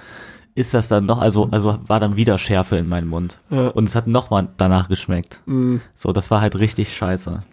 ist 0.55 0.74
das 0.74 0.88
dann 0.88 1.05
noch, 1.05 1.19
also, 1.19 1.48
also 1.51 1.79
war 1.88 2.00
dann 2.00 2.15
wieder 2.15 2.38
Schärfe 2.39 2.77
in 2.77 2.89
meinem 2.89 3.10
Mund. 3.10 3.39
Ja. 3.50 3.67
Und 3.67 3.88
es 3.88 3.96
hat 3.96 4.07
nochmal 4.07 4.48
danach 4.57 4.89
geschmeckt. 4.89 5.39
Mm. 5.46 5.77
So, 5.96 6.12
das 6.12 6.31
war 6.31 6.41
halt 6.41 6.57
richtig 6.57 6.96
scheiße. 6.98 7.43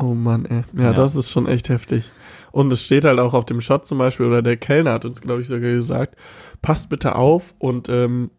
Oh 0.00 0.14
Mann, 0.14 0.44
ey. 0.46 0.62
Ja, 0.76 0.84
Ja. 0.84 0.92
das 0.92 1.16
ist 1.16 1.30
schon 1.30 1.46
echt 1.46 1.68
heftig. 1.68 2.10
Und 2.52 2.72
es 2.72 2.82
steht 2.84 3.04
halt 3.04 3.18
auch 3.20 3.34
auf 3.34 3.44
dem 3.44 3.60
Shot 3.60 3.86
zum 3.86 3.98
Beispiel, 3.98 4.26
oder 4.26 4.42
der 4.42 4.56
Kellner 4.56 4.92
hat 4.92 5.04
uns, 5.04 5.20
glaube 5.20 5.42
ich, 5.42 5.48
sogar 5.48 5.70
gesagt, 5.70 6.16
passt 6.62 6.88
bitte 6.88 7.14
auf 7.14 7.54
und 7.58 7.88
ähm, 7.88 8.30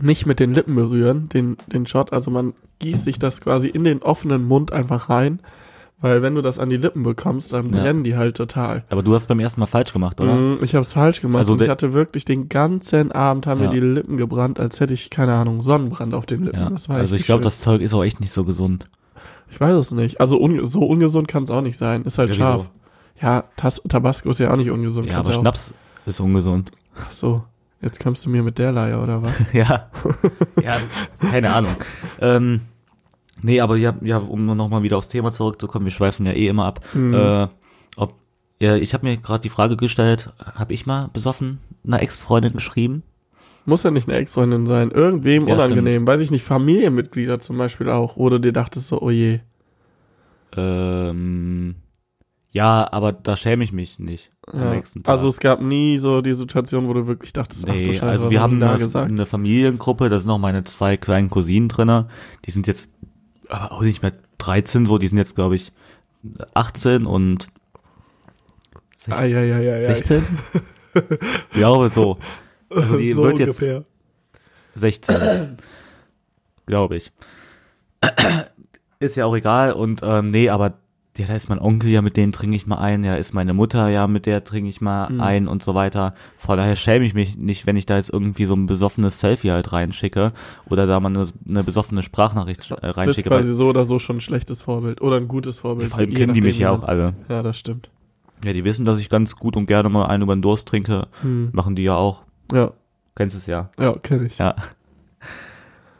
nicht 0.00 0.26
mit 0.26 0.40
den 0.40 0.54
Lippen 0.54 0.74
berühren, 0.74 1.28
den, 1.28 1.56
den 1.72 1.86
Shot. 1.86 2.12
Also 2.12 2.30
man 2.30 2.54
gießt 2.80 3.04
sich 3.04 3.18
das 3.18 3.40
quasi 3.40 3.68
in 3.68 3.84
den 3.84 4.02
offenen 4.02 4.44
Mund 4.46 4.72
einfach 4.72 5.08
rein, 5.10 5.40
weil 6.00 6.20
wenn 6.22 6.34
du 6.34 6.42
das 6.42 6.58
an 6.58 6.68
die 6.68 6.76
Lippen 6.76 7.02
bekommst, 7.02 7.52
dann 7.52 7.72
Ja. 7.72 7.80
brennen 7.82 8.02
die 8.04 8.16
halt 8.16 8.36
total. 8.36 8.84
Aber 8.88 9.02
du 9.02 9.14
hast 9.14 9.26
beim 9.26 9.40
ersten 9.40 9.60
Mal 9.60 9.66
falsch 9.66 9.92
gemacht, 9.92 10.20
oder? 10.20 10.34
Mm, 10.34 10.58
Ich 10.62 10.74
habe 10.74 10.82
es 10.82 10.92
falsch 10.92 11.20
gemacht. 11.20 11.40
Also 11.40 11.52
und 11.54 11.62
ich 11.62 11.68
hatte 11.68 11.92
wirklich 11.92 12.24
den 12.24 12.48
ganzen 12.48 13.12
Abend 13.12 13.46
haben 13.46 13.60
Ja. 13.62 13.66
mir 13.68 13.72
die 13.72 13.80
Lippen 13.80 14.16
gebrannt, 14.16 14.58
als 14.60 14.80
hätte 14.80 14.94
ich 14.94 15.10
keine 15.10 15.32
Ahnung 15.34 15.62
Sonnenbrand 15.62 16.14
auf 16.14 16.26
den 16.26 16.44
Lippen. 16.44 16.60
Ja. 16.60 16.94
Also 16.94 17.16
ich 17.16 17.24
glaube, 17.24 17.42
das 17.44 17.60
Zeug 17.60 17.80
ist 17.80 17.94
auch 17.94 18.04
echt 18.04 18.20
nicht 18.20 18.32
so 18.32 18.44
gesund. 18.44 18.88
Ich 19.54 19.60
weiß 19.60 19.76
es 19.76 19.90
nicht. 19.92 20.20
Also 20.20 20.38
un 20.40 20.64
so 20.64 20.80
ungesund 20.80 21.28
kann 21.28 21.44
es 21.44 21.50
auch 21.50 21.60
nicht 21.62 21.76
sein. 21.76 22.02
Ist 22.02 22.18
halt 22.18 22.30
Ja, 22.30 22.34
wieso? 22.34 22.42
scharf. 22.42 22.70
Ja, 23.22 23.44
Tas 23.56 23.80
Tabasco 23.88 24.30
ist 24.30 24.40
ja 24.40 24.52
auch 24.52 24.56
nicht 24.56 24.70
ungesund. 24.70 25.08
Ja, 25.08 25.18
aber 25.20 25.30
auch- 25.30 25.40
Schnaps 25.40 25.72
ist 26.06 26.18
ungesund. 26.18 26.72
Ach 27.00 27.10
so, 27.10 27.44
jetzt 27.80 28.00
kommst 28.00 28.26
du 28.26 28.30
mir 28.30 28.42
mit 28.42 28.58
der 28.58 28.72
Leier 28.72 29.00
oder 29.02 29.22
was? 29.22 29.44
ja. 29.52 29.88
ja, 30.60 30.76
keine 31.30 31.52
Ahnung. 31.52 31.76
Ähm, 32.20 32.62
nee, 33.42 33.60
aber 33.60 33.76
ja, 33.76 33.94
ja 34.02 34.18
um 34.18 34.44
nochmal 34.44 34.82
wieder 34.82 34.98
aufs 34.98 35.08
Thema 35.08 35.30
zurückzukommen, 35.30 35.84
wir 35.84 35.92
schweifen 35.92 36.26
ja 36.26 36.32
eh 36.32 36.48
immer 36.48 36.64
ab. 36.66 36.80
Mhm. 36.92 37.14
Äh, 37.14 37.48
ob, 37.96 38.14
ja, 38.60 38.74
ich 38.74 38.92
habe 38.92 39.06
mir 39.06 39.16
gerade 39.18 39.42
die 39.42 39.50
Frage 39.50 39.76
gestellt, 39.76 40.32
habe 40.56 40.72
ich 40.72 40.84
mal 40.84 41.08
besoffen 41.12 41.60
einer 41.86 42.02
Ex-Freundin 42.02 42.54
geschrieben? 42.54 43.04
Muss 43.66 43.82
ja 43.82 43.90
nicht 43.90 44.08
eine 44.08 44.18
Ex-Freundin 44.18 44.66
sein. 44.66 44.90
Irgendwem 44.90 45.48
Ja, 45.48 45.54
unangenehm. 45.54 46.06
Weiß 46.06 46.20
ich 46.20 46.30
nicht, 46.30 46.44
Familienmitglieder 46.44 47.40
zum 47.40 47.56
Beispiel 47.56 47.88
auch. 47.88 48.16
Oder 48.16 48.38
dir 48.38 48.52
dachtest 48.52 48.88
so, 48.88 49.00
oh 49.00 49.10
je. 49.10 49.40
Ähm, 50.56 51.76
ja, 52.50 52.86
aber 52.92 53.12
da 53.12 53.36
schäme 53.36 53.64
ich 53.64 53.72
mich 53.72 53.98
nicht 53.98 54.30
am 54.46 54.60
Ja. 54.60 54.74
nächsten 54.74 55.02
Tag. 55.02 55.12
Also 55.12 55.28
es 55.28 55.40
gab 55.40 55.60
nie 55.60 55.96
so 55.98 56.20
die 56.20 56.34
Situation, 56.34 56.86
wo 56.88 56.92
du 56.92 57.06
wirklich 57.06 57.32
dachtest, 57.32 57.64
ach 57.68 57.72
du 57.72 57.78
Nee, 57.78 57.92
Scheiße, 57.94 58.04
also 58.04 58.30
wir 58.30 58.40
haben 58.40 58.60
da 58.60 58.70
eine, 58.70 58.78
gesagt. 58.78 59.10
eine 59.10 59.26
Familiengruppe, 59.26 60.08
da 60.10 60.20
sind 60.20 60.28
noch 60.28 60.38
meine 60.38 60.62
zwei 60.64 60.96
kleinen 60.96 61.30
Cousinen 61.30 61.68
drinne. 61.68 62.08
Die 62.44 62.50
sind 62.50 62.66
jetzt 62.66 62.90
aber 63.48 63.72
auch 63.72 63.82
nicht 63.82 64.02
mehr 64.02 64.12
13 64.38 64.86
so, 64.86 64.98
die 64.98 65.08
sind 65.08 65.18
jetzt 65.18 65.34
glaube 65.34 65.56
ich 65.56 65.72
18 66.54 67.06
und 67.06 67.48
sech- 68.96 69.12
Ah, 69.12 69.24
ja, 69.24 69.40
ja, 69.42 69.58
ja, 69.58 69.76
ja. 69.78 69.86
16? 69.96 70.22
Ich 70.94 71.56
glaube 71.58 71.88
so. 71.90 72.18
Also 72.70 72.96
die 72.96 73.12
so 73.14 73.22
wird 73.24 73.38
jetzt 73.38 73.48
ungefähr. 73.60 73.84
16. 74.74 75.56
glaube 76.66 76.96
ich. 76.96 77.12
Ist 79.00 79.16
ja 79.16 79.26
auch 79.26 79.34
egal 79.34 79.72
und 79.72 80.00
ähm, 80.02 80.30
nee, 80.30 80.48
aber 80.48 80.74
ja, 81.16 81.26
da 81.26 81.34
ist 81.36 81.48
mein 81.48 81.60
Onkel 81.60 81.90
ja, 81.90 82.02
mit 82.02 82.16
denen 82.16 82.32
trinke 82.32 82.56
ich 82.56 82.66
mal 82.66 82.78
ein, 82.78 83.04
ja, 83.04 83.14
ist 83.14 83.34
meine 83.34 83.54
Mutter 83.54 83.88
ja, 83.88 84.08
mit 84.08 84.26
der 84.26 84.42
trinke 84.42 84.68
ich 84.68 84.80
mal 84.80 85.10
Mhm. 85.10 85.20
ein 85.20 85.48
und 85.48 85.62
so 85.62 85.74
weiter. 85.76 86.14
Von 86.38 86.56
daher 86.56 86.74
schäme 86.74 87.04
ich 87.04 87.14
mich 87.14 87.36
nicht, 87.36 87.66
wenn 87.66 87.76
ich 87.76 87.86
da 87.86 87.96
jetzt 87.96 88.10
irgendwie 88.12 88.46
so 88.46 88.54
ein 88.54 88.66
besoffenes 88.66 89.20
Selfie 89.20 89.52
halt 89.52 89.72
reinschicke 89.72 90.32
oder 90.68 90.86
da 90.86 90.98
mal 90.98 91.10
eine, 91.10 91.24
eine 91.48 91.62
besoffene 91.62 92.02
Sprachnachricht 92.02 92.68
äh, 92.70 92.74
Bist 92.80 92.96
reinschicke. 92.96 93.28
quasi 93.28 93.54
so 93.54 93.68
oder 93.68 93.84
so 93.84 94.00
schon 94.00 94.16
ein 94.16 94.20
schlechtes 94.20 94.62
Vorbild. 94.62 95.02
Oder 95.02 95.18
ein 95.18 95.28
gutes 95.28 95.60
Vorbild. 95.60 95.90
Vor 95.90 96.00
allem 96.00 96.10
kennen 96.10 96.34
die 96.34 96.40
nachdem, 96.40 96.44
mich 96.44 96.58
ja 96.58 96.70
auch 96.72 96.82
alle. 96.82 97.14
Ja, 97.28 97.42
das 97.44 97.58
stimmt. 97.58 97.90
Ja, 98.44 98.52
die 98.52 98.64
wissen, 98.64 98.84
dass 98.84 98.98
ich 98.98 99.08
ganz 99.08 99.36
gut 99.36 99.56
und 99.56 99.66
gerne 99.66 99.88
mal 99.88 100.06
einen 100.06 100.24
über 100.24 100.34
den 100.34 100.42
Durst 100.42 100.66
trinke. 100.66 101.06
Hm. 101.22 101.50
Machen 101.52 101.76
die 101.76 101.84
ja 101.84 101.94
auch. 101.94 102.23
Ja, 102.52 102.72
Kennst 103.16 103.36
es 103.36 103.46
ja. 103.46 103.70
ja, 103.78 103.92
kenne 104.02 104.26
ich. 104.26 104.38
Ja. 104.38 104.54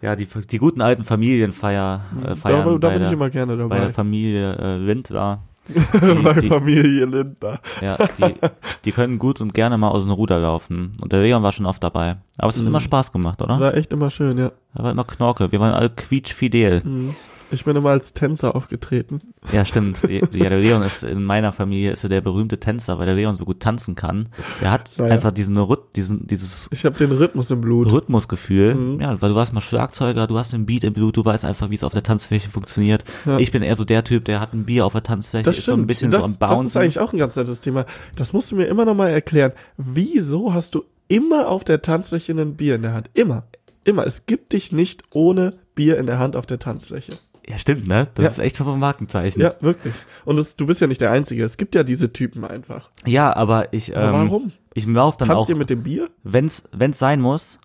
Ja, 0.02 0.16
die, 0.16 0.26
die 0.26 0.58
guten 0.58 0.80
alten 0.82 1.02
Familienfeier, 1.04 2.00
äh, 2.26 2.36
Feiern 2.36 2.64
da, 2.66 2.72
da 2.72 2.88
bei, 2.88 2.94
bin 2.94 3.02
ich 3.02 3.08
der, 3.08 3.12
immer 3.12 3.30
gerne 3.30 3.56
bei 3.56 3.62
dabei. 3.62 3.78
der 3.80 3.90
Familie 3.90 4.54
äh, 4.56 4.76
Lindler. 4.76 5.42
Bei 6.22 6.34
die- 6.34 6.48
Familie 6.48 7.06
Lindner. 7.06 7.58
Ja, 7.80 7.96
die, 8.18 8.34
die 8.84 8.92
können 8.92 9.18
gut 9.18 9.40
und 9.40 9.54
gerne 9.54 9.78
mal 9.78 9.88
aus 9.88 10.02
dem 10.02 10.12
Ruder 10.12 10.38
laufen. 10.38 10.92
Und 11.00 11.10
der 11.10 11.22
Leon 11.22 11.42
war 11.42 11.52
schon 11.52 11.64
oft 11.64 11.82
dabei. 11.82 12.16
Aber 12.36 12.50
es 12.50 12.56
hat 12.56 12.62
Mhm. 12.64 12.68
immer 12.68 12.80
Spaß 12.80 13.12
gemacht, 13.12 13.40
oder? 13.40 13.58
war 13.58 13.74
echt 13.74 13.90
immer 13.94 14.10
schön, 14.10 14.36
ja. 14.36 14.52
Er 14.74 14.84
war 14.84 14.90
immer 14.90 15.04
Knorke. 15.04 15.50
Wir 15.52 15.60
waren 15.60 15.72
alle 15.72 15.88
quietschfidel. 15.88 16.82
Mhm. 16.84 17.14
Ich 17.54 17.64
bin 17.64 17.76
immer 17.76 17.90
als 17.90 18.12
Tänzer 18.12 18.54
aufgetreten. 18.56 19.20
Ja, 19.52 19.64
stimmt. 19.64 20.00
Ja, 20.08 20.26
der 20.50 20.58
Leon 20.58 20.82
ist 20.82 21.04
in 21.04 21.22
meiner 21.24 21.52
Familie 21.52 21.92
ist 21.92 22.02
er 22.02 22.08
der 22.10 22.20
berühmte 22.20 22.58
Tänzer, 22.58 22.98
weil 22.98 23.06
der 23.06 23.14
Leon 23.14 23.34
so 23.34 23.44
gut 23.44 23.60
tanzen 23.60 23.94
kann. 23.94 24.28
Der 24.60 24.70
hat 24.70 24.90
Naja. 24.98 25.12
einfach 25.14 25.30
diesen, 25.30 25.56
Rhyth- 25.56 25.92
diesen 25.94 26.26
dieses 26.26 26.68
Ich 26.72 26.84
habe 26.84 26.98
den 26.98 27.12
Rhythmus 27.12 27.50
im 27.50 27.60
Blut. 27.60 27.90
Rhythmusgefühl. 27.92 28.74
Mhm. 28.74 29.00
Ja, 29.00 29.20
weil 29.22 29.30
du 29.30 29.34
warst 29.36 29.52
mal 29.52 29.60
Schlagzeuger, 29.60 30.26
du 30.26 30.36
hast 30.38 30.52
den 30.52 30.66
Beat 30.66 30.84
im 30.84 30.92
Blut, 30.92 31.16
du 31.16 31.24
weißt 31.24 31.44
einfach, 31.44 31.70
wie 31.70 31.76
es 31.76 31.84
auf 31.84 31.92
der 31.92 32.02
Tanzfläche 32.02 32.50
funktioniert. 32.50 33.04
Ja. 33.24 33.38
Ich 33.38 33.52
bin 33.52 33.62
eher 33.62 33.74
so 33.76 33.84
der 33.84 34.04
Typ, 34.04 34.24
der 34.24 34.40
hat 34.40 34.52
ein 34.52 34.64
Bier 34.64 34.84
auf 34.84 34.92
der 34.92 35.02
Tanzfläche, 35.04 35.44
Das 35.44 35.58
ist 35.58 35.66
so 35.66 35.72
ein 35.72 35.76
stimmt. 35.76 35.86
bisschen 35.88 36.10
das, 36.10 36.20
so 36.20 36.26
am 36.26 36.36
das 36.38 36.48
Bouncen. 36.50 36.66
ist 36.66 36.76
eigentlich 36.76 36.98
auch 36.98 37.12
ein 37.12 37.18
ganz 37.18 37.36
nettes 37.36 37.60
Thema. 37.60 37.86
Das 38.16 38.32
musst 38.32 38.50
du 38.50 38.56
mir 38.56 38.66
immer 38.66 38.84
noch 38.84 38.96
mal 38.96 39.08
erklären. 39.10 39.52
Wieso 39.76 40.52
hast 40.54 40.74
du 40.74 40.82
immer 41.08 41.48
auf 41.48 41.62
der 41.64 41.82
Tanzfläche 41.82 42.32
ein 42.32 42.56
Bier 42.56 42.74
in 42.74 42.82
der 42.82 42.94
Hand? 42.94 43.10
Immer. 43.14 43.44
Immer. 43.84 44.06
Es 44.06 44.26
gibt 44.26 44.52
dich 44.54 44.72
nicht 44.72 45.02
ohne 45.12 45.54
Bier 45.74 45.98
in 45.98 46.06
der 46.06 46.18
Hand 46.18 46.36
auf 46.36 46.46
der 46.46 46.58
Tanzfläche. 46.58 47.12
Ja, 47.48 47.58
stimmt, 47.58 47.86
ne? 47.86 48.08
Das 48.14 48.22
Ja. 48.24 48.30
ist 48.30 48.38
echt 48.38 48.56
so 48.56 48.70
ein 48.72 48.78
Markenzeichen. 48.78 49.40
Ja, 49.40 49.52
wirklich. 49.60 49.94
Und 50.24 50.38
es, 50.38 50.56
du 50.56 50.66
bist 50.66 50.80
ja 50.80 50.86
nicht 50.86 51.00
der 51.00 51.10
Einzige. 51.10 51.44
Es 51.44 51.56
gibt 51.56 51.74
ja 51.74 51.82
diese 51.84 52.12
Typen 52.12 52.44
einfach. 52.44 52.90
Ja, 53.06 53.34
aber 53.34 53.72
ich, 53.72 53.96
Aber 53.96 54.06
ähm, 54.08 54.30
warum? 54.30 54.52
ich 54.74 54.86
laufe 54.86 55.18
dann 55.18 55.30
auch, 55.30 55.34
Tanzt 55.38 55.50
ihr 55.50 55.56
mit 55.56 55.70
dem 55.70 55.82
Bier? 55.82 56.08
wenn's, 56.22 56.64
wenn's 56.72 56.98
sein 56.98 57.20
muss, 57.20 57.58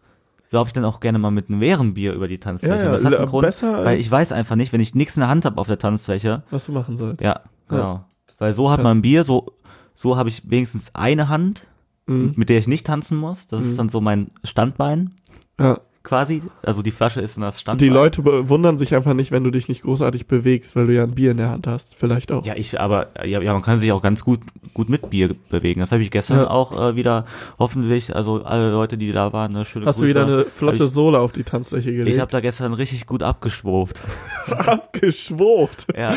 laufe 0.52 0.70
ich 0.70 0.74
dann 0.74 0.86
auch 0.86 1.00
gerne 1.00 1.20
mal 1.20 1.32
mit 1.32 1.50
einem 1.50 1.60
leeren 1.60 1.94
Bier 1.94 2.14
über 2.14 2.28
die 2.28 2.40
Tanzfläche. 2.40 2.76
Ja, 2.78 2.84
ja, 2.86 2.92
das 2.92 3.04
hat 3.06 3.14
einen 3.14 3.22
le- 3.24 3.30
Grund, 3.30 3.46
besser 3.46 3.86
weil 3.86 4.00
ich 4.00 4.10
weiß 4.10 4.32
einfach 4.32 4.56
nicht, 4.56 4.74
wenn 4.74 4.82
ich 4.82 4.96
nichts 4.96 5.16
in 5.16 5.22
der 5.22 5.30
Hand 5.30 5.46
habe 5.46 5.60
auf 5.60 5.68
der 5.68 5.78
Tanzfläche, 5.80 6.44
Was 6.50 6.66
du 6.66 6.72
machen 6.72 6.98
sollst. 6.98 7.22
ja, 7.22 7.42
genau. 7.68 8.06
Weil 8.38 8.54
so 8.54 8.70
hat 8.72 8.78
Krass. 8.78 8.84
man 8.84 8.98
ein 8.98 9.02
Bier, 9.02 9.24
so, 9.24 9.54
so 9.96 10.18
habe 10.18 10.30
ich 10.30 10.50
wenigstens 10.50 10.96
eine 10.96 11.28
Hand, 11.30 11.66
Mhm. 12.08 12.34
mit 12.38 12.50
der 12.50 12.58
ich 12.58 12.68
nicht 12.68 12.88
tanzen 12.88 13.18
muss. 13.20 13.48
Das 13.48 13.60
Mhm. 13.62 13.70
ist 13.70 13.78
dann 13.80 13.90
so 13.90 14.02
mein 14.02 14.32
Standbein. 14.44 15.12
Ja. 15.60 15.80
Quasi. 16.10 16.42
Also 16.64 16.82
die 16.82 16.92
Flasche 16.92 17.22
ist 17.22 17.38
in 17.38 17.44
das 17.44 17.62
Stand. 17.62 17.80
Die 17.82 17.88
Leute 17.90 18.22
be- 18.24 18.50
wundern 18.50 18.78
sich 18.78 18.94
einfach 18.96 19.14
nicht, 19.14 19.32
wenn 19.32 19.44
du 19.44 19.52
dich 19.52 19.70
nicht 19.70 19.84
großartig 19.84 20.28
bewegst, 20.28 20.76
weil 20.76 20.88
du 20.88 20.94
ja 20.96 21.04
ein 21.04 21.12
Bier 21.16 21.32
in 21.32 21.38
der 21.38 21.52
Hand 21.52 21.68
hast. 21.68 21.96
Vielleicht 21.96 22.32
auch. 22.32 22.46
Ja, 22.46 22.56
ich, 22.58 22.80
aber 22.82 23.08
ja, 23.26 23.40
ja, 23.42 23.54
man 23.54 23.62
kann 23.62 23.78
sich 23.78 23.92
auch 23.92 24.02
ganz 24.02 24.26
gut 24.26 24.40
gut 24.74 24.90
mit 24.90 25.10
Bier 25.10 25.30
bewegen. 25.50 25.80
Das 25.80 25.92
habe 25.92 26.02
ich 26.04 26.12
gestern 26.12 26.40
Ja. 26.40 26.50
auch 26.50 26.72
äh, 26.78 26.96
wieder 26.96 27.26
hoffentlich, 27.60 28.16
also 28.16 28.44
alle 28.44 28.72
Leute, 28.72 28.98
die 28.98 29.12
da 29.12 29.32
waren, 29.34 29.56
eine 29.56 29.66
schöne 29.66 29.86
hast 29.86 30.00
du 30.02 30.06
Grüße. 30.06 30.10
wieder 30.20 30.26
eine 30.26 30.46
flotte 30.46 30.84
ich, 30.86 30.90
Sohle 30.90 31.20
auf 31.20 31.32
die 31.32 31.44
Tanzfläche 31.44 31.92
gelegt? 31.92 32.16
ich 32.16 32.20
habe 32.20 32.32
da 32.32 32.40
gestern 32.40 32.74
richtig 32.74 33.06
gut 33.06 33.22
abgeschwurft. 33.24 34.00
abgeschwurft. 34.50 35.88
Ja. 35.98 36.16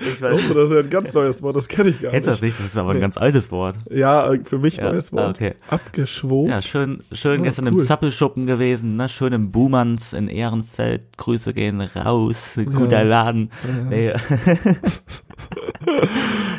Ich 0.00 0.20
weiß, 0.22 0.40
Oh, 0.50 0.54
das 0.54 0.64
ist 0.70 0.72
ja 0.74 0.80
ein 0.80 0.90
ganz 0.90 1.14
neues 1.14 1.42
Wort, 1.42 1.56
das 1.56 1.68
kenne 1.68 1.90
ich 1.90 2.00
gar 2.00 2.10
kennst 2.10 2.26
du 2.26 2.30
das 2.30 2.40
nicht. 2.40 2.54
nicht? 2.58 2.60
Das 2.60 2.66
ist 2.72 2.78
aber 2.78 2.90
ein 2.90 2.96
Nee. 2.96 3.00
ganz 3.02 3.16
altes 3.16 3.50
Wort. 3.50 3.76
Ja, 3.90 4.32
äh, 4.32 4.40
für 4.44 4.58
mich 4.58 4.76
Ja, 4.76 4.90
neues 4.92 5.12
ah, 5.12 5.16
Wort. 5.16 5.36
okay. 5.36 5.54
Abgeschwurft. 5.68 6.50
Ja, 6.50 6.62
schön, 6.62 7.00
schön 7.12 7.40
Oh, 7.40 7.42
gestern 7.44 7.66
cool. 7.68 7.74
im 7.74 7.80
Zappelschuppen 7.80 8.46
gewesen, 8.46 8.96
ne? 8.96 9.08
Schön 9.08 9.23
im 9.32 9.50
Buhmanns 9.52 10.12
in 10.12 10.28
Ehrenfeld. 10.28 11.16
Grüße 11.16 11.54
gehen 11.54 11.80
raus. 11.80 12.36
Guter 12.56 13.04
Laden. 13.04 13.50
Nee. 13.88 14.12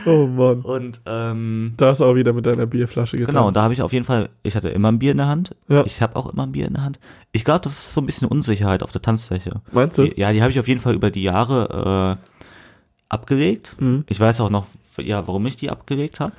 Oh 0.05 0.27
Mann. 0.27 0.61
Und 0.61 1.01
ähm, 1.05 1.73
Da 1.77 1.87
hast 1.87 1.99
du 1.99 2.05
auch 2.05 2.15
wieder 2.15 2.33
mit 2.33 2.45
deiner 2.45 2.67
Bierflasche 2.67 3.17
getanzt. 3.17 3.35
Genau, 3.35 3.51
da 3.51 3.63
habe 3.63 3.73
ich 3.73 3.81
auf 3.81 3.91
jeden 3.91 4.05
Fall, 4.05 4.29
ich 4.43 4.55
hatte 4.55 4.69
immer 4.69 4.91
ein 4.91 4.99
Bier 4.99 5.11
in 5.11 5.17
der 5.17 5.27
Hand. 5.27 5.55
Ja. 5.67 5.83
Ich 5.85 6.01
habe 6.01 6.15
auch 6.15 6.31
immer 6.31 6.45
ein 6.45 6.51
Bier 6.51 6.67
in 6.67 6.73
der 6.75 6.83
Hand. 6.83 6.99
Ich 7.31 7.43
glaube, 7.43 7.61
das 7.61 7.73
ist 7.73 7.93
so 7.93 8.01
ein 8.01 8.05
bisschen 8.05 8.27
Unsicherheit 8.27 8.83
auf 8.83 8.91
der 8.91 9.01
Tanzfläche. 9.01 9.61
Meinst 9.71 9.97
du? 9.97 10.03
Die, 10.03 10.19
ja, 10.19 10.31
die 10.31 10.41
habe 10.41 10.51
ich 10.51 10.59
auf 10.59 10.67
jeden 10.67 10.79
Fall 10.79 10.93
über 10.93 11.09
die 11.09 11.23
Jahre 11.23 12.17
äh, 12.21 12.29
abgelegt. 13.09 13.75
Mhm. 13.79 14.03
Ich 14.07 14.19
weiß 14.19 14.41
auch 14.41 14.49
noch, 14.51 14.67
ja, 14.99 15.25
warum 15.27 15.45
ich 15.47 15.57
die 15.57 15.71
abgelegt 15.71 16.19
habe. 16.19 16.33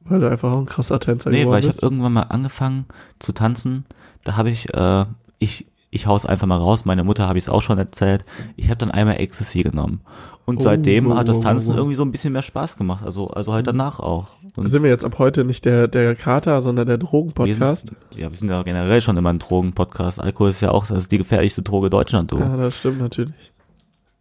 Weil 0.00 0.20
du 0.20 0.28
einfach 0.30 0.52
auch 0.52 0.58
ein 0.58 0.66
krasser 0.66 0.98
Tänzer 1.00 1.30
Nee, 1.30 1.40
geworden 1.40 1.52
weil 1.52 1.60
ich 1.60 1.66
habe 1.66 1.74
bist. 1.74 1.82
irgendwann 1.82 2.12
mal 2.12 2.22
angefangen 2.22 2.86
zu 3.20 3.32
tanzen. 3.32 3.86
Da 4.24 4.36
habe 4.36 4.50
ich, 4.50 4.72
äh, 4.74 5.04
ich, 5.44 5.66
ich 5.90 6.06
hau's 6.06 6.26
einfach 6.26 6.46
mal 6.46 6.56
raus. 6.58 6.84
Meine 6.84 7.04
Mutter 7.04 7.28
habe 7.28 7.38
ich 7.38 7.44
es 7.44 7.48
auch 7.48 7.62
schon 7.62 7.78
erzählt. 7.78 8.24
Ich 8.56 8.66
habe 8.68 8.78
dann 8.78 8.90
einmal 8.90 9.20
Ecstasy 9.20 9.62
genommen. 9.62 10.00
Und 10.46 10.58
Oh, 10.58 10.60
seitdem 10.60 11.06
wow, 11.06 11.16
hat 11.16 11.28
das 11.28 11.36
wow, 11.36 11.44
Tanzen 11.44 11.70
wow. 11.70 11.76
irgendwie 11.78 11.94
so 11.94 12.02
ein 12.04 12.10
bisschen 12.12 12.32
mehr 12.32 12.42
Spaß 12.42 12.76
gemacht. 12.76 13.02
Also, 13.04 13.28
also 13.28 13.52
halt 13.52 13.66
danach 13.66 13.98
auch. 14.00 14.26
Und 14.56 14.68
Sind 14.68 14.82
wir 14.82 14.90
jetzt 14.90 15.04
ab 15.04 15.18
heute 15.18 15.44
nicht 15.44 15.64
der, 15.64 15.88
der 15.88 16.14
Kater, 16.14 16.60
sondern 16.60 16.86
der 16.86 16.98
Drogenpodcast? 16.98 17.92
Ja, 18.14 18.30
wir 18.30 18.36
sind 18.36 18.50
ja 18.50 18.62
generell 18.62 19.00
schon 19.00 19.16
immer 19.16 19.30
ein 19.32 19.38
Drogen-Podcast. 19.38 20.20
Alkohol 20.20 20.50
ist 20.50 20.60
ja 20.60 20.70
auch, 20.70 20.86
das 20.86 20.98
ist 20.98 21.12
die 21.12 21.18
gefährlichste 21.18 21.62
Droge 21.62 21.88
Deutschland, 21.90 22.30
du. 22.32 22.38
Ja, 22.38 22.56
das 22.56 22.76
stimmt 22.76 22.98
natürlich. 23.00 23.52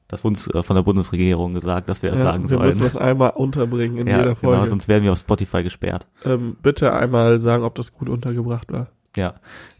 Das 0.07 0.23
wurde 0.23 0.33
uns 0.33 0.47
äh, 0.47 0.61
von 0.63 0.75
der 0.75 0.83
Bundesregierung 0.83 1.55
gesagt, 1.55 1.89
dass 1.89 2.03
wir 2.03 2.11
das 2.11 2.19
Ja, 2.19 2.23
sagen 2.25 2.49
wir 2.49 2.59
müssen 2.59 2.77
sollen. 2.79 2.83
das 2.93 2.97
einmal 2.97 3.31
unterbringen 3.31 3.97
in 3.97 4.07
Ja, 4.07 4.19
jeder 4.19 4.35
Folge. 4.35 4.57
genau, 4.57 4.69
sonst 4.69 4.87
werden 4.87 5.03
wir 5.03 5.11
auf 5.11 5.17
Spotify 5.17 5.63
gesperrt. 5.63 6.05
ähm, 6.23 6.55
bitte 6.61 6.93
einmal 6.93 7.39
sagen, 7.39 7.63
ob 7.63 7.73
das 7.75 7.93
gut 7.93 8.09
untergebracht 8.09 8.71
war. 8.71 8.87
Ja. 9.17 9.33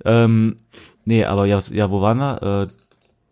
Ähm, 0.04 0.58
nee, 1.06 1.26
aber 1.26 1.46
ja, 1.46 1.60
ja, 1.72 1.90
wo 1.90 2.02
waren 2.02 2.18
wir? 2.18 2.68
Äh, 2.68 2.68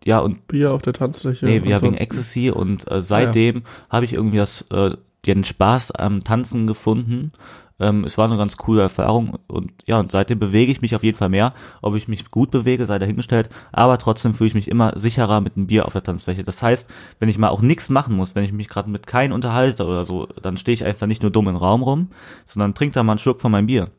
ja, 0.04 0.20
und 0.20 0.48
Bier 0.48 0.74
auf 0.74 0.82
der 0.82 0.94
Tanzfläche. 0.94 1.46
nee, 1.46 1.62
ja, 1.64 1.82
wegen 1.82 1.96
Ecstasy 1.96 2.50
und 2.50 2.90
äh, 2.90 3.02
seitdem 3.02 3.64
habe 3.90 4.06
ich 4.06 4.14
irgendwie 4.14 4.38
das, 4.38 4.66
äh, 4.72 4.98
den 5.26 5.44
Spaß 5.44 5.92
am 5.92 6.24
Tanzen 6.24 6.66
gefunden. 6.66 7.32
Ähm, 7.80 8.04
es 8.04 8.18
war 8.18 8.26
eine 8.26 8.38
ganz 8.38 8.58
coole 8.58 8.82
Erfahrung 8.82 9.38
und 9.48 9.72
ja, 9.88 10.00
und 10.00 10.12
seitdem 10.12 10.40
bewege 10.40 10.72
ich 10.72 10.82
mich 10.82 10.96
auf 10.96 11.04
jeden 11.04 11.18
Fall 11.18 11.30
mehr. 11.30 11.54
Ob 11.82 11.96
ich 11.96 12.08
mich 12.08 12.30
gut 12.30 12.52
bewege, 12.52 12.86
sei 12.86 13.00
dahingestellt, 13.00 13.50
aber 13.72 13.98
trotzdem 13.98 14.36
fühle 14.36 14.50
ich 14.50 14.54
mich 14.54 14.68
immer 14.68 14.98
sicherer 14.98 15.42
mit 15.42 15.58
einem 15.58 15.68
Bier 15.68 15.86
auf 15.86 15.94
der 15.94 16.04
Tanzfläche. 16.04 16.44
Das 16.44 16.62
heißt, 16.62 16.90
wenn 17.20 17.30
ich 17.30 17.40
mal 17.40 17.50
auch 17.50 17.62
nichts 17.62 17.90
machen 17.90 18.16
muss, 18.16 18.36
wenn 18.36 18.44
ich 18.44 18.52
mich 18.52 18.70
gerade 18.70 18.90
mit 18.90 19.08
keinem 19.08 19.34
unterhalte 19.34 19.86
oder 19.86 20.06
so, 20.06 20.28
dann 20.42 20.58
stehe 20.58 20.74
ich 20.74 20.86
einfach 20.86 21.08
nicht 21.08 21.24
nur 21.24 21.32
dumm 21.32 21.48
im 21.48 21.56
Raum 21.56 21.82
rum, 21.82 22.10
sondern 22.46 22.76
trinke 22.76 22.94
da 22.94 23.04
mal 23.04 23.14
einen 23.14 23.20
Schluck 23.20 23.42
von 23.42 23.52
meinem 23.52 23.68
Bier. 23.68 23.90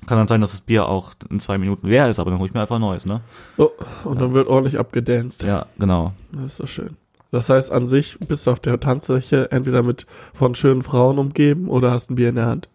Ja. 0.00 0.06
Kann 0.06 0.18
dann 0.18 0.28
sein, 0.28 0.40
dass 0.40 0.52
das 0.52 0.60
Bier 0.60 0.86
auch 0.86 1.12
in 1.30 1.40
zwei 1.40 1.58
Minuten 1.58 1.86
leer 1.88 2.08
ist, 2.08 2.18
aber 2.18 2.30
dann 2.30 2.38
hole 2.38 2.48
ich 2.48 2.54
mir 2.54 2.60
einfach 2.60 2.76
ein 2.76 2.80
neues, 2.80 3.04
ne? 3.06 3.20
Oh, 3.56 3.70
und 4.04 4.20
dann 4.20 4.32
wird 4.34 4.48
ordentlich 4.48 4.78
abgedanced. 4.78 5.42
Ja, 5.42 5.66
genau. 5.78 6.12
Das 6.32 6.44
ist 6.52 6.60
doch 6.60 6.68
schön. 6.68 6.96
Das 7.30 7.50
heißt, 7.50 7.70
an 7.70 7.86
sich 7.86 8.18
bist 8.20 8.46
du 8.46 8.52
auf 8.52 8.60
der 8.60 8.80
Tanzfläche 8.80 9.50
entweder 9.52 9.82
mit 9.82 10.06
von 10.32 10.54
schönen 10.54 10.82
Frauen 10.82 11.18
umgeben 11.18 11.68
oder 11.68 11.90
hast 11.90 12.10
ein 12.10 12.14
Bier 12.14 12.30
in 12.30 12.36
der 12.36 12.46
Hand. 12.46 12.68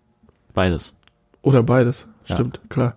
Beides. 0.54 0.94
Oder 1.42 1.64
beides. 1.64 2.08
Ja. 2.28 2.36
Stimmt, 2.36 2.60
klar. 2.70 2.96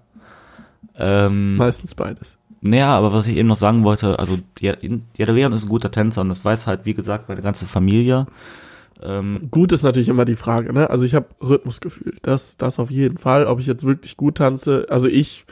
Ähm, 0.98 1.56
Meistens 1.56 1.94
beides. 1.94 2.38
naja, 2.60 2.88
aber 2.96 3.12
was 3.12 3.26
ich 3.26 3.36
eben 3.36 3.48
noch 3.48 3.56
sagen 3.56 3.84
wollte, 3.84 4.18
also 4.18 4.38
ja, 4.60 4.74
ja, 4.80 5.26
der 5.26 5.34
Leon 5.34 5.52
ist 5.52 5.64
ein 5.64 5.68
guter 5.68 5.90
Tänzer 5.90 6.20
und 6.20 6.28
das 6.28 6.44
weiß 6.44 6.66
halt, 6.66 6.84
wie 6.84 6.94
gesagt, 6.94 7.28
meine 7.28 7.42
ganze 7.42 7.66
Familie. 7.66 8.26
Ähm, 9.02 9.48
Gut 9.50 9.72
ist 9.72 9.82
natürlich 9.82 10.08
immer 10.08 10.24
die 10.24 10.36
Frage, 10.36 10.72
ne? 10.72 10.90
Also 10.90 11.04
ich 11.04 11.14
habe 11.14 11.26
Rhythmusgefühl. 11.40 12.16
Das, 12.22 12.56
das 12.56 12.78
auf 12.78 12.90
jeden 12.90 13.18
Fall. 13.18 13.46
Ob 13.46 13.60
ich 13.60 13.66
jetzt 13.66 13.84
wirklich 13.84 14.16
gut 14.16 14.36
tanze, 14.36 14.86
also 14.88 15.08
ich 15.08 15.44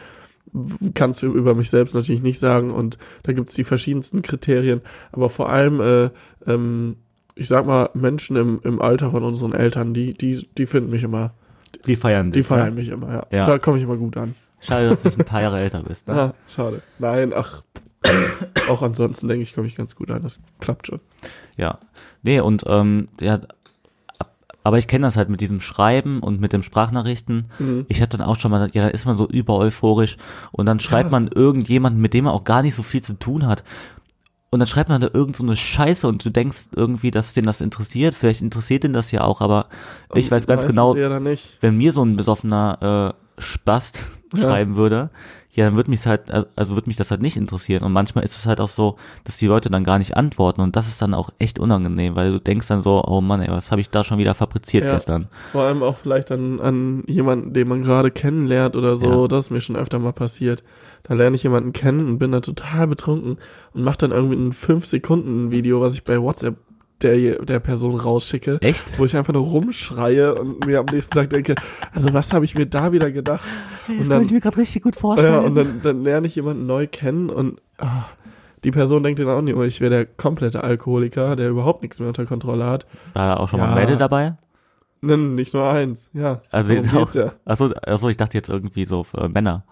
kann 0.94 1.10
es 1.10 1.22
über 1.22 1.54
mich 1.54 1.70
selbst 1.70 1.94
natürlich 1.94 2.22
nicht 2.22 2.38
sagen 2.38 2.70
und 2.70 2.96
da 3.24 3.32
gibt 3.32 3.48
es 3.48 3.56
die 3.56 3.64
verschiedensten 3.64 4.22
Kriterien. 4.22 4.82
Aber 5.12 5.28
vor 5.28 5.50
allem, 5.50 5.80
äh, 5.80 6.10
ähm, 6.46 6.96
ich 7.34 7.48
sag 7.48 7.66
mal, 7.66 7.90
Menschen 7.94 8.36
im, 8.36 8.60
im 8.62 8.80
Alter 8.80 9.10
von 9.10 9.24
unseren 9.24 9.52
Eltern, 9.52 9.94
die, 9.94 10.14
die, 10.14 10.46
die 10.56 10.66
finden 10.66 10.90
mich 10.90 11.02
immer, 11.02 11.34
die 11.86 11.96
feiern 11.96 12.30
die 12.30 12.40
dich. 12.40 12.46
feiern 12.46 12.74
ne? 12.74 12.80
mich 12.80 12.88
immer, 12.88 13.12
ja. 13.12 13.26
Ja. 13.30 13.46
Da 13.46 13.58
komme 13.58 13.78
ich 13.78 13.84
immer 13.84 13.96
gut 13.96 14.16
an. 14.16 14.36
Schade, 14.60 14.90
dass 14.90 15.02
du 15.02 15.08
nicht 15.08 15.20
ein 15.20 15.26
paar 15.26 15.42
Jahre 15.42 15.58
älter 15.58 15.82
bist. 15.82 16.06
Ne? 16.06 16.14
Ah, 16.14 16.34
schade. 16.48 16.82
Nein, 16.98 17.32
ach, 17.34 17.62
auch 18.68 18.82
ansonsten 18.82 19.28
denke 19.28 19.42
ich, 19.42 19.54
komme 19.54 19.66
ich 19.66 19.74
ganz 19.74 19.94
gut 19.96 20.10
an. 20.10 20.22
Das 20.22 20.40
klappt 20.60 20.86
schon. 20.86 21.00
Ja. 21.56 21.78
Nee, 22.22 22.40
und 22.40 22.64
ähm, 22.66 23.06
ja, 23.20 23.40
ab- 24.18 24.32
aber 24.62 24.78
ich 24.78 24.88
kenne 24.88 25.06
das 25.06 25.16
halt 25.16 25.28
mit 25.28 25.40
diesem 25.40 25.60
Schreiben 25.60 26.20
und 26.20 26.40
mit 26.40 26.52
dem 26.52 26.62
Sprachnachrichten. 26.62 27.50
Mhm. 27.58 27.86
Ich 27.88 28.00
habe 28.00 28.10
dann 28.16 28.26
auch 28.26 28.38
schon 28.38 28.50
mal, 28.50 28.70
ja, 28.72 28.82
da 28.82 28.88
ist 28.88 29.04
man 29.06 29.16
so 29.16 29.26
über 29.26 29.58
euphorisch 29.58 30.16
und 30.52 30.66
dann 30.66 30.80
schreibt 30.80 31.10
man 31.10 31.28
irgendjemanden, 31.28 32.00
mit 32.00 32.14
dem 32.14 32.24
man 32.24 32.34
auch 32.34 32.44
gar 32.44 32.62
nicht 32.62 32.74
so 32.74 32.82
viel 32.82 33.02
zu 33.02 33.18
tun 33.18 33.46
hat. 33.46 33.64
Und 34.50 34.60
dann 34.60 34.68
schreibt 34.68 34.88
man 34.88 35.00
da 35.00 35.08
irgend 35.12 35.34
so 35.34 35.42
eine 35.42 35.56
Scheiße 35.56 36.06
und 36.06 36.24
du 36.24 36.30
denkst 36.30 36.68
irgendwie, 36.76 37.10
dass 37.10 37.34
den 37.34 37.44
das 37.44 37.60
interessiert. 37.60 38.14
Vielleicht 38.14 38.40
interessiert 38.40 38.84
den 38.84 38.92
das 38.92 39.10
ja 39.10 39.22
auch, 39.22 39.40
aber 39.40 39.66
ich 40.14 40.30
weiß 40.30 40.46
ganz 40.46 40.64
genau, 40.64 40.94
wenn 40.94 41.76
mir 41.76 41.92
so 41.92 42.04
ein 42.04 42.14
besoffener 42.16 43.14
äh, 43.38 43.42
Spast 43.42 43.98
Ja. 44.32 44.42
schreiben 44.42 44.76
würde, 44.76 45.10
ja, 45.54 45.64
dann 45.66 45.76
würde 45.76 45.90
mich 45.90 46.04
halt, 46.06 46.30
also- 46.30 46.46
also 46.56 46.74
würde 46.74 46.88
mich 46.88 46.96
das 46.96 47.10
halt 47.10 47.22
nicht 47.22 47.36
interessieren. 47.36 47.82
Und 47.84 47.92
manchmal 47.92 48.24
ist 48.24 48.36
es 48.36 48.44
halt 48.46 48.60
auch 48.60 48.68
so, 48.68 48.96
dass 49.24 49.36
die 49.36 49.46
Leute 49.46 49.70
dann 49.70 49.84
gar 49.84 49.98
nicht 49.98 50.16
antworten 50.16 50.60
und 50.60 50.74
das 50.76 50.86
ist 50.88 51.00
dann 51.00 51.14
auch 51.14 51.30
echt 51.38 51.58
unangenehm, 51.58 52.14
weil 52.16 52.32
du 52.32 52.40
denkst 52.40 52.68
dann 52.68 52.82
so, 52.82 53.02
oh 53.06 53.20
Mann, 53.20 53.40
ey, 53.40 53.50
was 53.50 53.70
habe 53.70 53.80
ich 53.80 53.88
da 53.90 54.04
schon 54.04 54.18
wieder 54.18 54.34
fabriziert 54.34 54.84
Ja. 54.84 54.92
gestern? 54.94 55.28
Vor 55.52 55.62
allem 55.62 55.82
auch 55.82 55.96
vielleicht 55.96 56.30
an, 56.32 56.60
an 56.60 57.04
jemanden, 57.06 57.52
den 57.52 57.68
man 57.68 57.82
gerade 57.82 58.10
kennenlernt 58.10 58.76
oder 58.76 58.96
so. 58.96 59.22
Ja. 59.22 59.28
Das 59.28 59.44
ist 59.46 59.50
mir 59.50 59.60
schon 59.60 59.76
öfter 59.76 59.98
mal 59.98 60.12
passiert. 60.12 60.62
Da 61.04 61.14
lerne 61.14 61.36
ich 61.36 61.42
jemanden 61.42 61.72
kennen 61.72 62.06
und 62.06 62.18
bin 62.18 62.32
da 62.32 62.40
total 62.40 62.86
betrunken 62.86 63.36
und 63.74 63.82
mache 63.84 63.98
dann 63.98 64.10
irgendwie 64.10 64.36
ein 64.36 64.52
5-Sekunden-Video, 64.52 65.80
was 65.80 65.94
ich 65.94 66.04
bei 66.04 66.20
WhatsApp 66.20 66.56
der, 67.04 67.44
der 67.44 67.60
Person 67.60 67.94
rausschicke. 67.94 68.58
Echt? 68.60 68.98
Wo 68.98 69.04
ich 69.04 69.16
einfach 69.16 69.32
nur 69.34 69.42
rumschreie 69.44 70.34
und 70.34 70.66
mir 70.66 70.80
am 70.80 70.86
nächsten 70.86 71.14
Tag 71.14 71.30
denke, 71.30 71.54
also 71.92 72.12
was 72.12 72.32
habe 72.32 72.44
ich 72.44 72.54
mir 72.54 72.66
da 72.66 72.90
wieder 72.92 73.10
gedacht? 73.12 73.44
Hey, 73.86 73.94
Und 73.96 74.00
das 74.00 74.08
dann- 74.08 74.18
kann 74.18 74.26
ich 74.26 74.32
mir 74.32 74.40
gerade 74.40 74.56
richtig 74.56 74.82
gut 74.82 74.96
vorstellen. 74.96 75.32
Ja, 75.32 75.40
und 75.40 75.54
dann, 75.54 75.80
dann 75.82 76.02
lerne 76.02 76.26
ich 76.26 76.34
jemanden 76.34 76.66
neu 76.66 76.86
kennen 76.90 77.30
und 77.30 77.60
ah, 77.78 78.06
die 78.64 78.70
Person 78.70 79.02
denkt 79.02 79.20
dann 79.20 79.28
auch 79.28 79.42
nicht, 79.42 79.54
oh, 79.56 79.62
ich 79.62 79.80
wäre 79.82 79.90
der 79.90 80.06
komplette 80.06 80.64
Alkoholiker, 80.64 81.36
der 81.36 81.50
überhaupt 81.50 81.82
nichts 81.82 82.00
mehr 82.00 82.08
unter 82.08 82.24
Kontrolle 82.24 82.64
hat. 82.66 82.86
War 83.12 83.28
da 83.28 83.36
auch 83.36 83.48
schon 83.50 83.60
mal 83.60 83.66
Ja. 83.66 83.74
ein 83.74 83.80
Mädel 83.82 83.98
dabei? 83.98 84.36
Nein, 85.02 85.34
nicht 85.34 85.52
nur 85.52 85.68
eins, 85.68 86.08
ja. 86.14 86.40
Also 86.50 86.74
auch, 86.96 87.10
ja. 87.14 87.32
achso, 87.44 87.70
achso, 87.84 88.08
ich 88.08 88.16
dachte 88.16 88.38
jetzt 88.38 88.48
irgendwie 88.48 88.86
so 88.86 89.04
für 89.04 89.28
Männer. 89.28 89.64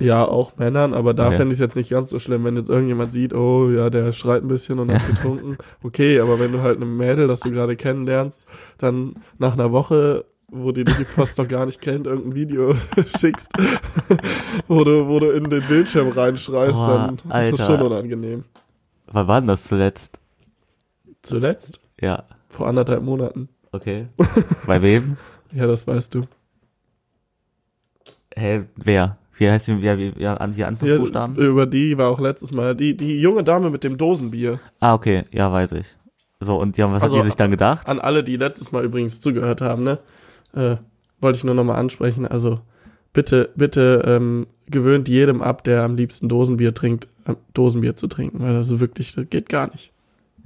Ja, 0.00 0.24
auch 0.26 0.56
Männern, 0.56 0.94
aber 0.94 1.14
da 1.14 1.28
Okay. 1.28 1.36
fände 1.36 1.52
ich 1.52 1.56
es 1.56 1.60
jetzt 1.60 1.76
nicht 1.76 1.90
ganz 1.90 2.10
so 2.10 2.18
schlimm, 2.18 2.44
wenn 2.44 2.56
jetzt 2.56 2.70
irgendjemand 2.70 3.12
sieht, 3.12 3.34
oh 3.34 3.70
ja, 3.70 3.90
der 3.90 4.12
schreit 4.12 4.42
ein 4.42 4.48
bisschen 4.48 4.78
und 4.78 4.90
hat 4.90 5.02
Ja. 5.02 5.06
getrunken. 5.08 5.58
Okay, 5.82 6.18
aber 6.20 6.38
wenn 6.40 6.52
du 6.52 6.62
halt 6.62 6.76
eine 6.76 6.86
Mädel, 6.86 7.28
das 7.28 7.40
du 7.40 7.50
gerade 7.50 7.76
kennenlernst, 7.76 8.44
dann 8.78 9.14
nach 9.38 9.52
einer 9.52 9.72
Woche, 9.72 10.24
wo 10.48 10.72
die 10.72 10.84
dich 10.84 10.94
fast 11.06 11.38
noch 11.38 11.46
gar 11.46 11.66
nicht 11.66 11.80
kennt, 11.80 12.06
irgendein 12.06 12.34
Video 12.34 12.74
schickst, 13.06 13.52
wo 14.66 14.82
du, 14.84 15.06
wo 15.06 15.20
du 15.20 15.30
in 15.30 15.48
den 15.50 15.64
Bildschirm 15.66 16.08
reinschreist, 16.08 16.78
Boah, 16.78 16.88
dann 16.88 17.14
ist 17.16 17.24
Alter. 17.28 17.56
das 17.58 17.66
schon 17.66 17.82
unangenehm. 17.82 18.44
Wann 19.12 19.28
war 19.28 19.40
denn 19.40 19.48
das 19.48 19.64
zuletzt? 19.64 20.18
Zuletzt, 21.22 21.78
Ja, 22.00 22.24
vor 22.48 22.66
anderthalb 22.68 23.02
Monaten. 23.02 23.48
okay. 23.72 24.06
Bei 24.66 24.80
wem? 24.80 25.16
Ja, 25.52 25.66
das 25.66 25.86
weißt 25.86 26.14
du. 26.14 26.22
Hä, 28.36 28.62
wer? 28.76 29.18
Wie 29.40 29.50
heißt 29.50 29.68
die, 29.68 29.72
ja, 29.78 29.96
wie, 29.96 30.12
ja, 30.18 30.34
die 30.48 30.58
Ja, 30.60 30.66
Anfangsbuchstaben? 30.66 31.34
über 31.36 31.64
die 31.64 31.96
war 31.96 32.10
auch 32.10 32.20
letztes 32.20 32.52
Mal 32.52 32.76
die, 32.76 32.94
die 32.94 33.18
junge 33.18 33.42
Dame 33.42 33.70
mit 33.70 33.82
dem 33.84 33.96
Dosenbier. 33.96 34.60
Ah, 34.80 34.92
okay, 34.92 35.24
ja, 35.32 35.50
weiß 35.50 35.72
ich. 35.72 35.86
So, 36.40 36.60
und 36.60 36.76
ja, 36.76 36.92
was 36.92 37.02
Also, 37.02 37.16
hat 37.16 37.22
die 37.22 37.26
sich 37.28 37.36
dann 37.36 37.50
gedacht? 37.50 37.88
An 37.88 38.00
alle, 38.00 38.22
die 38.22 38.36
letztes 38.36 38.70
Mal 38.70 38.84
übrigens 38.84 39.18
zugehört 39.22 39.62
haben, 39.62 39.82
ne? 39.84 39.98
Äh, 40.52 40.76
wollte 41.22 41.38
ich 41.38 41.44
nur 41.44 41.54
nochmal 41.54 41.76
ansprechen. 41.76 42.26
Also 42.26 42.60
bitte, 43.14 43.48
bitte 43.56 44.02
ähm, 44.06 44.46
gewöhnt 44.66 45.08
jedem 45.08 45.40
ab, 45.40 45.64
der 45.64 45.84
am 45.84 45.96
liebsten 45.96 46.28
Dosenbier 46.28 46.74
trinkt, 46.74 47.08
äh, 47.26 47.34
Dosenbier 47.54 47.96
zu 47.96 48.08
trinken, 48.08 48.40
weil 48.40 48.52
das 48.52 48.78
wirklich, 48.78 49.14
das 49.14 49.30
geht 49.30 49.48
gar 49.48 49.68
nicht. 49.72 49.90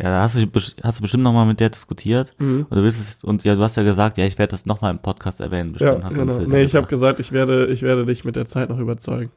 Ja, 0.03 0.11
da 0.11 0.23
hast 0.23 0.37
du, 0.37 0.47
hast 0.83 0.99
du 0.99 1.03
bestimmt 1.03 1.23
nochmal 1.23 1.47
mit 1.47 1.61
der 1.61 1.71
diskutiert. 1.71 2.35
Mhm. 2.39 2.67
Und 2.69 2.77
du 2.79 2.83
willst 2.83 3.01
es, 3.01 3.23
und 3.25 3.45
ja, 3.45 3.55
du 3.55 3.61
hast 3.63 3.77
ja 3.77 3.83
gesagt, 3.85 4.19
ja, 4.19 4.25
ich 4.27 4.39
werde 4.39 4.51
das 4.51 4.67
nochmal 4.67 4.91
im 4.91 4.99
Podcast 4.99 5.41
erwähnen, 5.41 5.77
Ja, 5.79 5.93
bestimmt. 5.95 6.05
hast 6.05 6.17
du 6.17 6.21
uns 6.23 6.37
genau. 6.39 6.51
ja 6.51 6.57
Nee, 6.59 6.63
ich 6.65 6.75
habe 6.75 6.87
gesagt. 6.87 7.21
ich 7.21 7.31
werde, 7.33 7.67
ich 7.67 7.83
werde 7.83 8.05
dich 8.05 8.25
mit 8.25 8.35
der 8.37 8.47
Zeit 8.47 8.69
noch 8.71 8.79
überzeugen. 8.79 9.31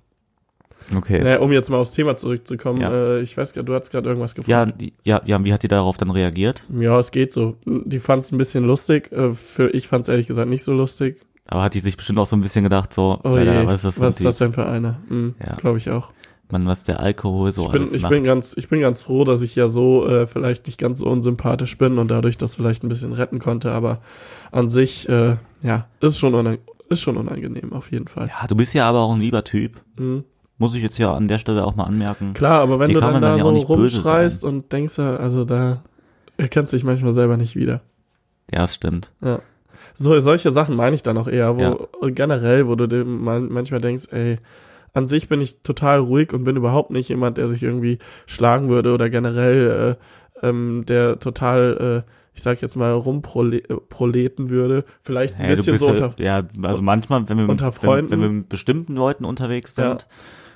Okay. 0.96 1.22
Naja, 1.22 1.39
um 1.39 1.52
jetzt 1.52 1.70
mal 1.70 1.78
aufs 1.78 1.91
Thema 1.93 2.15
zurückzukommen, 2.15 2.80
Ja. 2.80 2.89
äh, 2.91 3.22
ich 3.22 3.36
weiß 3.38 3.52
gerade, 3.54 3.65
du 3.65 3.74
hast 3.74 3.91
gerade 3.91 4.08
irgendwas 4.08 4.36
gefragt. 4.36 4.50
Ja, 4.50 4.65
die- 4.65 4.93
ja, 5.04 5.22
ja, 5.26 5.43
wie 5.43 5.52
hat 5.52 5.62
die 5.63 5.67
darauf 5.67 5.98
dann 5.98 6.10
reagiert? 6.12 6.63
Ja, 6.70 6.98
es 6.98 7.12
geht 7.12 7.34
so. 7.34 7.58
Die 7.65 8.00
fand 8.00 8.24
es 8.24 8.32
ein 8.32 8.38
bisschen 8.38 8.63
lustig. 8.63 9.12
Äh, 9.12 9.34
Für 9.34 9.70
ich 9.72 9.88
fand 9.88 10.04
es 10.04 10.10
ehrlich 10.10 10.28
gesagt 10.28 10.50
nicht 10.50 10.63
so 10.63 10.72
lustig. 10.74 11.20
Aber 11.46 11.63
hat 11.63 11.74
die 11.74 11.80
sich 11.80 11.98
bestimmt 11.98 12.20
auch 12.20 12.26
so 12.26 12.36
ein 12.38 12.41
bisschen 12.41 12.63
gedacht, 12.63 12.93
so, 12.93 13.20
Oh 13.24 13.30
Alter, 13.30 13.67
was 13.67 13.76
ist 13.76 13.84
das 13.86 13.96
für 13.96 14.02
was 14.02 14.17
ist 14.17 14.26
das 14.26 14.38
denn 14.38 14.54
für 14.54 14.65
einer? 14.65 14.98
Hm, 15.10 15.36
Ja. 15.46 15.56
Glaube 15.56 15.78
ich 15.78 15.89
auch. 15.89 16.12
Mann, 16.49 16.65
was 16.65 16.83
der 16.83 16.99
Alkohol 17.01 17.51
so 17.53 17.63
ich 17.65 17.71
bin, 17.71 17.81
alles 17.81 17.93
ich 17.93 18.01
macht. 18.03 18.12
bin 18.12 18.23
ganz, 18.23 18.55
ich 18.55 18.69
bin 18.69 18.79
ganz 18.79 19.03
froh, 19.03 19.25
dass 19.25 19.41
ich 19.41 19.55
ja 19.55 19.67
so 19.67 20.07
äh, 20.07 20.27
vielleicht 20.27 20.65
nicht 20.67 20.79
ganz 20.79 20.99
so 20.99 21.05
unsympathisch 21.07 21.77
bin 21.77 21.97
und 21.97 22.10
dadurch 22.10 22.38
das 22.38 22.55
vielleicht 22.55 22.83
ein 22.83 22.89
bisschen 22.89 23.12
retten 23.13 23.39
konnte. 23.39 23.71
Aber 23.71 23.99
an 24.51 24.69
sich, 24.69 25.10
äh, 25.10 25.36
ja, 25.62 25.88
ist 25.99 26.17
schon, 26.17 26.33
unang 26.33 26.60
ist 26.89 27.01
schon 27.01 27.17
unangenehm 27.17 27.73
auf 27.73 27.91
jeden 27.91 28.07
Fall. 28.07 28.29
ja, 28.29 28.47
du 28.47 28.55
bist 28.55 28.73
ja 28.73 28.88
aber 28.88 28.99
auch 29.01 29.13
ein 29.13 29.19
lieber 29.19 29.43
Typ. 29.43 29.81
Hm. 29.97 30.23
Muss 30.57 30.73
ich 30.73 30.81
jetzt 30.81 30.97
ja 30.97 31.13
an 31.13 31.27
der 31.27 31.38
Stelle 31.38 31.65
auch 31.65 31.75
mal 31.75 31.83
anmerken. 31.83 32.33
Klar, 32.33 32.62
aber 32.62 32.79
wenn 32.79 32.88
Die 32.88 32.93
du 32.95 33.01
dann 33.01 33.13
man 33.13 33.21
da 33.21 33.29
dann 33.38 33.38
ja 33.38 33.43
so 33.43 33.75
böse 33.75 33.97
rumschreist 33.97 34.43
und 34.45 34.71
denkst, 34.71 34.97
ja, 34.97 35.17
also 35.17 35.43
da 35.43 35.83
erkennst 36.38 36.71
du 36.71 36.77
dich 36.77 36.83
manchmal 36.86 37.12
selber 37.13 37.36
nicht 37.38 37.55
wieder. 37.57 37.81
Ja, 38.51 38.63
es 38.63 38.73
stimmt. 38.73 39.12
Ja. 39.21 39.39
So, 39.93 40.17
solche 40.19 40.51
Sachen 40.51 40.75
meine 40.75 40.95
ich 40.95 41.03
dann 41.03 41.17
auch 41.17 41.27
eher, 41.27 41.57
wo 41.57 41.62
Ja. 41.62 42.10
generell, 42.10 42.67
wo 42.67 42.75
du 42.75 42.88
dir 42.88 43.03
man, 43.03 43.49
manchmal 43.51 43.81
denkst, 43.81 44.05
ey, 44.12 44.38
an 44.93 45.08
sich 45.08 45.28
bin 45.30 45.41
ich 45.41 45.62
total 45.62 46.00
ruhig 46.00 46.34
und 46.34 46.43
bin 46.43 46.56
überhaupt 46.56 46.91
nicht 46.91 47.10
jemand, 47.10 47.38
der 47.38 47.47
sich 47.47 47.63
irgendwie 47.63 48.00
schlagen 48.26 48.69
würde 48.69 48.93
oder 48.93 49.10
generell, 49.10 49.97
äh, 50.41 50.47
ähm, 50.47 50.86
der 50.88 51.19
total, 51.19 52.04
äh, 52.06 52.12
ich 52.34 52.41
sag 52.43 52.62
jetzt 52.62 52.76
mal, 52.76 52.91
rumproleten 52.91 54.50
würde. 54.50 54.86
Vielleicht 55.02 55.39
ein 55.39 55.50
du 55.50 55.56
bisschen 55.56 55.78
so 55.78 55.88
ja, 55.88 55.91
unter. 55.91 56.13
ja, 56.17 56.43
also 56.63 56.82
manchmal, 56.82 57.28
wenn 57.30 57.38
wir, 57.38 57.50
unter 57.50 57.67
wenn, 57.67 57.71
Freunden. 57.73 58.12
wenn 58.12 58.21
wir 58.21 58.30
mit 58.30 58.50
bestimmten 58.50 58.95
Leuten 58.95 59.26
unterwegs 59.26 59.76
sind, 59.76 59.84
Ja. 59.86 59.97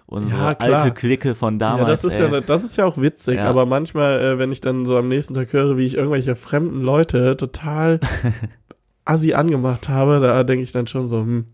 unsere 0.05 0.41
Ja, 0.41 0.55
alte 0.59 0.91
Clique 0.91 1.35
von 1.35 1.57
damals, 1.59 1.81
ja, 1.81 1.87
das 1.87 2.03
ist 2.05 2.19
ey, 2.19 2.31
ja, 2.31 2.41
das 2.41 2.63
ist 2.63 2.77
ja 2.77 2.85
auch 2.85 2.97
witzig, 2.99 3.37
Ja. 3.37 3.45
aber 3.49 3.65
manchmal, 3.65 4.19
äh, 4.21 4.37
wenn 4.39 4.51
ich 4.51 4.61
dann 4.61 4.85
so 4.85 4.97
am 4.97 5.07
nächsten 5.07 5.33
Tag 5.33 5.53
höre, 5.53 5.77
wie 5.77 5.85
ich 5.85 5.95
irgendwelche 5.95 6.35
fremden 6.35 6.81
Leute 6.81 7.35
total 7.37 7.99
assi 9.05 9.33
angemacht 9.33 9.89
habe, 9.89 10.19
da 10.19 10.43
denke 10.43 10.63
ich 10.63 10.71
dann 10.71 10.87
schon 10.87 11.07
so, 11.07 11.19
hm, 11.21 11.45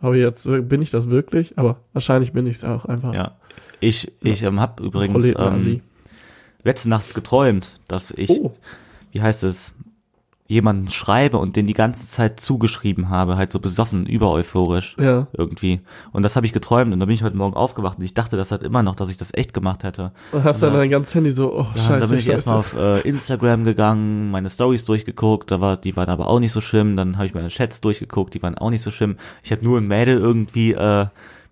aber 0.00 0.16
jetzt 0.16 0.44
bin 0.46 0.82
ich 0.82 0.90
das 0.90 1.10
wirklich? 1.10 1.56
Aber 1.58 1.80
wahrscheinlich 1.92 2.32
bin 2.32 2.46
ich 2.46 2.56
es 2.56 2.64
auch 2.64 2.84
einfach. 2.84 3.14
ja. 3.14 3.32
Ich, 3.80 4.10
ich 4.22 4.42
ähm, 4.42 4.58
habe 4.58 4.82
übrigens 4.82 5.24
ähm, 5.36 5.80
letzte 6.64 6.88
Nacht 6.88 7.14
geträumt, 7.14 7.78
dass 7.86 8.10
ich, 8.10 8.28
Oh, 8.28 8.52
wie 9.12 9.22
heißt 9.22 9.44
es, 9.44 9.72
jemanden 10.48 10.88
schreibe 10.88 11.36
und 11.36 11.56
den 11.56 11.66
die 11.66 11.74
ganze 11.74 12.08
Zeit 12.08 12.40
zugeschrieben 12.40 13.10
habe, 13.10 13.36
halt 13.36 13.52
so 13.52 13.60
besoffen, 13.60 14.06
übereuphorisch. 14.06 14.96
ja. 14.98 15.26
Irgendwie. 15.36 15.82
Und 16.10 16.22
das 16.22 16.36
habe 16.36 16.46
ich 16.46 16.54
geträumt 16.54 16.90
und 16.90 17.00
da 17.00 17.04
bin 17.06 17.14
ich 17.14 17.22
heute 17.22 17.36
Morgen 17.36 17.54
aufgewacht 17.54 17.98
und 17.98 18.04
ich 18.04 18.14
dachte 18.14 18.38
das 18.38 18.50
halt 18.50 18.62
immer 18.62 18.82
noch, 18.82 18.96
dass 18.96 19.10
ich 19.10 19.18
das 19.18 19.34
echt 19.34 19.52
gemacht 19.52 19.84
hätte. 19.84 20.12
Und 20.32 20.44
hast 20.44 20.62
dann 20.62 20.72
dein 20.72 20.88
ganzes 20.88 21.14
Handy 21.14 21.30
so, 21.30 21.52
oh, 21.52 21.66
Ja, 21.74 21.82
scheiße, 21.82 22.00
da 22.00 22.06
bin 22.06 22.18
ich 22.18 22.28
erstmal 22.28 22.56
auf 22.56 22.74
äh, 22.74 23.00
Instagram 23.02 23.64
gegangen, 23.64 24.30
meine 24.30 24.48
Stories 24.48 24.86
durchgeguckt, 24.86 25.50
da 25.50 25.60
war, 25.60 25.76
die 25.76 25.94
waren 25.96 26.08
aber 26.08 26.28
auch 26.28 26.40
nicht 26.40 26.52
so 26.52 26.62
schlimm. 26.62 26.96
Dann 26.96 27.16
habe 27.16 27.26
ich 27.26 27.34
meine 27.34 27.48
Chats 27.48 27.82
durchgeguckt, 27.82 28.32
die 28.32 28.42
waren 28.42 28.56
auch 28.56 28.70
nicht 28.70 28.82
so 28.82 28.90
schlimm. 28.90 29.16
Ich 29.42 29.52
habe 29.52 29.62
nur 29.62 29.78
ein 29.78 29.86
Mädel 29.86 30.16
irgendwie, 30.16 30.72
äh, 30.72 31.06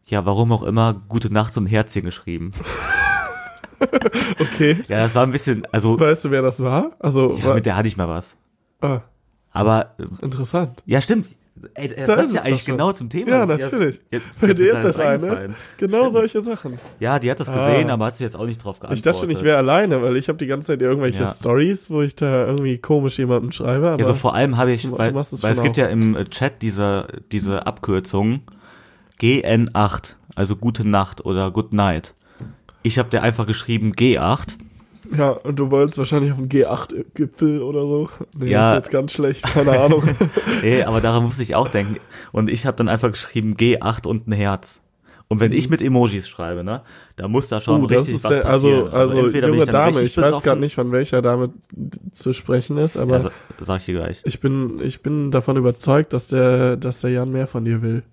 ja, 0.06 0.24
warum 0.24 0.52
auch 0.52 0.62
immer, 0.62 1.02
gute 1.08 1.30
Nacht 1.30 1.54
und 1.58 1.66
Herzchen 1.66 2.04
geschrieben. 2.04 2.52
okay. 4.40 4.78
Ja, 4.88 5.00
das 5.02 5.14
war 5.14 5.24
ein 5.24 5.32
bisschen, 5.32 5.66
also, 5.70 6.00
Weißt 6.00 6.24
du, 6.24 6.30
wer 6.30 6.40
das 6.40 6.62
war? 6.62 6.90
Also, 6.98 7.36
ja, 7.36 7.44
war, 7.44 7.54
mit 7.56 7.66
der 7.66 7.76
hatte 7.76 7.88
ich 7.88 7.98
mal 7.98 8.08
was. 8.08 8.36
Ah, 8.80 9.00
Aber, 9.52 9.94
äh, 9.98 10.24
interessant. 10.24 10.82
ja, 10.86 11.00
stimmt. 11.00 11.28
Ey, 11.72 11.88
das 11.88 12.04
Da 12.06 12.16
passt 12.16 12.28
ist 12.28 12.34
ja 12.34 12.42
eigentlich 12.42 12.64
genau 12.66 12.92
zum 12.92 13.08
Thema. 13.08 13.30
Ja, 13.30 13.46
Das 13.46 13.58
ist 13.60 13.72
natürlich. 13.72 14.00
Jetzt, 14.10 14.26
Fällt 14.36 14.50
ist 14.52 14.58
dir 14.58 14.66
jetzt 14.66 14.84
das 14.84 14.96
das 14.96 15.00
ein, 15.06 15.20
ne? 15.22 15.26
eingefallen. 15.28 15.54
Genau 15.78 15.98
Stimmt. 16.00 16.12
solche 16.12 16.40
Sachen. 16.42 16.78
Ja, 17.00 17.18
die 17.18 17.30
hat 17.30 17.40
das 17.40 17.50
gesehen, 17.50 17.88
Ah. 17.88 17.94
aber 17.94 18.04
hat 18.06 18.16
sie 18.16 18.24
jetzt 18.24 18.36
auch 18.36 18.44
nicht 18.44 18.62
drauf 18.62 18.78
geantwortet. 18.78 18.98
Ich 18.98 19.02
dachte 19.02 19.20
schon, 19.20 19.30
ich 19.30 19.42
wäre 19.42 19.56
alleine, 19.56 20.02
weil 20.02 20.16
ich 20.18 20.28
habe 20.28 20.36
die 20.36 20.46
ganze 20.46 20.66
Zeit 20.66 20.82
irgendwelche 20.82 21.22
Ja. 21.22 21.32
Stories, 21.32 21.88
wo 21.90 22.02
ich 22.02 22.14
da 22.14 22.46
irgendwie 22.46 22.76
komisch 22.76 23.16
jemandem 23.18 23.52
schreibe. 23.52 23.88
Aber 23.92 24.02
Ja, 24.02 24.06
so 24.06 24.12
vor 24.12 24.34
allem 24.34 24.58
habe 24.58 24.72
ich, 24.72 24.84
weil, 24.92 25.14
weil 25.14 25.20
es 25.22 25.40
schon 25.40 25.62
gibt 25.64 25.76
auch. 25.76 25.82
ja 25.82 25.86
im 25.86 26.14
äh, 26.14 26.24
Chat 26.26 26.60
diese, 26.60 27.06
diese 27.32 27.66
Abkürzung 27.66 28.42
GN8, 29.20 30.14
also 30.34 30.56
gute 30.56 30.86
Nacht 30.86 31.24
oder 31.24 31.50
Good 31.50 31.72
Night. 31.72 32.14
Ich 32.82 32.98
habe 32.98 33.08
dir 33.08 33.22
einfach 33.22 33.46
geschrieben 33.46 33.92
G8. 33.92 34.56
Ja, 35.16 35.30
und 35.30 35.58
du 35.58 35.70
wolltest 35.70 35.98
wahrscheinlich 35.98 36.32
auf 36.32 36.38
den 36.38 36.48
G8-Gipfel 36.48 37.62
oder 37.62 37.82
so. 37.82 38.08
Nee, 38.38 38.50
Ja. 38.50 38.70
ist 38.70 38.76
jetzt 38.76 38.90
ganz 38.90 39.12
schlecht, 39.12 39.42
keine 39.44 39.78
Ahnung. 39.78 40.02
Ey, 40.62 40.82
aber 40.84 41.00
daran 41.00 41.24
musste 41.24 41.42
ich 41.42 41.54
auch 41.54 41.68
denken. 41.68 41.96
Und 42.32 42.48
ich 42.48 42.66
habe 42.66 42.76
dann 42.76 42.88
einfach 42.88 43.10
geschrieben 43.12 43.54
G8 43.56 44.06
und 44.06 44.26
ein 44.28 44.32
Herz. 44.32 44.82
Und 45.28 45.40
wenn 45.40 45.50
ich 45.50 45.68
mit 45.68 45.82
Emojis 45.82 46.28
schreibe, 46.28 46.62
ne, 46.62 46.82
da 47.16 47.26
muss 47.26 47.48
da 47.48 47.60
schon 47.60 47.82
das 47.88 47.98
richtig 47.98 48.14
ist 48.14 48.24
was 48.24 48.30
also, 48.44 48.68
passieren. 48.70 48.88
also, 48.94 49.18
entweder 49.18 49.48
bin 49.48 49.56
junge 49.58 49.66
Dame, 49.70 50.02
ich 50.02 50.16
weiß 50.16 50.40
gerade 50.42 50.60
nicht, 50.60 50.76
von 50.76 50.92
welcher 50.92 51.20
Dame 51.20 51.50
zu 52.12 52.32
sprechen 52.32 52.78
ist, 52.78 52.96
aber 52.96 53.14
Ja, 53.14 53.20
sa- 53.22 53.30
sag 53.60 53.80
ich 53.80 53.86
dir 53.86 53.94
gleich. 53.94 54.22
ich 54.24 54.38
bin, 54.38 54.78
ich 54.80 55.02
bin 55.02 55.32
davon 55.32 55.56
überzeugt, 55.56 56.12
dass 56.12 56.28
der, 56.28 56.76
dass 56.76 57.00
der 57.00 57.10
Jan 57.10 57.32
mehr 57.32 57.48
von 57.48 57.64
dir 57.64 57.82
will. 57.82 58.04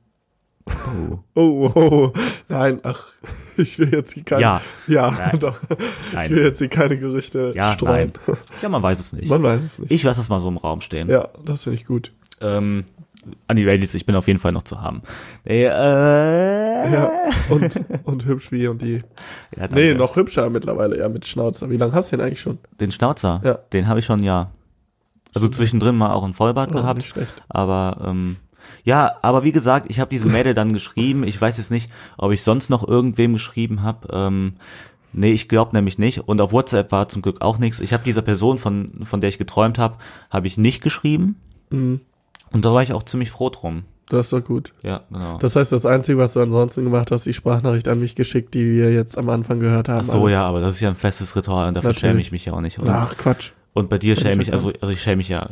Oh. 0.66 1.20
Oh, 1.36 1.72
oh, 1.76 1.80
oh. 1.80 2.14
nein, 2.48 2.80
ach, 2.84 3.08
ich 3.58 3.78
will 3.80 3.92
jetzt 3.94 4.14
hier 4.14 4.24
keine, 4.24 4.42
Ja, 4.42 4.62
ja, 4.88 5.12
Nein. 5.32 5.40
doch, 5.40 5.56
ich 5.70 6.14
nein. 6.14 6.30
will 6.32 6.44
jetzt 6.44 6.60
hier 6.60 6.70
keine 6.70 6.98
Gerüchte 6.98 7.52
Ja, 7.56 7.74
streuen. 7.74 8.14
Ja, 8.62 8.70
man 8.70 8.82
weiß 8.82 9.00
es 9.00 9.14
nicht. 9.14 9.28
Man 9.28 9.44
weiß 9.44 9.62
es 9.64 9.80
nicht. 9.80 9.92
Ich 9.92 10.04
lasse 10.04 10.22
es 10.22 10.30
mal 10.30 10.40
so 10.40 10.48
im 10.50 10.58
Raum 10.58 10.82
stehen. 10.82 11.10
ja, 11.10 11.28
das 11.44 11.64
finde 11.64 11.76
ich 11.76 11.86
gut. 11.86 12.12
Ähm, 12.40 12.86
an 13.48 13.56
die 13.58 13.64
Ladies, 13.64 13.94
ich 13.96 14.06
bin 14.06 14.16
auf 14.16 14.28
jeden 14.28 14.40
Fall 14.40 14.52
noch 14.52 14.64
zu 14.64 14.82
haben. 14.82 15.02
Nee, 15.46 15.66
äh, 15.66 15.70
Ja, 16.94 17.10
und, 17.50 17.80
und 18.04 18.26
hübsch 18.26 18.52
wie 18.52 18.68
und 18.68 18.82
die. 18.82 18.96
Ja, 19.56 19.68
danke. 19.68 19.76
Nee, 19.76 19.94
noch 19.94 20.16
hübscher 20.16 20.50
mittlerweile, 20.50 20.98
ja, 21.00 21.10
mit 21.10 21.26
Schnauzer. 21.26 21.70
Wie 21.70 21.78
lange 21.78 21.94
hast 21.94 22.12
du 22.12 22.18
den 22.18 22.26
eigentlich 22.26 22.42
schon? 22.42 22.58
Den 22.80 22.92
Schnauzer, 22.92 23.42
Ja. 23.44 23.54
den 23.74 23.88
habe 23.88 24.00
ich 24.00 24.06
schon, 24.06 24.24
ja. 24.24 24.52
Also 25.34 25.48
zwischendrin 25.50 25.96
mal 25.96 26.12
auch 26.14 26.24
ein 26.24 26.34
Vollbart 26.34 26.70
Oh, 26.72 26.76
gehabt. 26.76 26.98
nicht 26.98 27.10
schlecht. 27.10 27.34
Aber 27.50 27.98
ähm, 28.06 28.38
ja, 28.84 29.12
aber 29.22 29.44
wie 29.44 29.52
gesagt, 29.52 29.86
ich 29.90 30.00
habe 30.00 30.10
diese 30.10 30.28
Mädel 30.30 30.54
dann 30.54 30.74
geschrieben. 30.74 31.24
Ich 31.24 31.40
weiß 31.40 31.58
jetzt 31.58 31.72
nicht, 31.72 31.90
ob 32.18 32.32
ich 32.32 32.44
sonst 32.44 32.70
noch 32.70 32.88
irgendwem 32.88 33.34
geschrieben 33.34 33.82
habe. 33.82 34.08
Ähm, 34.12 34.54
nee, 35.14 35.32
ich 35.32 35.48
glaube 35.50 35.76
nämlich 35.76 35.98
nicht. 36.00 36.20
Und 36.28 36.42
auf 36.42 36.52
WhatsApp 36.52 36.92
war 36.92 37.08
zum 37.10 37.22
Glück 37.22 37.42
auch 37.42 37.58
nichts. 37.58 37.80
Ich 37.80 37.94
habe 37.94 38.04
dieser 38.04 38.22
Person, 38.22 38.58
von, 38.58 39.02
von 39.04 39.22
der 39.22 39.30
ich 39.30 39.38
geträumt 39.38 39.78
habe, 39.78 39.98
habe 40.30 40.48
ich 40.48 40.58
nicht 40.58 40.82
geschrieben. 40.82 41.36
Mhm, 41.70 42.02
Und 42.52 42.66
da 42.66 42.74
war 42.74 42.84
ich 42.84 42.94
auch 42.94 43.04
ziemlich 43.04 43.32
froh 43.32 43.50
drum. 43.50 43.84
das 44.10 44.28
ist 44.28 44.34
doch 44.34 44.44
gut. 44.44 44.74
Ja, 44.84 45.02
genau. 45.10 45.38
Das 45.40 45.56
heißt, 45.56 45.72
das 45.72 45.86
Einzige, 45.86 46.18
was 46.20 46.34
du 46.34 46.42
ansonsten 46.42 46.84
gemacht 46.84 47.10
hast, 47.10 47.26
die 47.26 47.34
Sprachnachricht 47.34 47.88
an 47.88 48.00
mich 48.00 48.16
geschickt, 48.16 48.54
die 48.54 48.74
wir 48.74 48.92
jetzt 48.94 49.18
am 49.18 49.30
Anfang 49.30 49.60
gehört 49.60 49.90
haben. 49.90 50.06
Ach 50.08 50.12
so, 50.12 50.18
Aber- 50.20 50.30
ja, 50.32 50.46
aber 50.46 50.62
das 50.62 50.76
ist 50.76 50.82
ja 50.82 50.90
ein 50.90 50.96
festes 50.96 51.36
Ritual 51.36 51.68
und 51.70 51.74
dafür 51.76 51.94
schäme 51.96 52.20
ich 52.20 52.32
mich 52.32 52.46
ja 52.46 52.54
auch 52.54 52.62
nicht. 52.62 52.78
Und, 52.80 52.90
Ach, 52.90 53.18
Quatsch. 53.18 53.52
und 53.74 53.90
bei 53.90 53.98
dir 53.98 54.16
schäme 54.16 54.44
ich, 54.44 54.52
also, 54.54 54.72
also 54.82 54.92
ich 54.94 55.02
schäme 55.02 55.18
mich 55.18 55.30
ja 55.30 55.50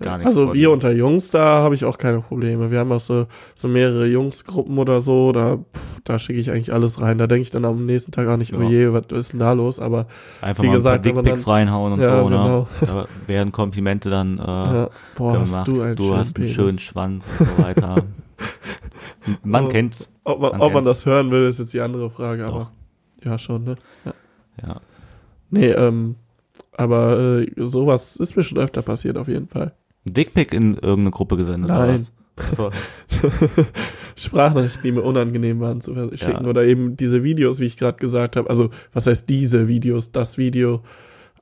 gar 0.00 0.18
nichts. 0.18 0.26
Also 0.36 0.52
wir 0.54 0.70
unter 0.70 0.90
Jungs, 0.92 1.30
da 1.30 1.62
habe 1.62 1.74
ich 1.74 1.84
auch 1.84 1.98
keine 1.98 2.20
Probleme. 2.20 2.70
Wir 2.70 2.78
haben 2.80 2.90
auch 2.92 3.00
so, 3.00 3.26
so 3.54 3.68
mehrere 3.68 4.06
Jungsgruppen 4.06 4.78
oder 4.78 5.00
so, 5.00 5.32
da, 5.32 5.56
pff, 5.58 6.00
da 6.04 6.18
schicke 6.18 6.40
ich 6.40 6.50
eigentlich 6.50 6.72
alles 6.72 7.00
rein. 7.00 7.18
Da 7.18 7.26
denke 7.26 7.42
ich 7.42 7.50
dann 7.50 7.64
am 7.64 7.86
nächsten 7.86 8.10
Tag 8.12 8.26
auch 8.28 8.36
nicht, 8.36 8.52
oh 8.54 8.60
Ja. 8.62 8.68
je, 8.68 8.92
was 8.92 9.06
ist 9.12 9.32
denn 9.32 9.40
da 9.40 9.52
los? 9.52 9.78
Aber 9.78 10.06
Einfach 10.40 10.62
wie 10.64 10.68
mal 10.68 10.74
gesagt, 10.74 11.06
ein 11.06 11.14
paar 11.14 11.22
Dickpics 11.22 11.46
reinhauen 11.46 11.92
und 11.94 12.00
Ja, 12.00 12.22
so, 12.22 12.28
ne? 12.28 12.36
genau. 12.36 12.68
Da 12.80 13.06
werden 13.26 13.52
Komplimente 13.52 14.10
dann 14.10 14.38
äh, 14.38 14.42
ja, 14.42 14.90
boah, 15.16 15.38
hast 15.40 15.50
gemacht. 15.52 15.68
du 15.68 15.80
einen 15.82 15.96
schönen 15.96 16.16
hast 16.16 16.36
einen 16.36 16.44
Penis. 16.44 16.54
schönen 16.54 16.78
Schwanz 16.78 17.26
und 17.38 17.48
so 17.48 17.62
weiter. 17.62 18.04
Man 19.44 19.66
Oh. 19.66 19.68
kennt's, 19.68 20.10
Ob 20.24 20.40
man, 20.40 20.52
Man 20.52 20.60
ob 20.62 20.72
man 20.72 20.84
das 20.84 21.04
hören 21.04 21.30
will, 21.30 21.44
ist 21.46 21.58
jetzt 21.58 21.74
die 21.74 21.80
andere 21.80 22.08
Frage, 22.10 22.46
aber 22.46 22.58
Doch. 22.60 22.70
ja 23.24 23.36
schon, 23.38 23.64
ne? 23.64 23.74
ja. 24.66 24.80
Nee, 25.50 25.70
ähm, 25.72 26.16
aber 26.76 27.40
äh, 27.42 27.46
sowas 27.56 28.16
ist 28.16 28.36
mir 28.36 28.42
schon 28.44 28.56
öfter 28.58 28.80
passiert, 28.82 29.18
auf 29.18 29.28
jeden 29.28 29.48
Fall. 29.48 29.74
Ein 30.06 30.14
Dickpic 30.14 30.54
in 30.54 30.74
irgendeine 30.74 31.10
Gruppe 31.10 31.36
gesendet 31.36 31.68
Nein. 31.70 31.90
oder 31.90 31.94
was? 31.94 32.12
Also, 32.50 32.70
Sprachnachrichten, 34.16 34.82
die 34.82 34.92
mir 34.92 35.02
unangenehm 35.02 35.60
waren 35.60 35.80
zu 35.80 35.94
verschicken 35.94 36.44
Ja. 36.44 36.48
oder 36.48 36.64
eben 36.64 36.96
diese 36.96 37.22
Videos, 37.22 37.60
wie 37.60 37.66
ich 37.66 37.76
gerade 37.76 37.98
gesagt 37.98 38.36
habe. 38.36 38.48
Also, 38.48 38.70
was 38.92 39.06
heißt 39.06 39.28
diese 39.28 39.68
Videos, 39.68 40.12
das 40.12 40.38
Video? 40.38 40.82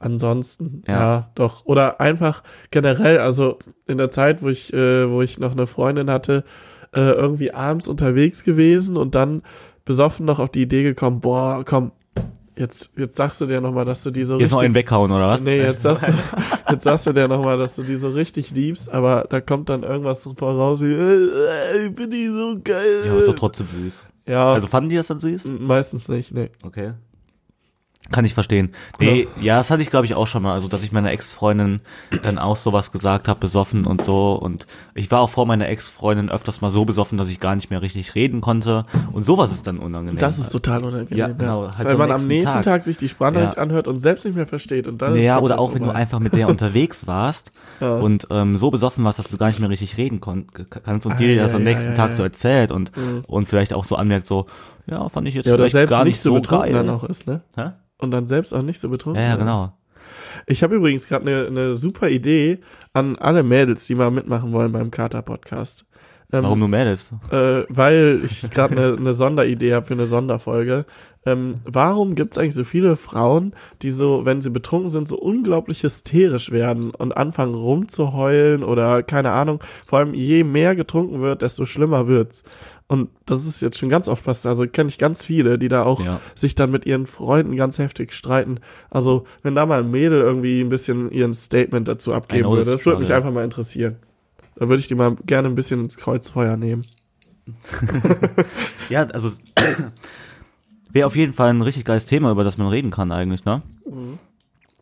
Ansonsten, 0.01 0.83
ja. 0.87 0.94
Ja. 0.94 1.31
doch. 1.35 1.66
Oder 1.66 2.01
einfach 2.01 2.42
generell, 2.71 3.18
also 3.18 3.59
in 3.87 3.99
der 3.99 4.11
Zeit, 4.11 4.42
wo 4.42 4.49
ich, 4.49 4.73
äh, 4.73 5.11
wo 5.11 5.23
ich 5.23 5.38
noch 5.38 5.53
eine 5.53 5.66
Freundin 5.66 6.09
hatte, 6.11 6.44
äh, 6.94 7.01
irgendwie 7.01 7.53
abends 7.53 7.88
unterwegs 7.88 8.44
gewesen 8.44 8.97
und 8.97 9.14
dann 9.14 9.42
besoffen 9.85 10.25
noch 10.27 10.38
auf 10.38 10.51
die 10.51 10.62
Idee 10.62 10.83
gekommen, 10.85 11.21
boah, 11.21 11.64
komm, 11.64 11.92
jetzt, 12.59 12.92
jetzt 12.97 13.16
sagst 13.16 13.40
du 13.40 13.47
dir 13.47 13.61
nochmal, 13.61 13.85
dass 13.85 14.03
du 14.03 14.11
die 14.11 14.25
so 14.25 14.38
jetzt 14.38 14.51
noch 14.51 14.59
richtig 14.59 14.66
einen 14.66 14.75
weghauen 14.75 15.11
oder 15.11 15.29
was? 15.29 15.40
Nee, 15.42 15.59
jetzt 15.62 15.83
sagst 15.83 16.09
du, 16.09 16.12
jetzt 16.71 16.85
sagst 16.85 17.07
du 17.07 17.12
dir 17.12 17.29
nochmal, 17.29 17.57
dass 17.59 17.77
du 17.77 17.83
die 17.83 17.97
so 17.97 18.09
richtig 18.11 18.51
liebst, 18.51 18.90
aber 18.90 19.27
da 19.31 19.40
kommt 19.40 19.68
dann 19.68 19.83
irgendwas 19.83 20.29
voraus 20.37 20.81
wie, 20.81 20.92
äh, 20.92 21.87
ich 21.88 21.97
finde 21.97 22.09
die 22.16 22.27
so 22.29 22.57
geil. 22.62 23.03
Ja, 23.07 23.16
ist 23.16 23.29
doch 23.29 23.35
trotzdem 23.37 23.68
süß. 23.75 24.05
Ja, 24.27 24.53
Also 24.53 24.68
fanden 24.68 24.90
die 24.90 24.97
das 24.97 25.07
dann 25.07 25.18
süß? 25.18 25.49
meistens 25.59 26.09
nicht, 26.09 26.33
nee. 26.35 26.51
Okay. 26.62 26.92
Kann 28.11 28.25
ich 28.25 28.33
verstehen. 28.33 28.71
Nee, 28.99 29.29
ja, 29.38 29.59
das 29.59 29.71
hatte 29.71 29.83
ich 29.83 29.90
glaube 29.90 30.07
ich 30.07 30.14
auch 30.14 30.27
schon 30.27 30.42
mal, 30.42 30.55
also 30.55 30.66
dass 30.66 30.83
ich 30.83 30.92
meiner 30.92 31.11
Ex-Freundin 31.12 31.81
dann 32.23 32.38
auch 32.38 32.57
sowas 32.57 32.90
gesagt 32.90 33.29
habe, 33.29 33.38
besoffen 33.38 33.85
und 33.87 34.03
so 34.03 34.33
und 34.33 34.66
ich 34.94 35.11
war 35.11 35.21
auch 35.21 35.29
vor 35.29 35.44
meiner 35.44 35.68
Ex-Freundin 35.68 36.31
öfters 36.31 36.62
mal 36.62 36.71
so 36.71 36.87
besoffen, 36.87 37.18
dass 37.18 37.31
ich 37.31 37.38
gar 37.38 37.55
nicht 37.55 37.68
mehr 37.71 37.83
richtig 37.83 38.14
reden 38.14 38.40
konnte 38.40 38.87
und 39.12 39.25
sowas 39.25 39.53
ist 39.53 39.66
dann 39.66 39.79
unangenehm. 39.79 40.18
Das 40.18 40.38
ist 40.38 40.49
total 40.51 40.85
unangenehm. 40.85 41.18
Ja, 41.18 41.29
genau, 41.29 41.71
halt 41.77 41.85
Weil 41.87 41.92
so 41.92 41.99
man 41.99 42.11
am 42.11 42.27
nächsten 42.27 42.51
Tag. 42.53 42.62
Tag. 42.64 42.83
sich 42.83 42.97
die 42.97 43.11
Sprachnachricht 43.11 43.57
Ja. 43.57 43.62
anhört 43.62 43.87
und 43.88 43.99
selbst 43.99 44.25
nicht 44.25 44.37
mehr 44.37 44.47
versteht. 44.47 44.87
Und 44.87 45.03
dann 45.03 45.14
ist 45.14 45.25
ja, 45.25 45.38
oder 45.40 45.59
auch 45.59 45.73
wenn 45.75 45.81
du 45.81 45.85
vorbei. 45.87 46.01
einfach 46.01 46.18
mit 46.18 46.33
der 46.35 46.49
unterwegs 46.49 47.07
warst 47.07 47.53
Ja. 47.81 47.97
und 47.99 48.27
ähm, 48.31 48.57
so 48.57 48.71
besoffen 48.71 49.05
warst, 49.05 49.18
dass 49.18 49.29
du 49.29 49.37
gar 49.37 49.49
nicht 49.49 49.61
mehr 49.61 49.68
richtig 49.68 49.99
reden 49.99 50.21
kannst 50.23 51.05
und 51.05 51.12
Ah, 51.12 51.16
dir 51.16 51.35
ja, 51.35 51.42
das 51.42 51.55
am 51.55 51.61
ja, 51.66 51.73
nächsten 51.73 51.90
ja, 51.92 51.97
Tag 51.97 52.11
ja. 52.12 52.16
so 52.16 52.23
erzählt 52.23 52.73
und 52.73 52.97
Mhm. 52.97 53.25
und 53.27 53.49
vielleicht 53.49 53.75
auch 53.75 53.85
so 53.85 53.97
anmerkt 53.97 54.27
so, 54.27 54.47
ja, 54.87 55.07
fand 55.11 55.29
ich 55.29 55.35
jetzt 55.35 55.47
Ja, 55.47 55.53
oder 55.55 55.64
vielleicht 55.64 55.73
selbst 55.73 55.90
gar 55.90 56.05
nicht 56.05 56.12
nicht 56.14 56.21
so 56.23 56.31
so 56.31 56.35
betrunken 56.37 56.73
geil. 56.73 56.87
dann 56.87 56.88
auch 56.88 57.05
ist, 57.05 57.27
ne? 57.27 57.42
Hä? 57.55 57.73
Und 57.99 58.11
dann 58.11 58.27
selbst 58.27 58.53
auch 58.53 58.63
nicht 58.63 58.81
so 58.81 58.89
betrunken. 58.89 59.21
Ja, 59.23 59.31
ja, 59.31 59.37
genau. 59.37 59.73
Ich 60.47 60.63
habe 60.63 60.77
übrigens 60.77 61.09
gerade 61.09 61.27
eine 61.27 61.51
ne 61.51 61.75
super 61.75 62.09
Idee 62.09 62.59
an 62.93 63.17
alle 63.17 63.43
Mädels, 63.43 63.87
die 63.87 63.95
mal 63.95 64.11
mitmachen 64.11 64.53
wollen 64.53 64.73
beim 64.73 64.91
Kater-Podcast. 64.91 65.85
Ähm, 66.31 66.43
Warum 66.43 66.61
du 66.61 66.69
meldest? 66.69 67.13
äh, 67.31 67.63
weil 67.69 68.21
ich 68.25 68.49
gerade 68.51 68.77
eine 68.77 69.01
ne 69.01 69.13
Sonderidee 69.15 69.73
habe 69.73 69.87
für 69.87 69.95
eine 69.95 70.07
Sonderfolge. 70.07 70.85
Ähm, 71.25 71.61
warum 71.65 72.15
gibt 72.15 72.33
es 72.33 72.39
eigentlich 72.39 72.55
so 72.55 72.65
viele 72.65 72.97
Frauen, 72.97 73.55
die 73.83 73.91
so, 73.91 74.25
wenn 74.25 74.43
sie 74.43 74.51
betrunken 74.51 74.91
sind, 74.91 75.09
so 75.09 75.19
unglaublich 75.19 75.83
hysterisch 75.83 76.51
werden 76.51 76.91
und 76.91 77.17
anfangen 77.17 77.55
rumzuheulen 77.55 78.63
oder 78.63 79.03
keine 79.03 79.31
Ahnung. 79.31 79.61
Vor 79.87 80.01
allem 80.01 80.15
je 80.15 80.45
mehr 80.45 80.77
getrunken 80.77 81.21
wird, 81.21 81.43
desto 81.43 81.65
schlimmer 81.65 82.09
wird's. 82.09 82.45
Und 82.88 83.11
das 83.27 83.44
ist 83.46 83.61
jetzt 83.61 83.77
schon 83.79 83.90
ganz 83.90 84.09
oft 84.09 84.24
passiert. 84.24 84.46
Also 84.48 84.66
kenne 84.66 84.88
ich 84.88 84.96
ganz 84.98 85.22
viele, 85.24 85.59
die 85.59 85.68
da 85.68 85.85
auch 85.85 86.03
Ja. 86.03 86.20
sich 86.35 86.55
dann 86.55 86.70
mit 86.70 86.87
ihren 86.87 87.07
Freunden 87.07 87.55
ganz 87.55 87.79
heftig 87.79 88.14
streiten. 88.14 88.61
Also 88.90 89.27
wenn 89.42 89.55
da 89.55 89.66
mal 89.66 89.81
ein 89.81 89.90
Mädel 89.90 90.20
irgendwie 90.22 90.62
ein 90.62 90.70
bisschen 90.70 91.11
ihren 91.11 91.35
Statement 91.35 91.87
dazu 91.87 92.14
abgeben 92.14 92.44
know 92.44 92.53
würde, 92.57 92.70
das 92.70 92.87
würde 92.87 93.01
mich 93.01 93.12
einfach 93.12 93.31
mal 93.31 93.44
interessieren. 93.44 93.96
Da 94.57 94.68
würde 94.68 94.81
ich 94.81 94.88
die 94.88 94.94
mal 94.94 95.16
gerne 95.27 95.48
ein 95.48 95.55
bisschen 95.55 95.81
ins 95.83 95.96
Kreuzfeuer 95.98 96.57
nehmen. 96.57 96.85
Ja, 98.88 99.03
also 99.05 99.31
wäre 100.90 101.07
auf 101.07 101.16
jeden 101.16 101.35
Fall 101.35 101.51
ein 101.51 101.62
richtig 101.62 101.85
geiles 101.85 102.07
Thema, 102.07 102.31
über 102.31 102.44
das 102.44 102.59
man 102.59 102.68
reden 102.68 102.90
kann 102.90 103.12
eigentlich, 103.12 103.44
ne? 103.44 103.62
Mhm. 103.87 104.18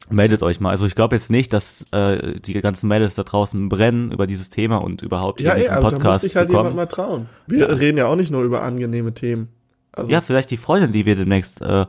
Meldet 0.09 0.42
euch 0.42 0.61
mal. 0.61 0.71
Also 0.71 0.87
ich 0.87 0.95
glaube 0.95 1.16
jetzt 1.16 1.31
nicht, 1.31 1.53
dass 1.53 1.85
äh, 1.90 2.38
die 2.40 2.55
ganzen 2.61 2.88
Mädels 2.88 3.16
da 3.16 3.25
draußen 3.25 3.69
brennen 3.69 4.12
über 4.12 4.27
dieses 4.27 4.51
Thema 4.51 4.77
und 4.77 5.03
überhaupt 5.03 5.40
Ja, 5.40 5.53
in 5.53 5.57
ey, 5.57 5.62
diesen 5.62 5.75
aber 5.75 5.90
da 5.90 5.97
muss 5.97 6.03
Podcast 6.05 6.25
sich 6.25 6.37
halt 6.37 6.49
jemand 6.49 6.66
kommen. 6.66 6.77
mal 6.77 6.87
trauen. 6.87 7.27
Wir 7.47 7.69
reden 7.81 7.99
ja 7.99 8.07
auch 8.07 8.16
nicht 8.16 8.31
nur 8.31 8.42
über 8.45 8.62
angenehme 8.62 9.14
Themen. 9.14 9.49
Also, 9.92 10.12
Ja, 10.12 10.21
vielleicht 10.21 10.51
die 10.51 10.57
Freundin, 10.59 10.92
die 10.92 11.07
wir 11.07 11.16
demnächst 11.16 11.61
äh, 11.61 11.87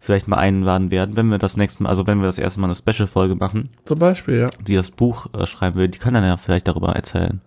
vielleicht 0.00 0.26
mal 0.28 0.38
einladen 0.38 0.90
werden, 0.90 1.16
wenn 1.16 1.26
wir 1.26 1.38
das 1.38 1.56
nächste 1.56 1.82
Mal, 1.84 1.90
also 1.90 2.06
wenn 2.06 2.18
wir 2.18 2.26
das 2.26 2.38
erste 2.38 2.58
Mal 2.58 2.66
eine 2.66 2.74
Special-Folge 2.74 3.36
machen, 3.36 3.68
zum 3.84 3.98
Beispiel, 3.98 4.38
ja. 4.38 4.50
die 4.66 4.74
das 4.74 4.90
Buch 4.90 5.26
äh, 5.34 5.46
schreiben 5.46 5.76
will, 5.76 5.88
die 5.88 5.98
kann 5.98 6.14
dann 6.14 6.24
ja 6.24 6.36
vielleicht 6.38 6.66
darüber 6.66 6.96
erzählen. 6.96 7.40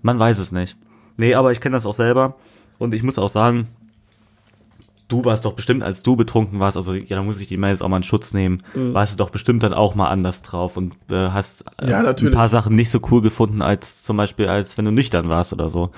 Man 0.00 0.18
weiß 0.18 0.38
es 0.38 0.52
nicht. 0.52 0.76
Nee, 1.18 1.34
aber 1.34 1.52
ich 1.52 1.60
kenne 1.60 1.74
das 1.76 1.84
auch 1.84 1.94
selber 1.94 2.36
und 2.78 2.94
ich 2.94 3.02
muss 3.02 3.18
auch 3.18 3.28
sagen, 3.28 3.68
du 5.08 5.24
warst 5.24 5.44
doch 5.44 5.52
bestimmt, 5.52 5.82
als 5.82 6.02
du 6.02 6.16
betrunken 6.16 6.58
warst, 6.60 6.76
also 6.76 6.94
ja, 6.94 7.16
da 7.16 7.22
muss 7.22 7.40
ich 7.40 7.48
die 7.48 7.56
Mails 7.56 7.82
auch 7.82 7.88
mal 7.88 7.98
in 7.98 8.02
Schutz 8.02 8.32
nehmen, 8.34 8.62
Mhm. 8.74 8.94
warst 8.94 9.12
du 9.14 9.18
doch 9.18 9.30
bestimmt 9.30 9.62
dann 9.62 9.74
auch 9.74 9.94
mal 9.94 10.08
anders 10.08 10.42
drauf 10.42 10.76
und 10.76 10.94
äh, 11.10 11.30
hast 11.30 11.64
äh, 11.78 11.90
Ja, 11.90 12.00
ein 12.00 12.30
paar 12.30 12.48
Sachen 12.48 12.74
nicht 12.74 12.90
so 12.90 13.00
cool 13.10 13.20
gefunden, 13.22 13.60
als 13.62 14.02
zum 14.04 14.16
Beispiel, 14.16 14.48
als 14.48 14.78
wenn 14.78 14.84
du 14.86 14.90
nüchtern 14.90 15.28
warst 15.28 15.52
oder 15.52 15.68
so. 15.68 15.90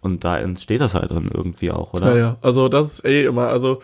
Und 0.00 0.24
da 0.24 0.38
entsteht 0.38 0.80
das 0.80 0.94
halt 0.94 1.10
dann 1.10 1.28
irgendwie 1.32 1.70
auch, 1.72 1.92
oder? 1.92 2.10
Ja, 2.14 2.16
ja. 2.18 2.36
Also 2.40 2.68
das 2.68 2.86
ist 2.94 3.04
eh 3.04 3.24
immer, 3.24 3.48
also 3.48 3.80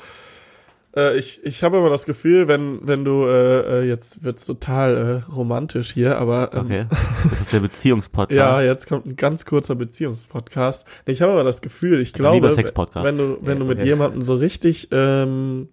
äh, 0.97 1.17
ich, 1.19 1.45
ich 1.45 1.63
habe 1.63 1.79
immer 1.79 1.91
das 1.91 2.05
Gefühl, 2.07 2.49
wenn, 2.49 2.87
wenn 2.87 3.05
du, 3.05 3.25
äh, 3.27 3.81
äh, 3.81 3.89
jetzt 3.89 4.23
wird's 4.25 4.45
total 4.45 5.23
äh, 5.29 5.33
romantisch 5.33 5.93
hier, 5.93 6.19
aber 6.19 6.51
ähm, 6.55 6.61
Okay. 6.67 6.87
Das 7.31 7.41
ist 7.41 7.53
der 7.53 7.61
Beziehungspodcast. 7.61 8.37
Ja, 8.37 8.61
jetzt 8.63 8.89
kommt 8.89 9.07
ein 9.07 9.17
ganz 9.17 9.45
kurzer 9.45 9.75
Beziehungspodcast. 9.75 10.87
Ich 11.07 11.23
habe 11.23 11.33
aber 11.33 11.45
das 11.45 11.63
Gefühl, 11.63 12.01
ich 12.01 12.13
glaube, 12.13 12.49
wenn 12.57 13.19
du, 13.19 13.39
wenn 13.43 13.59
Ja, 13.59 13.59
du 13.59 13.65
mit 13.65 13.79
okay. 13.79 13.87
jemandem 13.89 14.23
so 14.23 14.35
richtig, 14.35 14.89
ähm, 14.93 15.69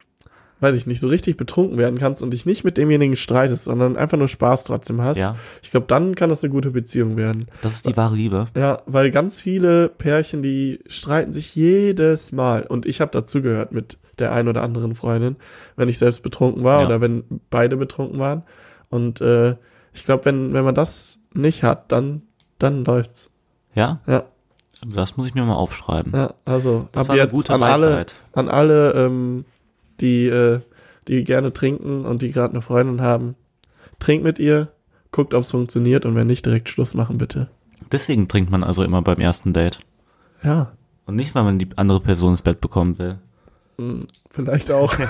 weiß 0.61 0.75
ich 0.77 0.87
nicht, 0.87 0.99
so 1.01 1.07
richtig 1.09 1.35
betrunken 1.37 1.77
werden 1.77 1.99
kannst 1.99 2.21
und 2.21 2.31
dich 2.31 2.45
nicht 2.45 2.63
mit 2.63 2.77
demjenigen 2.77 3.15
streitest, 3.15 3.65
sondern 3.65 3.97
einfach 3.97 4.17
nur 4.17 4.27
Spaß 4.29 4.63
trotzdem 4.63 5.01
hast, 5.01 5.17
Ja. 5.17 5.35
ich 5.61 5.71
glaube, 5.71 5.87
dann 5.87 6.15
kann 6.15 6.29
das 6.29 6.43
eine 6.43 6.51
gute 6.51 6.71
Beziehung 6.71 7.17
werden. 7.17 7.47
Das 7.61 7.73
ist 7.73 7.87
die 7.87 7.97
wahre 7.97 8.15
Liebe. 8.15 8.47
Ja, 8.55 8.81
weil 8.85 9.11
ganz 9.11 9.41
viele 9.41 9.89
Pärchen, 9.89 10.41
die 10.43 10.79
streiten 10.87 11.33
sich 11.33 11.53
jedes 11.55 12.31
Mal. 12.31 12.63
Und 12.67 12.85
ich 12.85 13.01
habe 13.01 13.11
dazugehört 13.11 13.71
mit 13.73 13.97
der 14.19 14.31
ein 14.33 14.47
oder 14.47 14.61
anderen 14.61 14.95
Freundin, 14.95 15.35
wenn 15.75 15.89
ich 15.89 15.97
selbst 15.97 16.21
betrunken 16.23 16.63
war 16.63 16.81
Ja. 16.81 16.85
oder 16.85 17.01
wenn 17.01 17.23
beide 17.49 17.75
betrunken 17.75 18.19
waren. 18.19 18.43
Und 18.89 19.19
äh, 19.21 19.55
ich 19.93 20.05
glaube, 20.05 20.25
wenn, 20.25 20.53
wenn 20.53 20.63
man 20.63 20.75
das 20.75 21.19
nicht 21.33 21.63
hat, 21.63 21.91
dann, 21.91 22.21
dann 22.59 22.85
läuft's. 22.85 23.29
Ja? 23.73 23.99
Ja, 24.05 24.25
Das 24.85 25.17
muss 25.17 25.27
ich 25.27 25.33
mir 25.33 25.43
mal 25.43 25.55
aufschreiben. 25.55 26.11
ja 26.13 26.33
also 26.45 26.87
Das 26.91 27.09
ab 27.09 27.15
jetzt 27.15 27.49
an 27.49 27.63
alle, 27.63 28.05
an 28.33 28.47
alle, 28.49 28.93
ähm, 28.93 29.45
die, 30.01 30.27
äh, 30.27 30.59
die 31.07 31.23
gerne 31.23 31.53
trinken 31.53 32.05
und 32.05 32.21
die 32.21 32.31
gerade 32.31 32.53
eine 32.53 32.61
Freundin 32.61 33.01
haben, 33.01 33.35
trinkt 33.99 34.23
mit 34.23 34.39
ihr, 34.39 34.69
guckt, 35.11 35.33
ob's 35.33 35.51
funktioniert 35.51 36.05
und 36.05 36.15
wenn 36.15 36.27
nicht, 36.27 36.45
direkt 36.45 36.69
Schluss 36.69 36.93
machen, 36.93 37.17
bitte. 37.17 37.49
Deswegen 37.91 38.27
trinkt 38.27 38.51
man 38.51 38.63
also 38.63 38.83
immer 38.83 39.01
beim 39.01 39.19
ersten 39.19 39.53
Date. 39.53 39.79
Ja, 40.43 40.71
Und 41.05 41.15
nicht, 41.15 41.35
weil 41.35 41.43
man 41.43 41.59
die 41.59 41.67
andere 41.75 41.99
Person 41.99 42.31
ins 42.31 42.41
Bett 42.41 42.61
bekommen 42.61 42.97
will. 42.99 43.19
hm, 43.77 44.07
vielleicht 44.29 44.71
auch. 44.71 44.93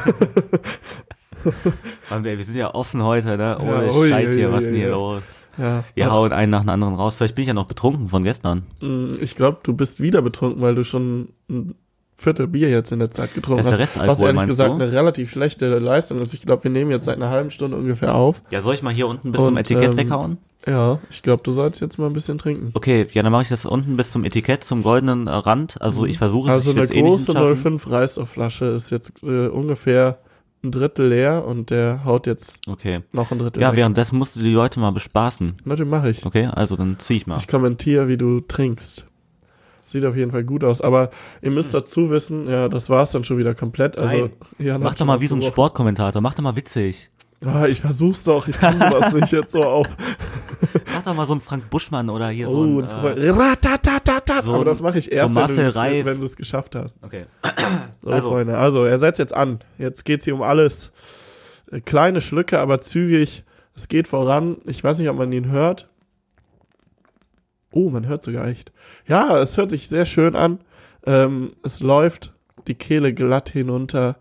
Mann, 2.10 2.24
wir 2.24 2.44
sind 2.44 2.56
ja 2.58 2.74
offen 2.74 3.04
heute, 3.04 3.38
ne? 3.38 3.58
Ohne 3.60 3.86
Ja, 3.88 3.94
ui, 3.94 4.10
Scheiß 4.10 4.36
hier, 4.36 4.52
was 4.52 4.64
ist 4.64 4.68
denn 4.70 4.76
hier 4.76 4.90
los? 4.92 5.24
ja. 5.58 5.84
Wir 5.96 6.08
Ach, 6.08 6.12
hauen 6.12 6.34
einen 6.34 6.52
nach 6.52 6.62
dem 6.62 6.70
anderen 6.70 6.96
raus. 6.96 7.16
Vielleicht 7.16 7.36
bin 7.36 7.44
ich 7.44 7.48
ja 7.48 7.54
noch 7.54 7.68
betrunken 7.68 8.10
von 8.10 8.24
gestern. 8.24 8.64
Mm, 8.82 9.08
Ich 9.22 9.36
glaube, 9.36 9.60
du 9.64 9.74
bist 9.74 10.02
wieder 10.02 10.22
betrunken, 10.22 10.62
weil 10.62 10.76
du 10.76 10.84
schon 10.84 11.30
ein 11.50 11.76
Viertel 12.22 12.48
Bier 12.48 12.70
jetzt 12.70 12.92
in 12.92 13.00
der 13.00 13.10
Zeit 13.10 13.34
getrunken 13.34 13.64
Das 13.66 13.80
ist 13.80 13.96
hast. 13.98 14.08
Was 14.08 14.22
ehrlich 14.22 14.46
gesagt 14.46 14.70
du? 14.70 14.76
eine 14.76 14.92
relativ 14.92 15.32
schlechte 15.32 15.80
Leistung 15.80 16.22
ist. 16.22 16.34
Ich 16.36 16.42
glaube, 16.42 16.64
wir 16.66 16.72
nehmen 16.72 16.92
jetzt 16.92 17.06
seit 17.06 17.16
einer 17.16 17.30
halben 17.30 17.50
Stunde 17.50 17.76
ungefähr 17.78 18.14
auf. 18.14 18.44
Ja, 18.52 18.62
soll 18.62 18.76
ich 18.76 18.84
mal 18.84 18.94
hier 18.94 19.08
unten 19.08 19.32
bis 19.32 19.42
Und, 19.42 19.48
zum 19.48 19.58
Etikett 19.58 19.92
ähm, 19.92 19.98
weghauen? 19.98 20.38
Ja, 20.68 21.00
ich 21.10 21.24
glaube, 21.24 21.42
du 21.42 21.52
sollst 21.52 21.82
jetzt 21.82 21.98
mal 21.98 22.06
ein 22.06 22.14
bisschen 22.14 22.38
trinken. 22.38 22.70
Okay, 22.76 23.08
ja, 23.12 23.24
dann 23.24 23.32
mache 23.32 23.42
ich 23.42 23.50
das 23.50 23.66
unten 23.66 23.98
bis 23.98 24.12
zum 24.12 24.24
Etikett, 24.24 24.64
zum 24.64 24.84
goldenen 24.84 25.26
äh, 25.26 25.32
Rand. 25.32 25.82
Also 25.82 26.06
ich 26.06 26.20
versuche 26.20 26.50
es, 26.52 26.54
Also 26.58 26.72
eine 26.72 26.84
eh 26.84 27.02
große 27.02 27.32
schaffen. 27.34 27.56
05 27.56 27.90
Reisdorfflasche 27.90 28.66
ist 28.66 28.92
jetzt 28.92 29.24
äh, 29.24 29.48
ungefähr 29.48 30.20
ein 30.64 30.70
Drittel 30.70 31.08
leer 31.08 31.44
und 31.48 31.72
der 31.72 32.06
haut 32.06 32.28
jetzt 32.28 32.62
Okay. 32.68 33.02
noch 33.14 33.32
ein 33.32 33.40
Drittel 33.40 33.64
Ja, 33.64 33.72
weg. 33.72 33.78
währenddessen 33.78 34.20
musst 34.20 34.36
du 34.36 34.42
die 34.42 34.54
Leute 34.54 34.80
mal 34.80 34.92
bespaßen. 34.92 35.56
Natürlich 35.66 35.90
mache 35.92 36.12
ich. 36.12 36.24
Okay, 36.24 36.46
also 36.54 36.76
dann 36.76 37.00
zieh 37.00 37.16
ich 37.18 37.26
mal. 37.26 37.38
Ich 37.40 37.48
kommentiere, 37.48 38.08
wie 38.08 38.18
du 38.18 38.42
trinkst. 38.42 39.08
Sieht 39.92 40.06
auf 40.06 40.16
jeden 40.16 40.32
Fall 40.32 40.44
gut 40.46 40.64
aus. 40.64 40.80
Aber 40.82 41.10
ihr 41.42 41.52
müsst 41.52 41.74
dazu 41.74 42.10
wissen, 42.10 42.48
ja, 42.48 42.70
das 42.70 42.90
war's 42.90 43.12
dann 43.12 43.24
schon 43.26 43.38
wieder 43.38 43.54
komplett. 43.56 43.98
Also, 43.98 44.30
Mach 44.80 44.96
doch 44.96 45.06
mal 45.06 45.20
wie 45.20 45.28
so 45.28 45.36
ein. 45.36 45.44
Sportkommentator, 45.44 46.22
mach 46.22 46.34
doch 46.34 46.44
mal 46.44 46.56
witzig. 46.56 47.10
Ah, 47.44 47.66
ich 47.66 47.82
versuch's 47.82 48.24
doch, 48.24 48.48
ich 48.48 48.58
kann 48.60 48.78
sowas 48.80 49.14
nicht 49.16 49.32
jetzt 49.32 49.52
so 49.52 49.64
auf. 49.64 49.88
Mach 50.94 51.02
doch 51.02 51.16
mal 51.16 51.26
so 51.26 51.34
einen 51.34 51.42
Frank 51.42 51.70
Buschmann 51.72 52.10
oder 52.12 52.30
hier 52.30 52.48
so 52.48 52.58
Oh, 52.58 52.64
ein, 52.82 52.86
ein 52.86 53.18
äh, 53.18 53.26
so 54.44 54.52
Aber 54.52 54.60
ein- 54.60 54.66
das 54.66 54.82
mache 54.82 55.00
ich 55.00 55.12
erst, 55.12 55.34
so 55.34 55.40
du 55.40 55.46
es- 55.46 56.06
wenn 56.06 56.20
du 56.20 56.26
es 56.26 56.36
geschafft 56.36 56.76
hast. 56.76 57.00
Okay. 57.04 57.26
So, 58.04 58.12
Also. 58.12 58.30
Freunde. 58.30 58.58
Also, 58.58 58.86
er 58.86 58.98
setzt 59.00 59.18
jetzt 59.20 59.34
an. 59.34 59.60
Jetzt 59.80 60.06
geht's 60.06 60.24
hier 60.26 60.36
um 60.36 60.44
alles. 60.44 60.92
Äh, 61.72 61.82
Kleine 61.82 62.22
Schlücke, 62.22 62.60
aber 62.60 62.80
zügig. 62.80 63.44
Es 63.76 63.88
geht 63.88 64.08
voran. 64.08 64.58
Ich 64.66 64.84
weiß 64.84 65.00
nicht, 65.00 65.10
ob 65.10 65.18
man 65.18 65.32
ihn 65.32 65.50
hört. 65.50 65.90
Oh, 67.72 67.90
man 67.90 68.06
hört 68.08 68.24
sogar 68.24 68.48
echt. 68.48 68.72
Ja, 69.08 69.38
es 69.40 69.58
hört 69.58 69.70
sich 69.70 69.88
sehr 69.88 70.06
schön 70.06 70.36
an. 70.36 70.60
Ähm, 71.06 71.50
es 71.64 71.80
läuft 71.80 72.34
die 72.68 72.76
Kehle 72.76 73.14
glatt 73.14 73.50
hinunter. 73.50 74.18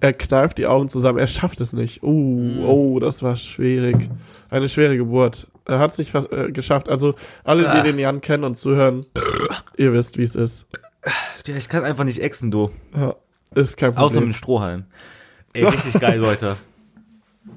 Er 0.00 0.12
kneift 0.12 0.58
die 0.58 0.66
Augen 0.66 0.88
zusammen. 0.88 1.18
Er 1.18 1.26
schafft 1.26 1.60
es 1.60 1.72
nicht. 1.72 2.02
Oh, 2.02 2.64
oh, 2.66 2.98
das 3.00 3.22
war 3.22 3.36
schwierig. 3.36 4.10
Eine 4.50 4.68
schwere 4.68 4.96
Geburt. 4.96 5.46
Er 5.66 5.78
hat 5.78 5.92
es 5.92 5.98
nicht 5.98 6.10
fast, 6.10 6.32
äh, 6.32 6.50
geschafft. 6.52 6.88
Also, 6.88 7.14
alle, 7.44 7.70
die 7.70 7.82
den 7.82 7.98
Jan 7.98 8.20
kennen 8.20 8.44
und 8.44 8.56
zuhören, 8.56 9.04
ihr 9.76 9.92
wisst, 9.92 10.16
wie 10.18 10.22
es 10.22 10.34
ist. 10.34 10.66
Ja, 11.46 11.56
ich 11.56 11.68
kann 11.68 11.84
einfach 11.84 12.04
nicht 12.04 12.20
exen, 12.20 12.50
du. 12.50 12.70
Ja, 12.96 13.14
ist 13.54 13.76
kein 13.76 13.90
Außer 13.90 14.14
Problem. 14.14 14.28
mit 14.28 14.34
dem 14.34 14.38
Strohhalm. 14.38 14.84
Ey, 15.52 15.64
richtig 15.64 16.00
geil, 16.00 16.18
Leute. 16.20 16.56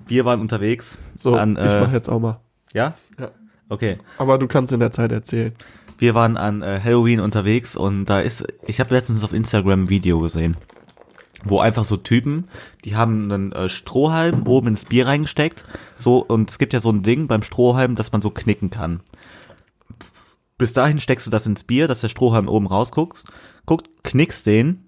Wir 0.07 0.25
waren 0.25 0.41
unterwegs. 0.41 0.97
So, 1.17 1.35
an, 1.35 1.53
ich 1.53 1.73
äh, 1.73 1.79
mach 1.79 1.91
jetzt 1.91 2.09
auch 2.09 2.19
mal. 2.19 2.39
Ja? 2.73 2.95
Ja. 3.19 3.31
Okay. 3.69 3.97
Aber 4.17 4.37
du 4.37 4.47
kannst 4.47 4.73
in 4.73 4.79
der 4.81 4.91
Zeit 4.91 5.11
erzählen. 5.11 5.53
Wir 6.01 6.15
waren 6.15 6.35
an 6.35 6.63
äh, 6.63 6.81
Halloween 6.83 7.19
unterwegs 7.19 7.75
und 7.75 8.05
da 8.05 8.21
ist, 8.21 8.43
ich 8.65 8.79
habe 8.79 8.95
letztens 8.95 9.23
auf 9.23 9.33
Instagram 9.33 9.83
ein 9.83 9.89
Video 9.89 10.19
gesehen, 10.19 10.57
wo 11.43 11.59
einfach 11.59 11.83
so 11.83 11.95
Typen, 11.95 12.47
die 12.83 12.95
haben 12.95 13.31
einen 13.31 13.51
äh, 13.51 13.69
Strohhalm 13.69 14.47
oben 14.47 14.69
ins 14.69 14.85
Bier 14.85 15.05
reingesteckt, 15.05 15.63
so 15.97 16.17
und 16.17 16.49
es 16.49 16.57
gibt 16.57 16.73
ja 16.73 16.79
so 16.79 16.89
ein 16.89 17.03
Ding 17.03 17.27
beim 17.27 17.43
Strohhalm, 17.43 17.93
dass 17.93 18.11
man 18.11 18.23
so 18.23 18.31
knicken 18.31 18.71
kann. 18.71 19.01
Bis 20.57 20.73
dahin 20.73 20.99
steckst 20.99 21.27
du 21.27 21.31
das 21.31 21.45
ins 21.45 21.61
Bier, 21.61 21.87
dass 21.87 22.01
der 22.01 22.09
Strohhalm 22.09 22.47
oben 22.47 22.65
rausguckt, 22.65 23.25
guckt, 23.67 23.87
knickst 24.01 24.47
den 24.47 24.87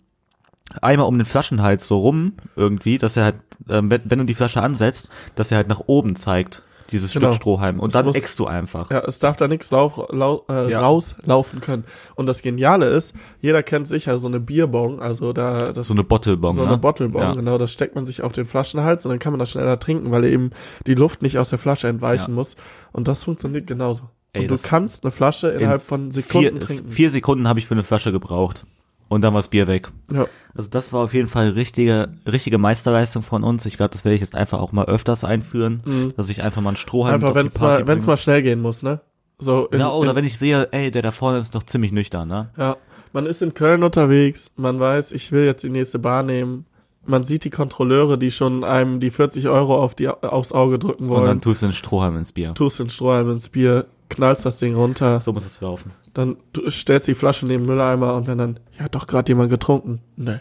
einmal 0.81 1.05
um 1.05 1.19
den 1.19 1.27
Flaschenhals 1.27 1.87
so 1.87 1.99
rum 1.99 2.33
irgendwie, 2.55 2.97
dass 2.97 3.17
er 3.17 3.25
halt, 3.25 3.35
ähm, 3.69 3.91
wenn, 3.91 4.01
wenn 4.05 4.17
du 4.17 4.25
die 4.25 4.33
Flasche 4.33 4.63
ansetzt, 4.63 5.09
dass 5.35 5.51
er 5.51 5.57
halt 5.57 5.67
nach 5.67 5.83
oben 5.85 6.15
zeigt, 6.15 6.63
dieses 6.91 7.11
Genau. 7.13 7.31
Stück 7.31 7.41
Strohhalm. 7.41 7.79
Und 7.79 7.87
Es 7.89 7.93
dann 7.93 8.05
muss- 8.05 8.15
eckst 8.15 8.37
du 8.39 8.45
einfach. 8.47 8.89
Ja, 8.91 8.99
es 8.99 9.19
darf 9.19 9.37
da 9.37 9.47
nichts 9.47 9.71
lauf, 9.71 9.99
lau, 10.11 10.45
äh, 10.49 10.69
Ja. 10.71 10.81
rauslaufen 10.81 11.61
können. 11.61 11.83
Und 12.15 12.25
das 12.27 12.41
Geniale 12.41 12.85
ist, 12.87 13.13
jeder 13.41 13.63
kennt 13.63 13.87
sicher 13.87 14.17
so 14.17 14.27
eine 14.27 14.39
Bierbong, 14.39 15.01
also 15.01 15.33
da 15.33 15.71
das 15.71 15.87
So 15.87 15.93
eine 15.93 16.03
Bottlebong, 16.03 16.55
so 16.55 16.61
ne? 16.63 16.67
eine 16.69 16.77
Bottlebong, 16.77 17.21
Ja. 17.21 17.31
genau, 17.33 17.57
das 17.57 17.71
steckt 17.71 17.95
man 17.95 18.05
sich 18.05 18.21
auf 18.21 18.31
den 18.33 18.45
Flaschenhals 18.45 19.05
und 19.05 19.09
dann 19.11 19.19
kann 19.19 19.31
man 19.33 19.39
das 19.39 19.51
schneller 19.51 19.79
trinken, 19.79 20.11
weil 20.11 20.25
eben 20.25 20.51
die 20.87 20.95
Luft 20.95 21.21
nicht 21.21 21.37
aus 21.39 21.49
der 21.49 21.59
Flasche 21.59 21.87
entweichen 21.87 22.31
Ja. 22.31 22.35
muss. 22.35 22.55
Und 22.91 23.07
das 23.07 23.23
funktioniert 23.23 23.67
genauso. 23.67 24.03
Ey, 24.33 24.41
und 24.43 24.47
du 24.51 24.57
kannst 24.57 25.03
eine 25.03 25.11
Flasche 25.11 25.49
innerhalb 25.49 25.83
von 25.83 26.09
Sekunden 26.11 26.51
vier, 26.53 26.59
trinken. 26.59 26.91
Vier 26.91 27.11
Sekunden 27.11 27.47
habe 27.47 27.59
ich 27.59 27.67
für 27.67 27.75
eine 27.75 27.83
Flasche 27.83 28.11
gebraucht. 28.11 28.65
Und 29.09 29.21
dann 29.21 29.33
war 29.33 29.39
das 29.39 29.49
Bier 29.49 29.67
weg. 29.67 29.89
ja. 30.11 30.25
Also 30.55 30.69
das 30.69 30.93
war 30.93 31.03
auf 31.03 31.13
jeden 31.15 31.27
Fall 31.27 31.49
richtige, 31.49 32.13
richtige 32.27 32.59
Meisterleistung 32.59 33.23
von 33.23 33.43
uns. 33.43 33.65
Ich 33.65 33.75
glaube, 33.77 33.89
das 33.91 34.05
werde 34.05 34.13
ich 34.15 34.21
jetzt 34.21 34.35
einfach 34.35 34.59
auch 34.59 34.71
mal 34.71 34.85
öfters 34.85 35.23
einführen, 35.23 36.13
dass 36.15 36.29
ich 36.29 36.43
einfach 36.43 36.61
mal 36.61 36.69
einen 36.69 36.77
Strohhalm 36.77 37.15
Einfach 37.15 37.33
wenn 37.33 37.47
die 37.47 37.53
es 37.55 37.59
mal, 37.59 37.87
wenn's 37.87 38.05
mal 38.05 38.17
schnell 38.17 38.43
gehen 38.43 38.61
muss, 38.61 38.83
ne? 38.83 39.01
So 39.39 39.65
in, 39.67 39.79
Ja, 39.79 39.91
oder 39.91 40.11
in, 40.11 40.15
wenn 40.17 40.25
ich 40.25 40.37
sehe, 40.37 40.67
ey, 40.71 40.91
der 40.91 41.01
da 41.01 41.11
vorne 41.11 41.39
ist 41.39 41.55
noch 41.55 41.63
ziemlich 41.63 41.91
nüchtern, 41.91 42.27
ne? 42.27 42.49
Ja, 42.57 42.77
man 43.13 43.25
ist 43.25 43.41
in 43.41 43.55
Köln 43.55 43.81
unterwegs, 43.83 44.51
man 44.57 44.79
weiß, 44.79 45.11
ich 45.11 45.31
will 45.31 45.43
jetzt 45.45 45.63
die 45.63 45.69
nächste 45.71 45.97
Bar 45.99 46.21
nehmen. 46.23 46.65
Man 47.05 47.23
sieht 47.23 47.43
die 47.43 47.49
Kontrolleure, 47.49 48.17
die 48.19 48.29
schon 48.31 48.63
einem 48.63 48.99
die 48.99 49.09
40 49.09 49.47
Euro 49.49 49.75
auf 49.83 49.95
die, 49.95 50.07
aufs 50.07 50.51
Auge 50.51 50.77
drücken 50.79 51.05
Und 51.05 51.09
wollen. 51.09 51.25
dann 51.25 51.41
tust 51.41 51.61
du 51.63 51.65
einen 51.65 51.73
Strohhalm 51.73 52.15
ins 52.17 52.31
Bier. 52.31 52.53
tust 52.53 52.79
den 52.79 52.89
Strohhalm 52.89 53.31
ins 53.31 53.49
Bier, 53.49 53.85
knallst 54.09 54.45
das 54.45 54.57
Ding 54.57 54.75
runter, 54.75 55.21
So 55.21 55.33
muss 55.33 55.45
es 55.45 55.59
laufen. 55.61 55.91
dann 56.13 56.37
du 56.53 56.69
stellst 56.69 57.07
die 57.07 57.13
Flasche 57.13 57.45
neben 57.45 57.63
den 57.63 57.67
Mülleimer 57.69 58.15
und 58.15 58.27
wenn 58.27 58.37
dann, 58.37 58.59
ja, 58.77 58.85
hat 58.85 58.95
doch 58.95 59.07
gerade 59.07 59.29
jemand 59.31 59.49
getrunken. 59.49 59.99
Nee, 60.15 60.39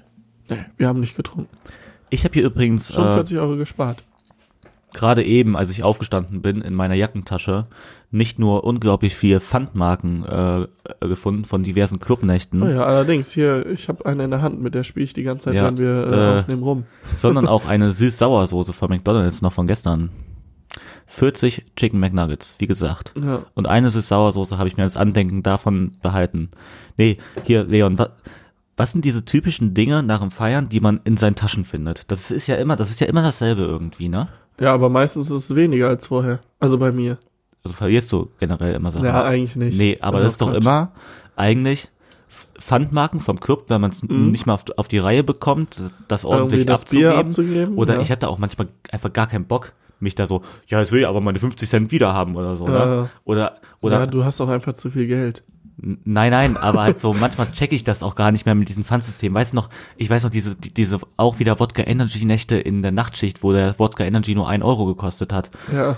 nee, 0.48 0.64
wir 0.76 0.88
haben 0.88 1.00
nicht 1.00 1.16
getrunken. 1.16 1.48
Ich 2.10 2.24
habe 2.24 2.34
hier 2.34 2.44
übrigens 2.44 2.92
Schon 2.92 3.06
äh, 3.08 3.12
40 3.12 3.38
Euro 3.38 3.56
gespart. 3.56 4.04
gerade 4.92 5.24
eben, 5.24 5.56
als 5.56 5.70
ich 5.70 5.82
aufgestanden 5.82 6.42
bin, 6.42 6.60
in 6.60 6.74
meiner 6.74 6.94
Jackentasche 6.94 7.66
nicht 8.10 8.38
nur 8.38 8.64
unglaublich 8.64 9.16
viele 9.16 9.40
Pfandmarken 9.40 10.22
äh, 10.26 10.60
äh, 10.62 10.66
gefunden 11.08 11.46
von 11.46 11.62
diversen 11.62 11.98
Clubnächten, 11.98 12.62
Oh 12.62 12.68
ja, 12.68 12.84
allerdings, 12.84 13.32
hier, 13.32 13.64
ich 13.64 13.88
habe 13.88 14.04
eine 14.04 14.24
in 14.24 14.30
der 14.30 14.42
Hand, 14.42 14.60
mit 14.60 14.74
der 14.74 14.84
spiele 14.84 15.04
ich 15.04 15.14
die 15.14 15.22
ganze 15.22 15.44
Zeit, 15.46 15.54
Ja, 15.54 15.64
wenn 15.66 15.78
wir 15.78 15.88
äh, 16.12 16.36
äh, 16.36 16.38
aufnehmen, 16.40 16.62
rum. 16.62 16.84
sondern 17.14 17.46
auch 17.48 17.66
eine 17.66 17.90
süß-sauer-Soße 17.92 18.74
von 18.74 18.90
McDonald's 18.90 19.40
noch 19.40 19.54
von 19.54 19.66
gestern. 19.66 20.10
40 21.12 21.64
Chicken 21.76 22.00
McNuggets, 22.00 22.56
wie 22.58 22.66
gesagt. 22.66 23.12
Ja. 23.22 23.44
Und 23.54 23.68
eine 23.68 23.90
Süß-Sauersoße 23.90 24.56
habe 24.56 24.68
ich 24.68 24.78
mir 24.78 24.84
als 24.84 24.96
Andenken 24.96 25.42
davon 25.42 25.92
behalten. 26.00 26.50
Nee, 26.96 27.18
hier, 27.44 27.64
Leon, 27.64 27.98
was, 27.98 28.08
was 28.78 28.92
sind 28.92 29.04
diese 29.04 29.26
typischen 29.26 29.74
Dinge 29.74 30.02
nach 30.02 30.20
dem 30.20 30.30
Feiern, 30.30 30.70
die 30.70 30.80
man 30.80 31.00
in 31.04 31.18
seinen 31.18 31.34
Taschen 31.34 31.66
findet? 31.66 32.10
Das 32.10 32.30
ist 32.30 32.46
ja 32.46 32.56
immer, 32.56 32.76
das 32.76 32.88
ist 32.88 33.00
ja 33.00 33.08
immer 33.08 33.20
dasselbe 33.20 33.60
irgendwie, 33.60 34.08
ne? 34.08 34.28
ja, 34.58 34.72
aber 34.72 34.88
meistens 34.88 35.28
ist 35.30 35.50
es 35.50 35.54
weniger 35.54 35.88
als 35.88 36.06
vorher. 36.06 36.40
Also 36.60 36.78
bei 36.78 36.92
mir. 36.92 37.18
Also 37.62 37.74
verlierst 37.74 38.10
du 38.10 38.30
generell 38.40 38.74
immer 38.74 38.90
Sachen. 38.90 39.04
Ja, 39.04 39.22
eigentlich 39.22 39.54
nicht. 39.54 39.76
Nee, 39.76 39.98
aber 40.00 40.20
das, 40.20 40.34
ist 40.34 40.40
doch 40.40 40.50
Quatsch. 40.50 40.62
immer 40.62 40.92
eigentlich 41.36 41.88
Pfandmarken 42.58 43.20
vom 43.20 43.38
Club, 43.38 43.66
wenn 43.68 43.82
man 43.82 43.90
es 43.90 44.02
nicht 44.02 44.46
mal 44.46 44.54
auf, 44.54 44.64
auf 44.76 44.88
die 44.88 44.98
Reihe 44.98 45.24
bekommt, 45.24 45.82
das 46.08 46.24
ordentlich 46.24 46.62
Mhm. 46.62 46.66
Das 46.66 46.82
abzugeben. 46.82 47.12
Abzugeben, 47.12 47.74
Oder 47.76 47.94
ja. 47.96 48.00
ich 48.00 48.10
hatte 48.10 48.28
auch 48.30 48.38
manchmal 48.38 48.68
einfach 48.90 49.12
gar 49.12 49.26
keinen 49.26 49.44
Bock, 49.44 49.72
mich 50.02 50.14
da 50.14 50.26
so, 50.26 50.42
ja, 50.66 50.80
jetzt 50.80 50.92
will 50.92 51.00
ich 51.00 51.06
aber 51.06 51.20
meine 51.20 51.38
50 51.38 51.68
Cent 51.68 51.90
wieder 51.90 52.12
haben 52.12 52.36
oder 52.36 52.56
so. 52.56 52.66
Ja. 52.68 52.86
Ne? 52.86 53.10
Oder, 53.24 53.56
oder 53.80 54.00
ja, 54.00 54.06
du 54.06 54.24
hast 54.24 54.40
auch 54.40 54.48
einfach 54.48 54.72
zu 54.74 54.90
viel 54.90 55.06
Geld. 55.06 55.42
Nein, 55.78 56.30
nein, 56.30 56.56
aber 56.58 56.82
halt 56.82 57.00
so, 57.00 57.12
manchmal 57.18 57.50
checke 57.52 57.74
ich 57.74 57.82
das 57.82 58.02
auch 58.02 58.14
gar 58.14 58.30
nicht 58.30 58.44
mehr 58.44 58.54
mit 58.54 58.68
diesem 58.68 58.84
Pfandsystem. 58.84 59.32
Weißt 59.34 59.52
du 59.52 59.56
noch, 59.56 59.70
ich 59.96 60.10
weiß 60.10 60.22
noch, 60.24 60.30
diese, 60.30 60.54
die- 60.54 60.72
diese 60.74 61.00
auch 61.16 61.38
wieder 61.38 61.58
Wodka 61.58 61.82
Energy 61.82 62.24
Nächte 62.24 62.56
in 62.56 62.82
der 62.82 62.92
Nachtschicht, 62.92 63.42
wo 63.42 63.52
der 63.52 63.78
Wodka 63.78 64.04
Energy 64.04 64.34
nur 64.34 64.48
ein 64.48 64.62
Euro 64.62 64.84
gekostet 64.86 65.32
hat. 65.32 65.50
Ja. 65.72 65.96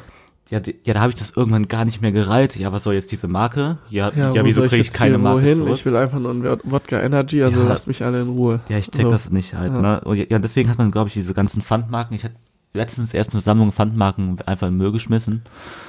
Ja, 0.50 0.60
die, 0.60 0.76
ja, 0.84 0.92
da 0.92 1.00
habe 1.00 1.10
ich 1.10 1.18
das 1.18 1.30
irgendwann 1.34 1.68
gar 1.68 1.86
nicht 1.86 2.02
mehr 2.02 2.12
gereiht. 2.12 2.54
Ja, 2.56 2.70
was 2.70 2.84
soll 2.84 2.92
jetzt 2.94 3.10
diese 3.10 3.26
Marke? 3.28 3.78
Ja, 3.88 4.12
ja, 4.14 4.34
wo 4.38 4.44
wieso 4.44 4.60
kriege 4.62 4.76
ich 4.76 4.86
jetzt 4.88 4.96
keine 4.98 5.16
Marke 5.16 5.40
wohin? 5.42 5.56
zurück? 5.56 5.72
Ich 5.72 5.86
will 5.86 5.96
einfach 5.96 6.18
nur 6.18 6.32
ein 6.32 6.44
Wod- 6.44 6.60
Wodka 6.64 7.00
Energy, 7.00 7.42
also 7.42 7.60
Ja. 7.62 7.66
lasst 7.68 7.88
mich 7.88 8.04
alle 8.04 8.20
in 8.20 8.28
Ruhe. 8.28 8.60
ja, 8.68 8.76
ich 8.76 8.90
check 8.90 9.06
So. 9.06 9.10
das 9.10 9.30
nicht 9.30 9.54
halt. 9.54 9.70
Ja. 9.72 9.80
Ne? 9.80 10.00
Und 10.02 10.18
ja, 10.30 10.38
deswegen 10.38 10.68
hat 10.68 10.76
man, 10.76 10.90
glaube 10.90 11.08
ich, 11.08 11.14
diese 11.14 11.32
ganzen 11.32 11.62
Pfandmarken. 11.62 12.14
Ich 12.14 12.24
hatte 12.24 12.34
letztens 12.74 13.14
erst 13.14 13.32
eine 13.32 13.40
Sammlung 13.40 13.72
Pfandmarken 13.72 14.42
einfach 14.42 14.66
in 14.66 14.74
den 14.74 14.78
Müll 14.78 14.92
geschmissen. 14.92 15.42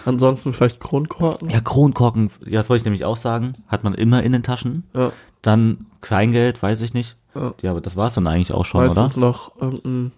Ansonsten 0.05 0.53
vielleicht 0.53 0.79
Kronkorken. 0.79 1.49
Ja, 1.49 1.59
Kronkorken, 1.59 2.29
ja, 2.45 2.59
das 2.59 2.69
wollte 2.69 2.81
ich 2.81 2.85
nämlich 2.85 3.03
auch 3.03 3.17
sagen, 3.17 3.53
hat 3.67 3.83
man 3.83 3.95
immer 3.95 4.23
in 4.23 4.31
den 4.31 4.43
Taschen. 4.43 4.83
Ja. 4.93 5.11
Dann 5.41 5.87
Kleingeld, 6.01 6.61
weiß 6.61 6.81
ich 6.81 6.93
nicht. 6.93 7.17
Ja. 7.33 7.53
Ja, 7.61 7.71
aber 7.71 7.81
das 7.81 7.97
war's 7.97 8.13
dann 8.13 8.27
eigentlich 8.27 8.53
auch 8.53 8.65
schon, 8.65 8.81
Meistens 8.81 9.17
oder? 9.17 9.27
noch 9.27 9.59
irgendein, 9.59 10.11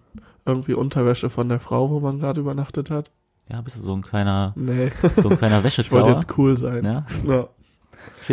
irgendwie 0.46 0.74
Unterwäsche 0.74 1.30
von 1.30 1.50
der 1.50 1.60
Frau, 1.60 1.90
wo 1.90 2.00
man 2.00 2.20
gerade 2.20 2.42
übernachtet 2.42 2.90
hat. 2.90 3.12
Ja, 3.50 3.62
bist 3.62 3.78
du 3.78 3.82
so 3.82 3.94
ein 3.94 4.02
kleiner, 4.02 4.52
Nee, 4.56 4.92
so 5.16 5.30
ein 5.30 5.38
kleiner 5.38 5.64
ich 5.66 5.92
wollte 5.92 6.10
jetzt 6.10 6.38
cool 6.38 6.58
sein. 6.58 6.84
Ja? 6.84 7.06
Ja. 7.26 7.48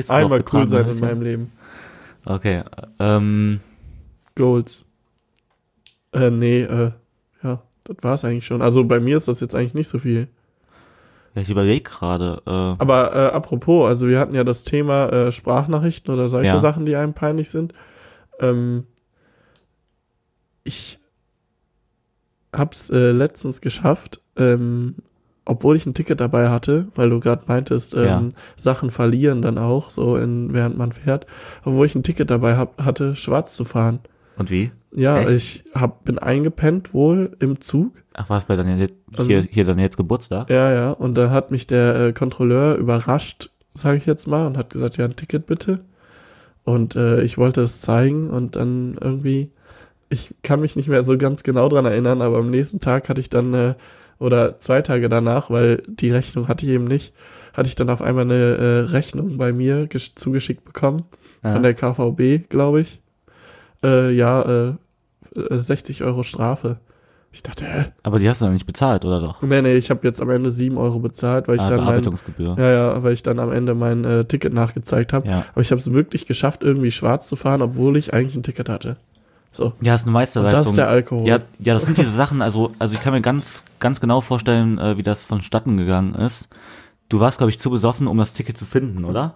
Einmal 0.09 0.45
cool 0.53 0.67
sein 0.67 0.89
in 0.89 0.99
meinem 0.99 1.23
Leben. 1.23 1.53
Okay, 2.25 2.65
ähm, 2.99 3.61
Goals. 4.35 4.85
Äh, 6.13 6.31
nee, 6.31 6.63
äh, 6.63 6.93
das 7.85 7.97
war's 8.03 8.25
eigentlich 8.25 8.47
schon. 8.47 8.63
Also 8.63 8.85
bei 8.85 9.01
mir 9.01 9.17
ist 9.17 9.29
das 9.29 9.41
jetzt 9.41 9.55
eigentlich 9.55 9.75
nicht 9.75 9.89
so 9.89 9.99
viel. 9.99 10.29
ja, 11.35 11.43
ich 11.43 11.51
überlege 11.51 11.83
gerade, 11.83 12.43
äh, 12.47 12.51
Aber 12.51 13.15
äh, 13.15 13.35
apropos, 13.35 13.87
also 13.89 14.09
wir 14.09 14.19
hatten 14.19 14.35
ja 14.35 14.45
das 14.45 14.65
Thema 14.65 15.09
äh, 15.11 15.33
Sprachnachrichten 15.33 16.13
oder 16.13 16.29
solche 16.29 16.49
Ja. 16.49 16.59
Sachen, 16.59 16.87
die 16.87 16.97
einem 16.97 17.15
peinlich 17.15 17.51
sind. 17.51 17.73
Ähm, 18.41 18.85
ich 20.65 20.99
hab's 22.53 22.89
äh, 22.91 23.11
letztens 23.11 23.61
geschafft, 23.61 24.21
ähm, 24.37 24.97
obwohl 25.45 25.77
ich 25.77 25.85
ein 25.87 25.93
Ticket 25.95 26.21
dabei 26.21 26.49
hatte, 26.49 26.89
weil 26.95 27.11
du 27.11 27.21
gerade 27.21 27.43
meintest, 27.47 27.95
ähm, 27.95 28.05
Ja. 28.05 28.29
Sachen 28.57 28.91
verlieren 28.91 29.43
dann 29.43 29.59
auch, 29.59 29.91
so 29.91 30.17
in, 30.17 30.55
während 30.55 30.79
man 30.79 30.93
fährt, 30.93 31.27
obwohl 31.65 31.85
ich 31.87 31.95
ein 31.95 32.03
Ticket 32.03 32.31
dabei 32.31 32.57
hab, 32.57 32.83
hatte, 32.83 33.15
schwarz 33.15 33.55
zu 33.55 33.65
fahren. 33.65 33.99
Und 34.37 34.51
wie? 34.51 34.71
Ja, 34.95 35.19
Echt? 35.21 35.31
ich 35.33 35.65
hab, 35.75 36.05
bin 36.05 36.19
eingepennt 36.19 36.95
wohl 36.95 37.37
im 37.41 37.61
Zug. 37.61 37.93
Ach, 38.15 38.31
war 38.31 38.39
es 38.39 38.45
bei 38.45 38.55
Daniel, 38.57 38.89
hier, 39.17 39.39
Ähm, 39.41 39.49
hier 39.51 39.65
Daniels 39.65 39.97
Geburtstag? 39.97 40.49
Ja, 40.51 40.73
ja. 40.73 40.91
Und 40.91 41.15
da 41.17 41.31
hat 41.31 41.51
mich 41.51 41.67
der 41.67 41.97
äh, 41.97 42.13
Kontrolleur 42.13 42.77
überrascht, 42.77 43.51
sage 43.75 43.97
ich 43.99 44.07
jetzt 44.07 44.27
mal, 44.29 44.47
und 44.47 44.57
hat 44.57 44.71
gesagt, 44.71 44.97
ja, 44.97 45.05
ein 45.05 45.17
Ticket 45.17 45.47
bitte. 45.47 45.81
Und 46.65 46.97
äh, 46.97 47.23
ich 47.23 47.37
wollte 47.39 47.61
es 47.63 47.81
zeigen 47.81 48.31
und 48.31 48.57
dann 48.57 48.97
irgendwie, 49.01 49.51
ich 50.09 50.35
kann 50.43 50.61
mich 50.61 50.77
nicht 50.77 50.89
mehr 50.89 51.03
so 51.03 51.19
ganz 51.19 51.43
genau 51.43 51.69
dran 51.69 51.85
erinnern, 51.85 52.23
aber 52.23 52.39
am 52.39 52.51
nächsten 52.51 52.81
Tag 52.81 53.09
hatte 53.09 53.21
ich 53.21 53.29
dann, 53.31 53.53
äh, 53.53 53.75
oder 54.21 54.59
zwei 54.61 54.81
Tage 54.81 55.09
danach, 55.09 55.51
weil 55.51 55.83
die 55.89 56.11
Rechnung 56.11 56.47
hatte 56.49 56.65
ich 56.65 56.73
eben 56.73 56.85
nicht, 56.85 57.13
hatte 57.53 57.69
ich 57.69 57.75
dann 57.75 57.91
auf 57.91 58.01
einmal 58.01 58.25
eine 58.25 58.35
äh, 58.35 58.79
Rechnung 58.93 59.37
bei 59.37 59.53
mir 59.53 59.87
gesch- 59.89 60.15
zugeschickt 60.17 60.65
bekommen, 60.65 61.03
Ja. 61.43 61.53
von 61.53 61.63
der 61.63 61.75
KVB, 61.75 62.49
glaube 62.49 62.81
ich. 62.81 63.01
Äh, 63.85 64.11
ja, 64.13 64.43
äh, 64.43 64.75
äh, 65.39 65.59
60 65.61 66.03
Euro 66.03 66.23
Strafe. 66.23 66.79
Ich 67.33 67.43
dachte, 67.43 67.65
hä? 67.67 67.87
Aber 68.05 68.21
die 68.21 68.29
hast 68.29 68.41
du 68.41 68.45
noch 68.45 68.53
nicht 68.53 68.67
bezahlt, 68.67 69.05
oder 69.05 69.21
doch? 69.21 69.43
Nee, 69.43 69.61
nee, 69.61 69.75
ich 69.75 69.91
habe 69.91 70.07
jetzt 70.07 70.23
am 70.23 70.31
Ende 70.31 70.53
7 70.53 70.77
Euro 70.79 71.01
bezahlt, 71.01 71.49
weil 71.49 71.57
ich 71.57 71.63
Ah, 71.63 71.67
dann 71.67 71.85
mein, 71.85 72.05
ja, 72.57 72.71
ja, 72.71 73.03
weil 73.03 73.13
ich 73.13 73.25
dann 73.25 73.41
am 73.41 73.51
Ende 73.51 73.75
mein 73.75 74.05
äh, 74.05 74.25
Ticket 74.25 74.53
nachgezeigt 74.55 75.13
habe. 75.13 75.27
Ja. 75.27 75.45
Aber 75.53 75.61
ich 75.61 75.73
habe 75.73 75.81
es 75.81 75.93
wirklich 75.93 76.27
geschafft, 76.27 76.63
irgendwie 76.63 76.93
schwarz 76.93 77.27
zu 77.29 77.35
fahren, 77.35 77.61
obwohl 77.61 77.97
ich 77.97 78.15
eigentlich 78.15 78.37
ein 78.37 78.45
Ticket 78.45 78.69
hatte. 78.69 78.97
So. 79.51 79.73
Ja, 79.81 79.95
ist 79.95 80.05
eine 80.05 80.13
Meisterleistung. 80.13 80.59
das 80.61 80.67
ist 80.69 80.77
der 80.77 80.89
Alkohol. 80.89 81.27
Ja, 81.27 81.39
ja, 81.59 81.75
das 81.75 81.85
sind 81.87 81.99
diese 81.99 82.11
Sachen, 82.11 82.41
also, 82.41 82.73
also 82.79 82.95
ich 82.95 83.01
kann 83.03 83.13
mir 83.13 83.21
ganz, 83.21 83.65
ganz 83.81 84.01
genau 84.01 84.21
vorstellen, 84.21 84.79
äh, 84.79 84.97
wie 84.97 85.03
das 85.03 85.25
vonstatten 85.25 85.77
gegangen 85.77 86.15
ist. 86.15 86.49
Du 87.09 87.19
warst, 87.21 87.39
glaube 87.39 87.51
ich, 87.51 87.59
zu 87.59 87.69
besoffen, 87.71 88.07
um 88.07 88.17
das 88.19 88.35
Ticket 88.35 88.57
zu 88.57 88.65
finden, 88.65 89.05
oder? 89.05 89.35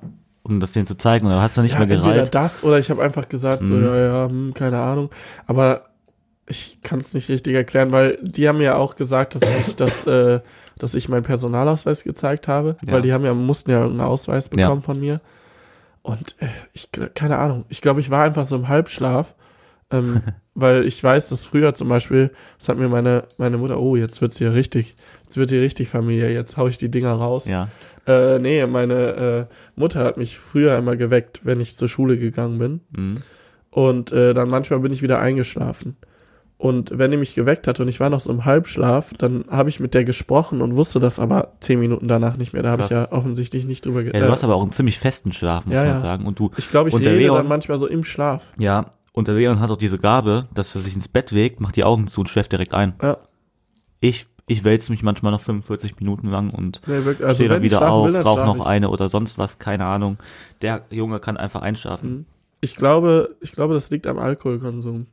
Um 0.49 0.61
das 0.61 0.73
denen 0.73 0.87
zu 0.87 0.97
zeigen, 0.97 1.27
oder 1.27 1.41
hast 1.43 1.57
du 1.57 1.63
nicht 1.63 1.73
ja, 1.73 1.79
mehr 1.81 1.91
entweder 1.91 2.15
gereiht? 2.15 2.35
das 2.35 2.65
oder 2.65 2.79
ich 2.79 2.91
habe 2.91 3.03
einfach 3.03 3.29
gesagt, 3.29 3.67
so, 3.67 3.75
Mhm. 3.75 3.85
ja, 3.85 3.97
ja, 3.97 4.29
hm, 4.29 4.55
keine 4.55 4.79
Ahnung. 4.81 5.11
Aber 5.47 5.83
ich 6.47 6.79
kann 6.83 7.01
es 7.01 7.13
nicht 7.15 7.29
richtig 7.29 7.55
erklären, 7.55 7.93
weil 7.93 8.19
die 8.23 8.49
haben 8.49 8.61
ja 8.61 8.77
auch 8.77 8.97
gesagt, 8.97 9.35
dass 9.35 9.43
ich 9.69 9.77
das, 9.77 10.07
äh, 10.07 10.41
dass 10.79 10.95
ich 10.95 11.09
meinen 11.09 11.23
Personalausweis 11.25 12.05
gezeigt 12.05 12.49
habe, 12.49 12.77
Ja. 12.87 12.93
weil 12.95 13.03
die 13.03 13.13
haben 13.13 13.25
ja, 13.25 13.35
mussten 13.35 13.71
ja 13.71 13.81
irgendeinen 13.83 14.09
Ausweis 14.09 14.49
Ja. 14.55 14.57
bekommen 14.67 14.83
von 14.83 14.99
mir. 14.99 15.21
Und 16.03 16.37
äh, 16.41 16.47
ich, 16.73 16.89
keine 17.15 17.37
Ahnung, 17.39 17.65
ich 17.69 17.83
glaube, 17.83 18.01
ich 18.01 18.09
war 18.11 18.25
einfach 18.25 18.45
so 18.47 18.57
im 18.57 18.69
Halbschlaf, 18.69 19.35
ähm, 19.91 20.23
weil 20.55 20.87
ich 20.87 21.03
weiß, 21.05 21.29
dass 21.29 21.45
früher 21.45 21.75
zum 21.75 21.89
Beispiel, 21.91 22.31
das 22.59 22.69
hat 22.71 22.79
mir 22.79 22.89
meine, 22.89 23.25
meine 23.37 23.59
Mutter, 23.59 23.79
oh, 23.79 23.97
jetzt 23.97 24.23
wird's 24.23 24.39
hier 24.39 24.55
richtig, 24.55 24.95
jetzt 25.29 25.37
wird 25.37 25.51
hier 25.51 25.61
richtig 25.61 25.89
Familie, 25.89 26.33
jetzt 26.33 26.57
hau 26.57 26.67
ich 26.69 26.79
die 26.79 26.91
Dinger 26.91 27.13
raus. 27.13 27.47
Ja. 27.47 27.69
Äh, 28.07 28.39
nee, 28.39 28.67
meine 28.67 29.49
äh, 29.49 29.55
Mutter 29.79 30.03
hat 30.05 30.17
mich 30.17 30.39
früher 30.39 30.77
immer 30.79 30.97
geweckt, 30.97 31.41
wenn 31.45 31.61
ich 31.61 31.77
zur 31.77 31.89
Schule 31.89 32.19
gegangen 32.19 32.59
bin. 32.59 32.81
Mhm. 32.91 33.15
Und 33.71 34.11
äh, 34.13 34.33
dann 34.33 34.49
manchmal 34.49 34.81
bin 34.81 34.93
ich 34.93 35.03
wieder 35.03 35.19
eingeschlafen. 35.21 35.97
Und 36.57 36.91
wenn 36.99 37.11
die 37.13 37.17
mich 37.19 37.35
geweckt 37.35 37.69
hat 37.69 37.79
und 37.79 37.87
ich 37.87 38.01
war 38.01 38.11
noch 38.11 38.19
so 38.21 38.33
im 38.33 38.45
Halbschlaf, 38.45 39.13
dann 39.17 39.45
habe 39.49 39.69
ich 39.69 39.79
mit 39.79 39.95
der 39.95 40.03
gesprochen 40.05 40.61
und 40.61 40.75
wusste 40.75 40.99
das 40.99 41.21
aber 41.21 41.53
zehn 41.61 41.79
Minuten 41.79 42.09
danach 42.09 42.37
nicht 42.37 42.53
mehr. 42.53 42.63
Da 42.65 42.71
habe 42.71 42.83
ich 42.83 42.91
ja 42.91 43.13
offensichtlich 43.13 43.65
nicht 43.65 43.85
drüber 43.87 44.01
Ja, 44.01 44.07
geredet. 44.07 44.27
du 44.27 44.33
hast 44.33 44.43
aber 44.43 44.57
auch 44.57 44.63
einen 44.63 44.73
ziemlich 44.73 44.99
festen 44.99 45.33
Schlaf, 45.33 45.67
muss 45.67 45.75
Ja, 45.75 45.83
man 45.83 45.91
ja. 45.91 45.97
sagen. 45.99 46.27
Und 46.27 46.39
du, 46.41 46.51
ich 46.57 46.69
glaube, 46.71 46.89
ich 46.89 46.97
rede 46.97 47.15
Leon- 47.17 47.37
dann 47.37 47.47
manchmal 47.47 47.79
so 47.79 47.87
im 47.87 48.03
Schlaf. 48.03 48.51
ja, 48.59 48.87
Und 49.13 49.29
der 49.29 49.35
Leon 49.37 49.61
hat 49.61 49.71
auch 49.71 49.77
diese 49.77 49.99
Gabe, 49.99 50.49
dass 50.55 50.75
er 50.75 50.81
sich 50.81 50.95
ins 50.95 51.07
Bett 51.09 51.31
legt, 51.31 51.61
macht 51.61 51.77
die 51.77 51.85
Augen 51.85 52.09
zu 52.09 52.23
und 52.23 52.29
schläft 52.29 52.51
direkt 52.51 52.75
ein. 52.75 52.95
Ja. 53.03 53.19
Ich, 54.01 54.27
ich 54.49 54.65
wälze 54.65 54.91
mich 54.91 55.03
manchmal 55.03 55.33
noch 55.33 55.41
45 55.41 56.01
Minuten 56.01 56.29
lang 56.29 56.51
und 56.51 56.81
wirklich, 56.87 57.25
also 57.25 57.37
stehe 57.37 57.49
dann 57.51 57.63
wieder 57.63 57.91
auf, 57.91 58.13
rauche 58.25 58.45
noch 58.47 58.61
ich. 58.61 58.67
eine 58.67 58.89
oder 58.91 59.09
sonst 59.09 59.39
was, 59.39 59.59
keine 59.59 59.85
Ahnung. 59.85 60.17
Der 60.63 60.85
Junge 60.91 61.21
kann 61.21 61.37
einfach 61.37 61.63
einschlafen. 61.63 62.27
Ich 62.61 62.75
glaube, 62.75 63.37
ich 63.41 63.53
glaube, 63.53 63.75
das 63.75 63.91
liegt 63.91 64.07
am 64.07 64.19
Alkoholkonsum. 64.19 65.07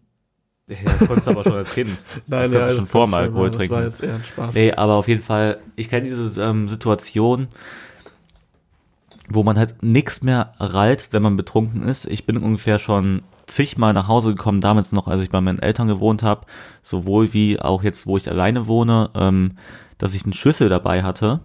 Ja, 0.68 0.78
das 0.84 1.00
konntest 1.06 1.28
du 1.28 1.32
aber 1.32 1.44
schon 1.44 1.54
als 1.54 1.72
Kind. 1.74 1.92
Nein, 2.28 2.52
das 2.52 2.52
ja, 2.52 2.60
du 2.60 2.66
das 2.68 2.76
schon 2.78 2.86
vor 2.88 3.06
dem 3.06 3.14
Alkohol 3.14 3.50
Das 3.50 3.58
trinken. 3.58 3.76
war 3.76 3.84
jetzt 3.84 4.02
eher 4.02 4.16
ein 4.16 4.24
Spaß. 4.24 4.56
Nee, 4.56 4.72
aber 4.72 4.94
auf 4.94 5.08
jeden 5.08 5.22
Fall, 5.22 5.60
ich 5.76 5.90
kenne 5.90 6.04
diese 6.04 6.42
ähm, 6.42 6.68
Situation, 6.68 7.48
wo 9.30 9.44
man 9.44 9.58
halt 9.58 9.84
nichts 9.84 10.24
mehr 10.24 10.54
rallt, 10.60 11.10
wenn 11.12 11.22
man 11.22 11.38
betrunken 11.38 11.84
ist. 11.84 12.06
Ich 12.06 12.26
bin 12.26 12.38
ungefähr 12.38 12.80
schon 12.80 13.22
zigmal 13.48 13.94
nach 13.94 14.08
Hause 14.08 14.30
gekommen, 14.30 14.62
damals 14.62 14.92
noch, 14.92 15.08
als 15.08 15.22
ich 15.22 15.30
bei 15.30 15.42
meinen 15.42 15.60
Eltern 15.60 15.88
gewohnt 15.88 16.24
habe, 16.24 16.46
sowohl 16.84 17.34
wie 17.34 17.60
auch 17.60 17.84
jetzt, 17.84 18.08
wo 18.08 18.18
ich 18.18 18.30
alleine 18.30 18.68
wohne, 18.68 19.10
ähm, 19.16 19.58
dass 19.98 20.14
ich 20.14 20.24
einen 20.24 20.34
Schlüssel 20.34 20.70
dabei 20.70 21.04
hatte 21.04 21.40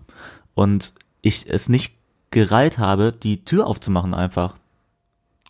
und 0.55 0.95
ich 1.23 1.49
es 1.49 1.69
nicht 1.69 1.95
gereilt 2.31 2.79
habe, 2.79 3.13
die 3.13 3.45
Tür 3.45 3.67
aufzumachen 3.67 4.15
einfach. 4.15 4.55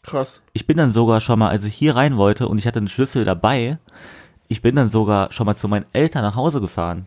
Krass. 0.03 0.43
Ich 0.53 0.67
bin 0.67 0.77
dann 0.77 0.93
sogar 0.93 1.21
schon 1.21 1.39
mal, 1.39 1.51
als 1.51 1.65
ich 1.65 1.75
hier 1.75 1.95
rein 1.95 2.17
wollte 2.17 2.49
und 2.49 2.59
ich 2.59 2.67
hatte 2.67 2.79
einen 2.79 2.89
Schlüssel 2.89 3.25
dabei, 3.25 3.79
ich 4.49 4.63
bin 4.63 4.77
dann 4.77 4.91
sogar 4.91 5.33
schon 5.33 5.47
mal 5.47 5.57
zu 5.57 5.69
meinen 5.69 5.87
Eltern 5.93 6.23
nach 6.23 6.35
Hause 6.35 6.61
gefahren, 6.61 7.07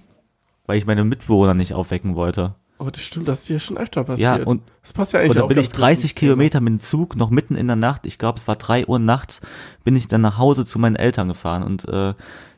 weil 0.66 0.78
ich 0.78 0.86
meine 0.86 1.04
Mitbewohner 1.04 1.54
nicht 1.54 1.74
aufwecken 1.74 2.16
wollte. 2.16 2.56
Aber 2.84 2.92
das 2.92 3.02
stimmt, 3.02 3.30
das 3.30 3.42
ist 3.42 3.48
hier 3.48 3.60
schon 3.60 3.78
öfter 3.78 4.04
passiert. 4.04 4.40
Ja, 4.40 4.44
und, 4.46 4.62
das 4.82 4.92
passt 4.92 5.14
ja 5.14 5.20
eigentlich 5.20 5.30
und 5.30 5.36
dann 5.38 5.44
auch 5.46 5.48
bin 5.48 5.58
ich 5.58 5.72
gut 5.72 5.80
30 5.80 6.04
ins 6.04 6.14
Thema. 6.16 6.20
Kilometer 6.20 6.60
mit 6.60 6.72
dem 6.74 6.80
Zug 6.82 7.16
noch 7.16 7.30
mitten 7.30 7.56
in 7.56 7.68
der 7.68 7.78
Nacht, 7.78 8.06
ich 8.06 8.18
glaube 8.18 8.40
es 8.40 8.48
war 8.48 8.58
drei 8.58 8.86
Uhr 8.86 9.00
nachts, 9.00 9.40
bin 9.86 9.96
ich 9.96 10.10
dann 10.10 10.20
nach 10.20 10.38
Hause 10.38 10.66
zu 10.66 10.80
meinen 10.80 10.98
Eltern 10.98 11.30
gefahren 11.30 11.64
und 11.64 11.88
äh, 11.88 12.14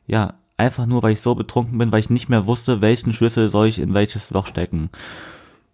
ja, 0.08 0.34
einfach 0.58 0.88
nur, 0.88 1.04
weil 1.04 1.14
ich 1.14 1.22
so 1.22 1.36
betrunken 1.36 1.78
bin, 1.78 1.92
weil 1.92 2.00
ich 2.00 2.10
nicht 2.10 2.28
mehr 2.28 2.48
wusste, 2.48 2.82
welchen 2.82 3.14
Schlüssel 3.14 3.50
soll 3.50 3.68
ich 3.68 3.78
in 3.78 3.94
welches 3.94 4.32
Loch 4.32 4.48
stecken. 4.48 4.90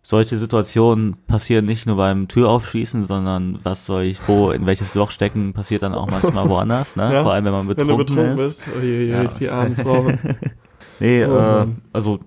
Solche 0.04 0.38
Situationen 0.40 1.16
passieren 1.28 1.66
nicht 1.66 1.86
nur 1.86 1.96
beim 1.96 2.28
Türaufschließen, 2.28 3.06
sondern 3.08 3.60
was 3.64 3.86
soll 3.86 4.02
ich 4.04 4.20
wo 4.28 4.50
in 4.52 4.66
welches 4.66 4.96
Loch 4.96 5.12
stecken, 5.12 5.54
passiert 5.54 5.84
dann 5.84 5.94
auch 5.94 6.10
manchmal 6.10 6.50
woanders, 6.50 6.96
ne? 6.98 7.04
Ja, 7.14 7.24
Vor 7.24 7.34
allem 7.34 7.46
wenn 7.46 7.52
man 7.54 7.68
Wenn 7.70 7.76
betrunken, 7.78 7.98
du 8.08 8.14
betrunken 8.16 8.40
ist. 8.46 8.66
bist, 8.66 8.76
oje, 8.78 9.04
Ja. 9.06 9.24
die 9.26 9.50
armen 9.50 9.76
Frauen. 9.78 10.20
Nee, 11.00 11.26
Oh 11.26 11.36
äh, 11.36 11.66
also 11.94 12.20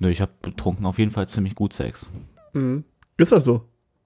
nö, 0.00 0.08
ich 0.10 0.20
habe 0.20 0.32
betrunken 0.42 0.86
auf 0.86 0.98
jeden 0.98 1.10
Fall 1.10 1.28
ziemlich 1.28 1.54
gut 1.54 1.72
Sex. 1.72 2.10
Mhm. 2.52 2.84
Ist 3.16 3.32
das 3.32 3.44
so? 3.44 3.62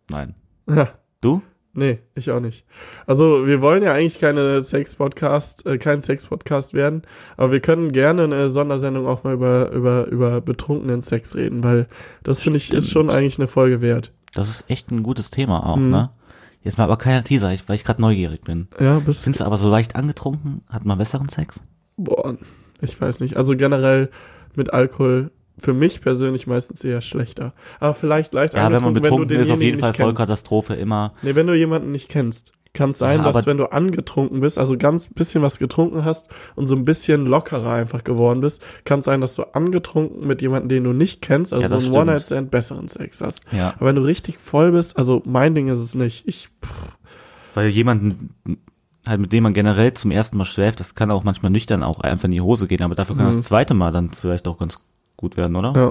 Nein. 0.09 0.35
Ja. 0.69 0.91
Du? 1.21 1.43
Nee, 1.73 2.01
ich 2.17 2.31
auch 2.33 2.41
nicht. 2.41 2.65
Also, 3.07 3.47
wir 3.47 3.61
wollen 3.61 3.83
ja 3.85 3.93
eigentlich 3.93 4.19
keine 4.19 4.61
Sex-Podcast, 4.61 5.67
äh, 5.67 5.79
kein 5.79 6.01
Sex-Podcast 6.01 6.75
werden, 6.75 7.03
aber 7.37 7.53
wir 7.53 7.61
können 7.61 7.93
gerne 7.93 8.25
eine 8.25 8.51
Sondersendung 8.51 9.07
auch 9.07 9.23
mal 9.23 9.35
über, 9.35 9.71
über, 9.71 10.07
über 10.07 10.41
betrunkenen 10.41 11.01
Sex 11.01 11.37
reden, 11.37 11.63
weil 11.63 11.87
das 12.25 12.43
finde 12.43 12.57
ich 12.57 12.73
ist 12.73 12.91
schon 12.91 13.09
eigentlich 13.09 13.39
eine 13.39 13.47
Folge 13.47 13.81
wert. 13.81 14.13
Das 14.35 14.49
ist 14.49 14.69
echt 14.69 14.91
ein 14.91 15.05
gutes 15.05 15.31
Thema 15.31 15.65
auch, 15.65 15.77
Mhm. 15.77 15.91
ne? 15.91 16.11
Jetzt 16.63 16.77
mal 16.77 16.85
aber 16.85 16.97
keiner 16.99 17.23
Teaser, 17.25 17.55
weil 17.67 17.77
ich 17.77 17.85
gerade 17.85 18.03
neugierig 18.03 18.43
bin. 18.43 18.67
Ja, 18.81 18.99
bis, 18.99 19.23
Sind 19.23 19.37
sie 19.37 19.47
aber 19.47 19.57
so 19.57 19.71
leicht 19.71 19.95
angetrunken? 19.97 20.63
Hat 20.69 20.85
man 20.85 20.99
besseren 20.99 21.29
Sex? 21.29 21.61
boah, 21.97 22.37
ich 22.81 23.01
weiß 23.01 23.21
nicht. 23.21 23.37
Also 23.37 23.57
generell 23.57 24.11
mit 24.57 24.73
Alkohol 24.73 25.31
für 25.65 25.73
mich 25.75 26.01
persönlich 26.01 26.47
meistens 26.47 26.83
eher 26.85 27.01
schlechter. 27.01 27.53
Aber 27.79 27.95
vielleicht 27.95 28.35
leicht 28.35 28.55
Ja, 28.55 28.71
wenn 28.71 28.83
man 28.83 28.95
betrunken 28.95 29.31
wenn 29.31 29.41
ist, 29.41 29.51
auf 29.51 29.61
jeden 29.61 29.79
denjenigen 29.79 29.95
Fall. 29.95 29.95
Vollkatastrophe 29.95 30.75
immer. 30.75 31.15
Nee, 31.23 31.35
wenn 31.35 31.47
du 31.47 31.55
jemanden 31.55 31.91
nicht 31.93 32.09
kennst, 32.09 32.53
kann 32.73 32.91
es 32.91 32.99
sein, 32.99 33.19
Ja, 33.19 33.25
dass 33.33 33.47
wenn 33.47 33.57
du 33.57 33.65
angetrunken 33.73 34.41
bist, 34.41 34.57
also 34.57 34.79
ganz 34.79 35.09
bisschen 35.13 35.43
was 35.43 35.59
getrunken 35.59 36.05
hast 36.05 36.29
und 36.55 36.69
so 36.69 36.77
ein 36.77 36.85
bisschen 36.85 37.27
lockerer 37.27 37.73
einfach 37.73 38.05
geworden 38.05 38.41
bist, 38.41 38.63
kann 38.85 39.01
es 39.01 39.07
sein, 39.07 39.21
dass 39.21 39.35
du 39.35 39.43
angetrunken 39.55 40.25
mit 40.27 40.41
jemandem, 40.41 40.69
den 40.69 40.85
du 40.85 40.93
nicht 40.93 41.21
kennst, 41.21 41.53
also 41.53 41.63
Ja, 41.63 41.81
so 41.81 41.85
ein. 41.85 41.93
One-Night-Stand, 41.93 42.53
besseren 42.53 42.87
Sex 42.87 43.21
hast. 43.23 43.41
Ja. 43.51 43.75
Aber 43.77 43.87
wenn 43.87 43.97
du 43.97 44.03
richtig 44.03 44.39
voll 44.39 44.71
bist, 44.71 44.97
also 44.97 45.21
mein 45.25 45.57
Ding 45.57 45.67
ist 45.69 45.81
es 45.81 45.97
nicht. 45.97 46.29
Ich, 46.29 46.49
Weil 47.55 47.69
jemanden, 47.71 48.35
halt 49.05 49.21
mit 49.21 49.33
dem 49.33 49.43
man 49.43 49.55
generell 49.55 49.93
zum 49.95 50.13
ersten 50.13 50.37
Mal 50.37 50.45
schläft, 50.45 50.79
das 50.79 50.95
kann 50.95 51.11
auch 51.11 51.25
manchmal 51.25 51.51
nüchtern 51.51 51.83
auch 51.83 51.99
einfach 51.99 52.27
in 52.27 52.31
die 52.33 52.41
Hose 52.41 52.69
gehen, 52.69 52.83
aber 52.83 52.95
dafür 52.95 53.17
kann 53.17 53.27
Mhm. 53.27 53.33
das 53.33 53.43
zweite 53.47 53.75
Mal 53.75 53.91
dann 53.91 54.11
vielleicht 54.11 54.47
auch 54.47 54.59
ganz 54.59 54.85
gut 55.21 55.37
werden, 55.37 55.55
oder? 55.57 55.73
ja, 55.77 55.91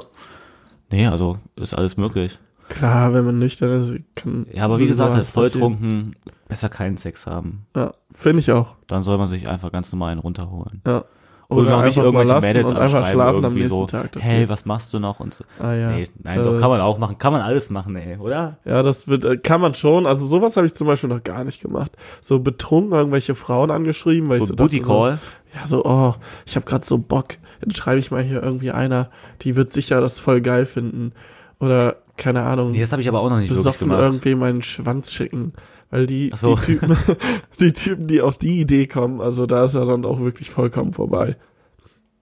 Nee, 0.91 1.05
also 1.07 1.37
ist 1.55 1.75
alles 1.75 1.97
möglich. 1.97 2.39
klar, 2.67 3.13
wenn 3.13 3.23
man 3.25 3.37
nüchtern 3.37 3.81
ist, 3.83 4.15
kann. 4.15 4.47
Ja, 4.51 4.65
aber 4.65 4.79
wie 4.79 4.87
gesagt, 4.87 5.13
als 5.13 5.29
volltrunken 5.29 6.15
besser 6.47 6.67
keinen 6.69 6.97
Sex 6.97 7.27
haben. 7.27 7.67
Ja, 7.75 7.93
finde 8.11 8.39
ich 8.39 8.51
auch. 8.51 8.75
Dann 8.87 9.03
soll 9.03 9.17
man 9.19 9.27
sich 9.27 9.47
einfach 9.47 9.71
ganz 9.71 9.91
normal 9.91 10.11
einen 10.11 10.19
runterholen. 10.19 10.81
Ja. 10.85 11.05
Und 11.49 11.67
auch 11.71 11.83
nicht 11.83 11.97
irgendwelche 11.97 12.39
Mädels 12.41 12.71
anschreiben 12.75 13.43
irgendwie 13.43 13.65
so, 13.65 13.87
Tag. 13.87 14.11
Hey, 14.19 14.47
was 14.47 14.65
machst 14.65 14.93
du 14.93 14.99
noch 14.99 15.19
und 15.19 15.33
so. 15.33 15.43
Ah, 15.59 15.73
ja. 15.73 15.89
Nee, 15.91 16.07
nein, 16.21 16.41
Äh, 16.41 16.43
doch, 16.43 16.59
kann 16.59 16.69
man 16.69 16.79
auch 16.79 16.99
machen. 16.99 17.17
Kann 17.17 17.33
man 17.33 17.41
alles 17.41 17.71
machen, 17.71 17.95
ey, 17.95 18.17
oder? 18.17 18.57
Ja, 18.65 18.83
das 18.83 19.07
wird, 19.07 19.25
äh, 19.25 19.37
kann 19.37 19.59
man 19.59 19.73
schon. 19.73 20.05
Also 20.05 20.27
sowas 20.27 20.55
habe 20.57 20.67
ich 20.67 20.75
zum 20.75 20.85
Beispiel 20.85 21.09
noch 21.09 21.23
gar 21.23 21.43
nicht 21.43 21.59
gemacht. 21.59 21.91
So 22.21 22.37
betrunken 22.39 22.93
irgendwelche 22.93 23.33
Frauen 23.33 23.71
angeschrieben, 23.71 24.29
weil 24.29 24.37
So 24.37 24.43
ich 24.43 24.49
so 24.49 24.55
Booty 24.55 24.79
Call. 24.79 25.17
So, 25.53 25.57
ja, 25.59 25.65
so, 25.65 25.85
oh, 25.85 26.13
ich 26.45 26.55
habe 26.55 26.67
gerade 26.67 26.85
so 26.85 26.99
Bock. 26.99 27.29
Jetzt 27.65 27.77
schreibe 27.77 27.97
ich 27.99 28.11
mal 28.11 28.21
hier 28.21 28.43
irgendwie 28.43 28.69
einer, 28.69 29.09
die 29.41 29.55
wird 29.55 29.73
sicher 29.73 30.01
das 30.01 30.19
voll 30.19 30.41
geil 30.41 30.67
finden. 30.67 31.13
Oder, 31.59 31.95
keine 32.15 32.43
Ahnung, 32.43 32.71
Nee, 32.73 32.81
das 32.81 32.91
habe 32.91 33.01
ich 33.01 33.07
aber 33.09 33.21
auch 33.21 33.29
noch 33.31 33.39
nicht 33.39 33.53
wirklich 33.53 33.79
gemacht. 33.79 33.99
irgendwie 34.01 34.35
meinen 34.35 34.61
Schwanz 34.61 35.11
schicken. 35.11 35.53
Weil 35.91 36.05
die, 36.05 36.31
so. 36.35 36.55
die, 36.55 36.61
Typen, 36.61 36.97
die 37.59 37.73
Typen, 37.73 38.07
die 38.07 38.21
auf 38.21 38.37
die 38.37 38.61
Idee 38.61 38.85
kommen, 38.87 39.21
also 39.21 39.45
da 39.45 39.63
ist 39.63 39.75
er 39.75 39.85
dann 39.85 40.05
auch 40.05 40.19
wirklich 40.19 40.49
vollkommen 40.49 40.93
vorbei. 40.93 41.35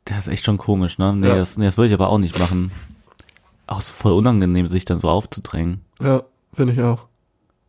Das 0.06 0.20
ist 0.20 0.28
echt 0.30 0.46
schon 0.46 0.58
komisch, 0.58 0.98
ne? 0.98 1.14
Nee, 1.16 1.28
Ja. 1.28 1.36
das, 1.36 1.58
nee, 1.58 1.66
das 1.66 1.78
würde 1.78 1.90
ich 1.90 1.94
aber 1.94 2.08
auch 2.10 2.18
nicht 2.20 2.40
machen. 2.40 2.72
Auch 3.68 3.82
so 3.82 3.92
voll 3.92 4.14
unangenehm, 4.14 4.70
sich 4.70 4.86
dann 4.86 5.00
so 5.00 5.10
aufzudrängen. 5.10 5.82
Ja, 6.02 6.24
finde 6.54 6.74
ich 6.74 6.82
auch. 6.82 7.08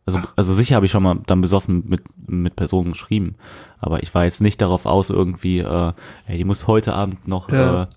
Also, 0.05 0.21
also 0.37 0.53
sicher 0.53 0.75
habe 0.77 0.85
ich 0.85 0.91
schon 0.93 1.03
mal 1.03 1.19
dann 1.27 1.41
besoffen 1.41 1.83
mit, 1.87 2.01
mit 2.27 2.55
Personen 2.55 2.93
geschrieben. 2.93 3.35
Aber 3.79 4.01
ich 4.01 4.15
war 4.15 4.23
jetzt 4.23 4.39
nicht 4.41 4.61
darauf 4.61 4.85
aus, 4.85 5.09
irgendwie, 5.09 5.59
äh, 5.59 5.91
ey, 6.27 6.37
die 6.37 6.45
muss 6.45 6.65
heute 6.65 6.93
Abend 6.93 7.27
noch 7.27 7.51
Ja. 7.51 7.83
äh, 7.83 7.87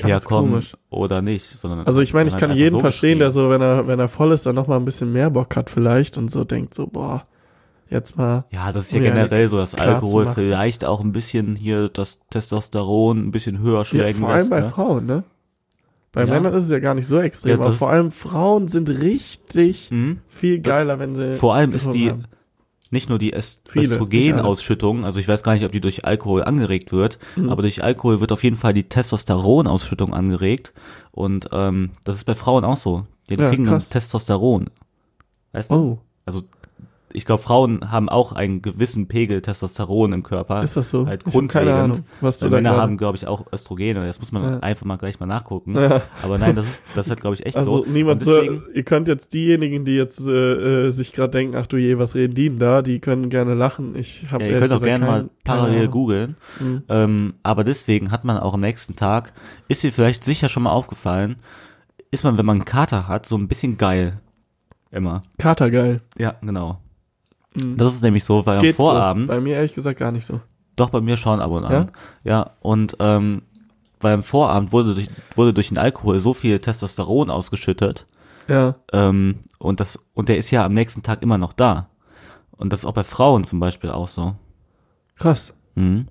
herkommen 0.00 0.62
oder 0.90 1.22
nicht. 1.22 1.46
Sondern 1.56 1.86
Also 1.86 2.00
ich 2.00 2.14
meine, 2.14 2.30
ich 2.30 2.36
kann 2.36 2.50
halt 2.50 2.58
jeden 2.58 2.72
so 2.72 2.78
verstehen, 2.80 3.18
der 3.18 3.30
so, 3.30 3.50
wenn 3.50 3.60
er, 3.60 3.86
wenn 3.86 3.98
er 3.98 4.08
voll 4.08 4.32
ist, 4.32 4.46
dann 4.46 4.54
noch 4.54 4.66
mal 4.66 4.76
ein 4.76 4.84
bisschen 4.84 5.12
mehr 5.12 5.30
Bock 5.30 5.54
hat 5.56 5.70
vielleicht 5.70 6.18
und 6.18 6.30
so 6.30 6.44
denkt 6.44 6.74
so, 6.74 6.86
boah, 6.86 7.26
jetzt 7.90 8.16
mal. 8.16 8.44
Ja, 8.50 8.72
das 8.72 8.86
ist 8.86 8.92
ja 8.92 9.00
ja 9.00 9.10
generell 9.12 9.48
so, 9.48 9.56
dass 9.58 9.74
Alkohol 9.74 10.26
vielleicht 10.34 10.84
auch 10.84 11.00
ein 11.00 11.12
bisschen 11.12 11.56
hier 11.56 11.88
das 11.88 12.20
Testosteron 12.30 13.18
ein 13.18 13.30
bisschen 13.32 13.58
höher 13.58 13.78
Ja, 13.80 13.84
schlägen 13.84 14.20
vor 14.20 14.30
allem 14.30 14.38
lässt. 14.38 14.50
bei 14.50 14.60
ne? 14.60 14.68
Frauen, 14.68 15.06
ne? 15.06 15.24
Bei 16.12 16.24
Ja. 16.24 16.26
Männern 16.26 16.52
ist 16.54 16.64
es 16.64 16.70
ja 16.70 16.78
gar 16.78 16.94
nicht 16.94 17.06
so 17.06 17.18
extrem, 17.18 17.52
Ja, 17.52 17.56
aber 17.66 17.72
vor 17.72 17.88
allem 17.90 18.10
Frauen 18.10 18.68
sind 18.68 18.88
richtig 18.90 19.90
Mhm. 19.90 20.18
viel 20.28 20.60
geiler, 20.60 20.98
wenn 20.98 21.14
sie. 21.14 21.36
Vor 21.36 21.54
allem 21.54 21.72
ist 21.72 21.90
die 21.94 22.10
haben. 22.10 22.24
Nicht 22.92 23.08
nur 23.08 23.18
die 23.18 23.32
Est 23.32 23.62
Viele, 23.68 23.94
Östrogenausschüttung, 23.94 25.04
also 25.04 25.18
ich 25.20 25.26
weiß 25.28 25.42
gar 25.42 25.54
nicht, 25.54 25.64
ob 25.64 25.72
die 25.72 25.80
durch 25.80 26.04
Alkohol 26.04 26.44
angeregt 26.44 26.92
wird, 26.92 27.18
Mhm. 27.36 27.48
aber 27.50 27.62
durch 27.62 27.82
Alkohol 27.82 28.20
wird 28.20 28.32
auf 28.32 28.44
jeden 28.44 28.56
Fall 28.56 28.74
die 28.74 28.84
Testosteronausschüttung 28.84 30.12
angeregt 30.14 30.72
und 31.10 31.48
ähm, 31.52 31.90
das 32.04 32.16
ist 32.16 32.24
bei 32.24 32.34
Frauen 32.34 32.64
auch 32.64 32.76
so. 32.76 33.06
Die 33.30 33.36
Ja, 33.36 33.48
kriegen 33.50 33.64
dann 33.64 33.74
krass. 33.74 33.88
Testosteron. 33.88 34.66
Weißt 35.52 35.70
du? 35.70 35.74
Oh, 35.76 35.98
Also 36.26 36.44
ich 37.14 37.24
glaube, 37.24 37.42
Frauen 37.42 37.90
haben 37.90 38.08
auch 38.08 38.32
einen 38.32 38.62
gewissen 38.62 39.08
Pegel 39.08 39.42
Testosteron 39.42 40.12
im 40.12 40.22
Körper. 40.22 40.62
ist 40.62 40.76
das 40.76 40.88
so? 40.88 41.06
Halt 41.06 41.24
ich 41.26 41.48
keine. 41.48 41.74
Ahnung, 41.74 42.04
was 42.20 42.38
du 42.38 42.48
da 42.48 42.56
Männer 42.56 42.76
haben, 42.76 42.96
glaube 42.96 43.16
ich, 43.16 43.26
auch 43.26 43.46
Östrogene. 43.52 44.04
Das 44.06 44.18
muss 44.18 44.32
man 44.32 44.42
Ja. 44.44 44.58
einfach 44.60 44.84
mal 44.86 44.96
gleich 44.96 45.20
mal 45.20 45.26
nachgucken. 45.26 45.76
Ja. 45.76 46.02
Aber 46.22 46.38
nein, 46.38 46.56
das 46.56 46.66
ist, 46.66 46.84
das 46.94 47.06
ist 47.06 47.10
halt, 47.10 47.20
glaube 47.20 47.34
ich, 47.36 47.46
echt 47.46 47.56
Also 47.56 47.84
so. 47.84 47.90
niemand 47.90 48.22
Und 48.22 48.26
so, 48.28 48.34
deswegen, 48.40 48.62
ihr 48.74 48.82
könnt 48.82 49.08
jetzt 49.08 49.32
diejenigen, 49.34 49.84
die 49.84 49.96
jetzt 49.96 50.26
äh, 50.26 50.86
äh, 50.86 50.90
sich 50.90 51.12
gerade 51.12 51.30
denken, 51.30 51.56
ach 51.56 51.66
du 51.66 51.76
je, 51.76 51.98
was 51.98 52.14
reden 52.14 52.34
die 52.34 52.48
denn 52.48 52.58
da, 52.58 52.82
die 52.82 52.98
können 53.00 53.28
gerne 53.30 53.54
lachen. 53.54 53.96
Ich 53.96 54.30
habe 54.30 54.44
ja, 54.44 54.50
ihr 54.50 54.58
könnt 54.60 54.72
auch 54.72 54.82
gerne 54.82 55.04
mal 55.04 55.30
parallel 55.44 55.88
googeln. 55.88 56.36
Mhm. 56.60 56.82
Ähm, 56.88 57.34
aber 57.42 57.64
deswegen 57.64 58.10
hat 58.10 58.24
man 58.24 58.38
auch 58.38 58.54
am 58.54 58.60
nächsten 58.60 58.96
Tag, 58.96 59.32
ist 59.68 59.82
dir 59.82 59.92
vielleicht 59.92 60.24
sicher 60.24 60.48
schon 60.48 60.62
mal 60.64 60.70
aufgefallen, 60.72 61.36
ist 62.10 62.24
man, 62.24 62.36
wenn 62.38 62.46
man 62.46 62.56
einen 62.58 62.64
Kater 62.64 63.08
hat, 63.08 63.26
so 63.26 63.36
ein 63.36 63.48
bisschen 63.48 63.78
geil. 63.78 64.20
Immer. 64.90 65.22
Kater 65.38 65.70
geil. 65.70 66.02
Ja, 66.18 66.34
genau. 66.42 66.78
Mhm. 67.54 67.76
Das 67.76 67.94
ist 67.94 68.02
nämlich 68.02 68.24
so, 68.24 68.44
weil 68.46 68.56
am 68.56 68.62
Geht 68.62 68.76
Vorabend, 68.76 69.30
So. 69.30 69.36
Bei 69.36 69.40
mir 69.40 69.56
ehrlich 69.56 69.74
gesagt 69.74 69.98
gar 69.98 70.12
nicht 70.12 70.24
so. 70.26 70.40
doch 70.76 70.90
bei 70.90 71.00
mir 71.00 71.16
schon 71.16 71.40
ab 71.40 71.50
und 71.50 71.64
an. 71.64 71.90
Ja, 72.24 72.50
und 72.60 72.96
ähm, 73.00 73.42
weil 74.00 74.14
am 74.14 74.22
Vorabend 74.22 74.72
wurde 74.72 74.94
durch, 74.94 75.08
wurde 75.36 75.52
durch 75.54 75.68
den 75.68 75.78
Alkohol 75.78 76.18
so 76.20 76.34
viel 76.34 76.58
Testosteron 76.58 77.30
ausgeschüttet, 77.30 78.06
Ja. 78.48 78.74
ähm, 78.92 79.40
und 79.58 79.80
das, 79.80 80.04
und 80.14 80.28
der 80.28 80.38
ist 80.38 80.50
ja 80.50 80.64
am 80.64 80.74
nächsten 80.74 81.02
Tag 81.02 81.22
immer 81.22 81.38
noch 81.38 81.52
da. 81.52 81.88
Und 82.56 82.72
das 82.72 82.80
ist 82.80 82.86
auch 82.86 82.94
bei 82.94 83.04
Frauen 83.04 83.44
zum 83.44 83.60
Beispiel 83.60 83.90
auch 83.90 84.08
so. 84.08 84.34
Krass. 85.16 85.52
Mhm. 85.74 86.06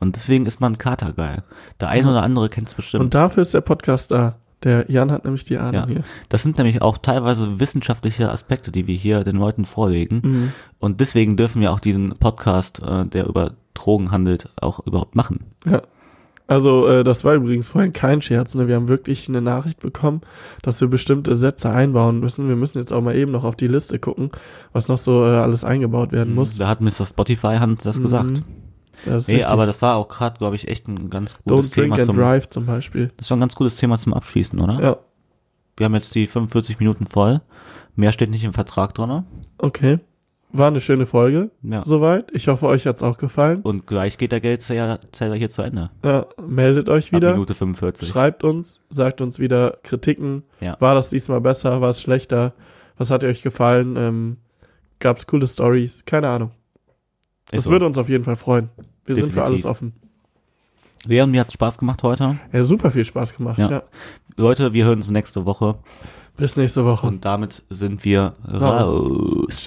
Und 0.00 0.16
deswegen 0.16 0.46
ist 0.46 0.60
man 0.60 0.78
Kater 0.78 1.12
geil. 1.12 1.42
Der 1.80 1.88
eine 1.88 2.10
oder 2.10 2.22
andere 2.22 2.48
kennt 2.48 2.68
es 2.68 2.74
bestimmt. 2.74 3.02
Und 3.04 3.14
dafür 3.14 3.42
ist 3.42 3.54
der 3.54 3.60
Podcast 3.60 4.10
da. 4.10 4.36
Der 4.64 4.90
Jan 4.90 5.12
hat 5.12 5.24
nämlich 5.24 5.44
die 5.44 5.56
Ahnung 5.58 5.74
Ja. 5.74 5.86
hier. 5.86 6.04
Das 6.28 6.42
sind 6.42 6.58
nämlich 6.58 6.82
auch 6.82 6.98
teilweise 6.98 7.60
wissenschaftliche 7.60 8.30
Aspekte, 8.30 8.72
die 8.72 8.86
wir 8.86 8.96
hier 8.96 9.22
den 9.24 9.36
Leuten 9.36 9.64
vorlegen. 9.64 10.20
Mhm. 10.24 10.52
Und 10.80 11.00
deswegen 11.00 11.36
dürfen 11.36 11.60
wir 11.60 11.72
auch 11.72 11.80
diesen 11.80 12.10
Podcast, 12.18 12.82
äh, 12.82 13.06
der 13.06 13.26
über 13.26 13.52
Drogen 13.74 14.10
handelt, 14.10 14.50
auch 14.60 14.84
überhaupt 14.84 15.14
machen. 15.14 15.44
Ja. 15.64 15.82
Also, 16.48 16.86
äh, 16.86 17.04
das 17.04 17.24
war 17.24 17.34
übrigens 17.34 17.68
vorhin 17.68 17.92
kein 17.92 18.22
Scherz, 18.22 18.54
ne? 18.54 18.66
Wir 18.68 18.76
haben 18.76 18.88
wirklich 18.88 19.28
eine 19.28 19.42
Nachricht 19.42 19.80
bekommen, 19.80 20.22
dass 20.62 20.80
wir 20.80 20.88
bestimmte 20.88 21.36
Sätze 21.36 21.68
einbauen 21.70 22.20
müssen. 22.20 22.48
Wir 22.48 22.56
müssen 22.56 22.78
jetzt 22.78 22.90
auch 22.90 23.02
mal 23.02 23.14
eben 23.14 23.32
noch 23.32 23.44
auf 23.44 23.54
die 23.54 23.68
Liste 23.68 23.98
gucken, 23.98 24.30
was 24.72 24.88
noch 24.88 24.96
so 24.96 25.24
äh, 25.24 25.28
alles 25.36 25.62
eingebaut 25.62 26.10
werden 26.10 26.34
muss. 26.34 26.56
Da 26.56 26.66
hat 26.66 26.80
Mr. 26.80 27.04
Spotify 27.04 27.58
Hand 27.58 27.84
das 27.84 28.00
gesagt. 28.00 28.42
Das 29.04 29.28
Nee, 29.28 29.36
richtig. 29.36 29.52
aber 29.52 29.66
das 29.66 29.80
war 29.82 29.96
auch 29.96 30.08
gerade, 30.08 30.38
glaube 30.38 30.56
ich, 30.56 30.68
echt 30.68 30.88
ein 30.88 31.10
ganz 31.10 31.36
gutes 31.44 31.70
Don't 31.70 31.74
drink 31.74 31.84
Thema 31.92 31.96
and 31.96 32.04
zum. 32.04 32.16
drive 32.16 32.48
zum 32.48 32.66
Beispiel. 32.66 33.10
Das 33.16 33.30
war 33.30 33.36
ein 33.36 33.40
ganz 33.40 33.54
gutes 33.54 33.76
Thema 33.76 33.98
zum 33.98 34.14
Abschließen, 34.14 34.58
oder? 34.60 34.80
Ja, 34.82 34.96
Wir 35.76 35.84
haben 35.86 35.94
jetzt 35.94 36.14
die 36.14 36.26
45 36.26 36.78
Minuten 36.78 37.06
voll. 37.06 37.40
Mehr 37.96 38.12
steht 38.12 38.30
nicht 38.30 38.44
im 38.44 38.52
Vertrag 38.54 38.94
drin. 38.94 39.24
okay. 39.58 39.98
War 40.50 40.68
eine 40.68 40.80
schöne 40.80 41.04
Folge. 41.04 41.50
Ja. 41.62 41.84
Soweit. 41.84 42.30
Ich 42.32 42.48
hoffe, 42.48 42.66
euch 42.68 42.86
hat's 42.86 43.02
auch 43.02 43.18
gefallen. 43.18 43.60
Und 43.60 43.86
gleich 43.86 44.16
geht 44.16 44.32
der 44.32 44.40
Geldzähler 44.40 44.98
Zähler 45.12 45.34
hier 45.34 45.50
zu 45.50 45.60
Ende. 45.60 45.90
Ja, 46.02 46.24
meldet 46.42 46.88
euch 46.88 47.08
Ab 47.08 47.18
wieder. 47.18 47.32
Minute 47.34 47.54
45. 47.54 48.08
Schreibt 48.08 48.44
uns, 48.44 48.80
sagt 48.88 49.20
uns 49.20 49.38
wieder 49.38 49.76
Kritiken. 49.82 50.44
Ja. 50.60 50.78
War 50.80 50.94
das 50.94 51.10
diesmal 51.10 51.42
besser? 51.42 51.82
War 51.82 51.90
es 51.90 52.00
schlechter? 52.00 52.54
Was 52.96 53.10
hat 53.10 53.24
euch 53.24 53.42
gefallen? 53.42 53.96
Ähm, 53.98 54.36
Gab 55.00 55.18
es 55.18 55.26
coole 55.26 55.46
Stories? 55.46 56.06
Keine 56.06 56.28
Ahnung. 56.28 56.52
Das 57.50 57.64
so. 57.64 57.70
würde 57.70 57.86
uns 57.86 57.98
auf 57.98 58.08
jeden 58.08 58.24
Fall 58.24 58.36
freuen. 58.36 58.68
Wir 59.04 59.14
sind 59.14 59.30
für 59.32 59.40
Definitiv. 59.40 59.44
alles 59.44 59.64
offen. 59.64 59.92
Und 61.06 61.30
mir 61.30 61.40
hat 61.40 61.52
Spaß 61.52 61.78
gemacht 61.78 62.02
heute. 62.02 62.38
Ja, 62.52 62.64
super 62.64 62.90
viel 62.90 63.04
Spaß 63.04 63.36
gemacht. 63.36 63.58
Ja. 63.58 63.70
Ja. 63.70 63.82
Leute, 64.36 64.72
wir 64.72 64.84
hören 64.84 64.98
uns 64.98 65.10
nächste 65.10 65.44
Woche. 65.46 65.78
Bis 66.36 66.56
nächste 66.56 66.84
Woche. 66.84 67.06
Und 67.06 67.24
damit 67.24 67.62
sind 67.70 68.04
wir 68.04 68.34
Raus. 68.46 68.88
raus. 68.88 69.66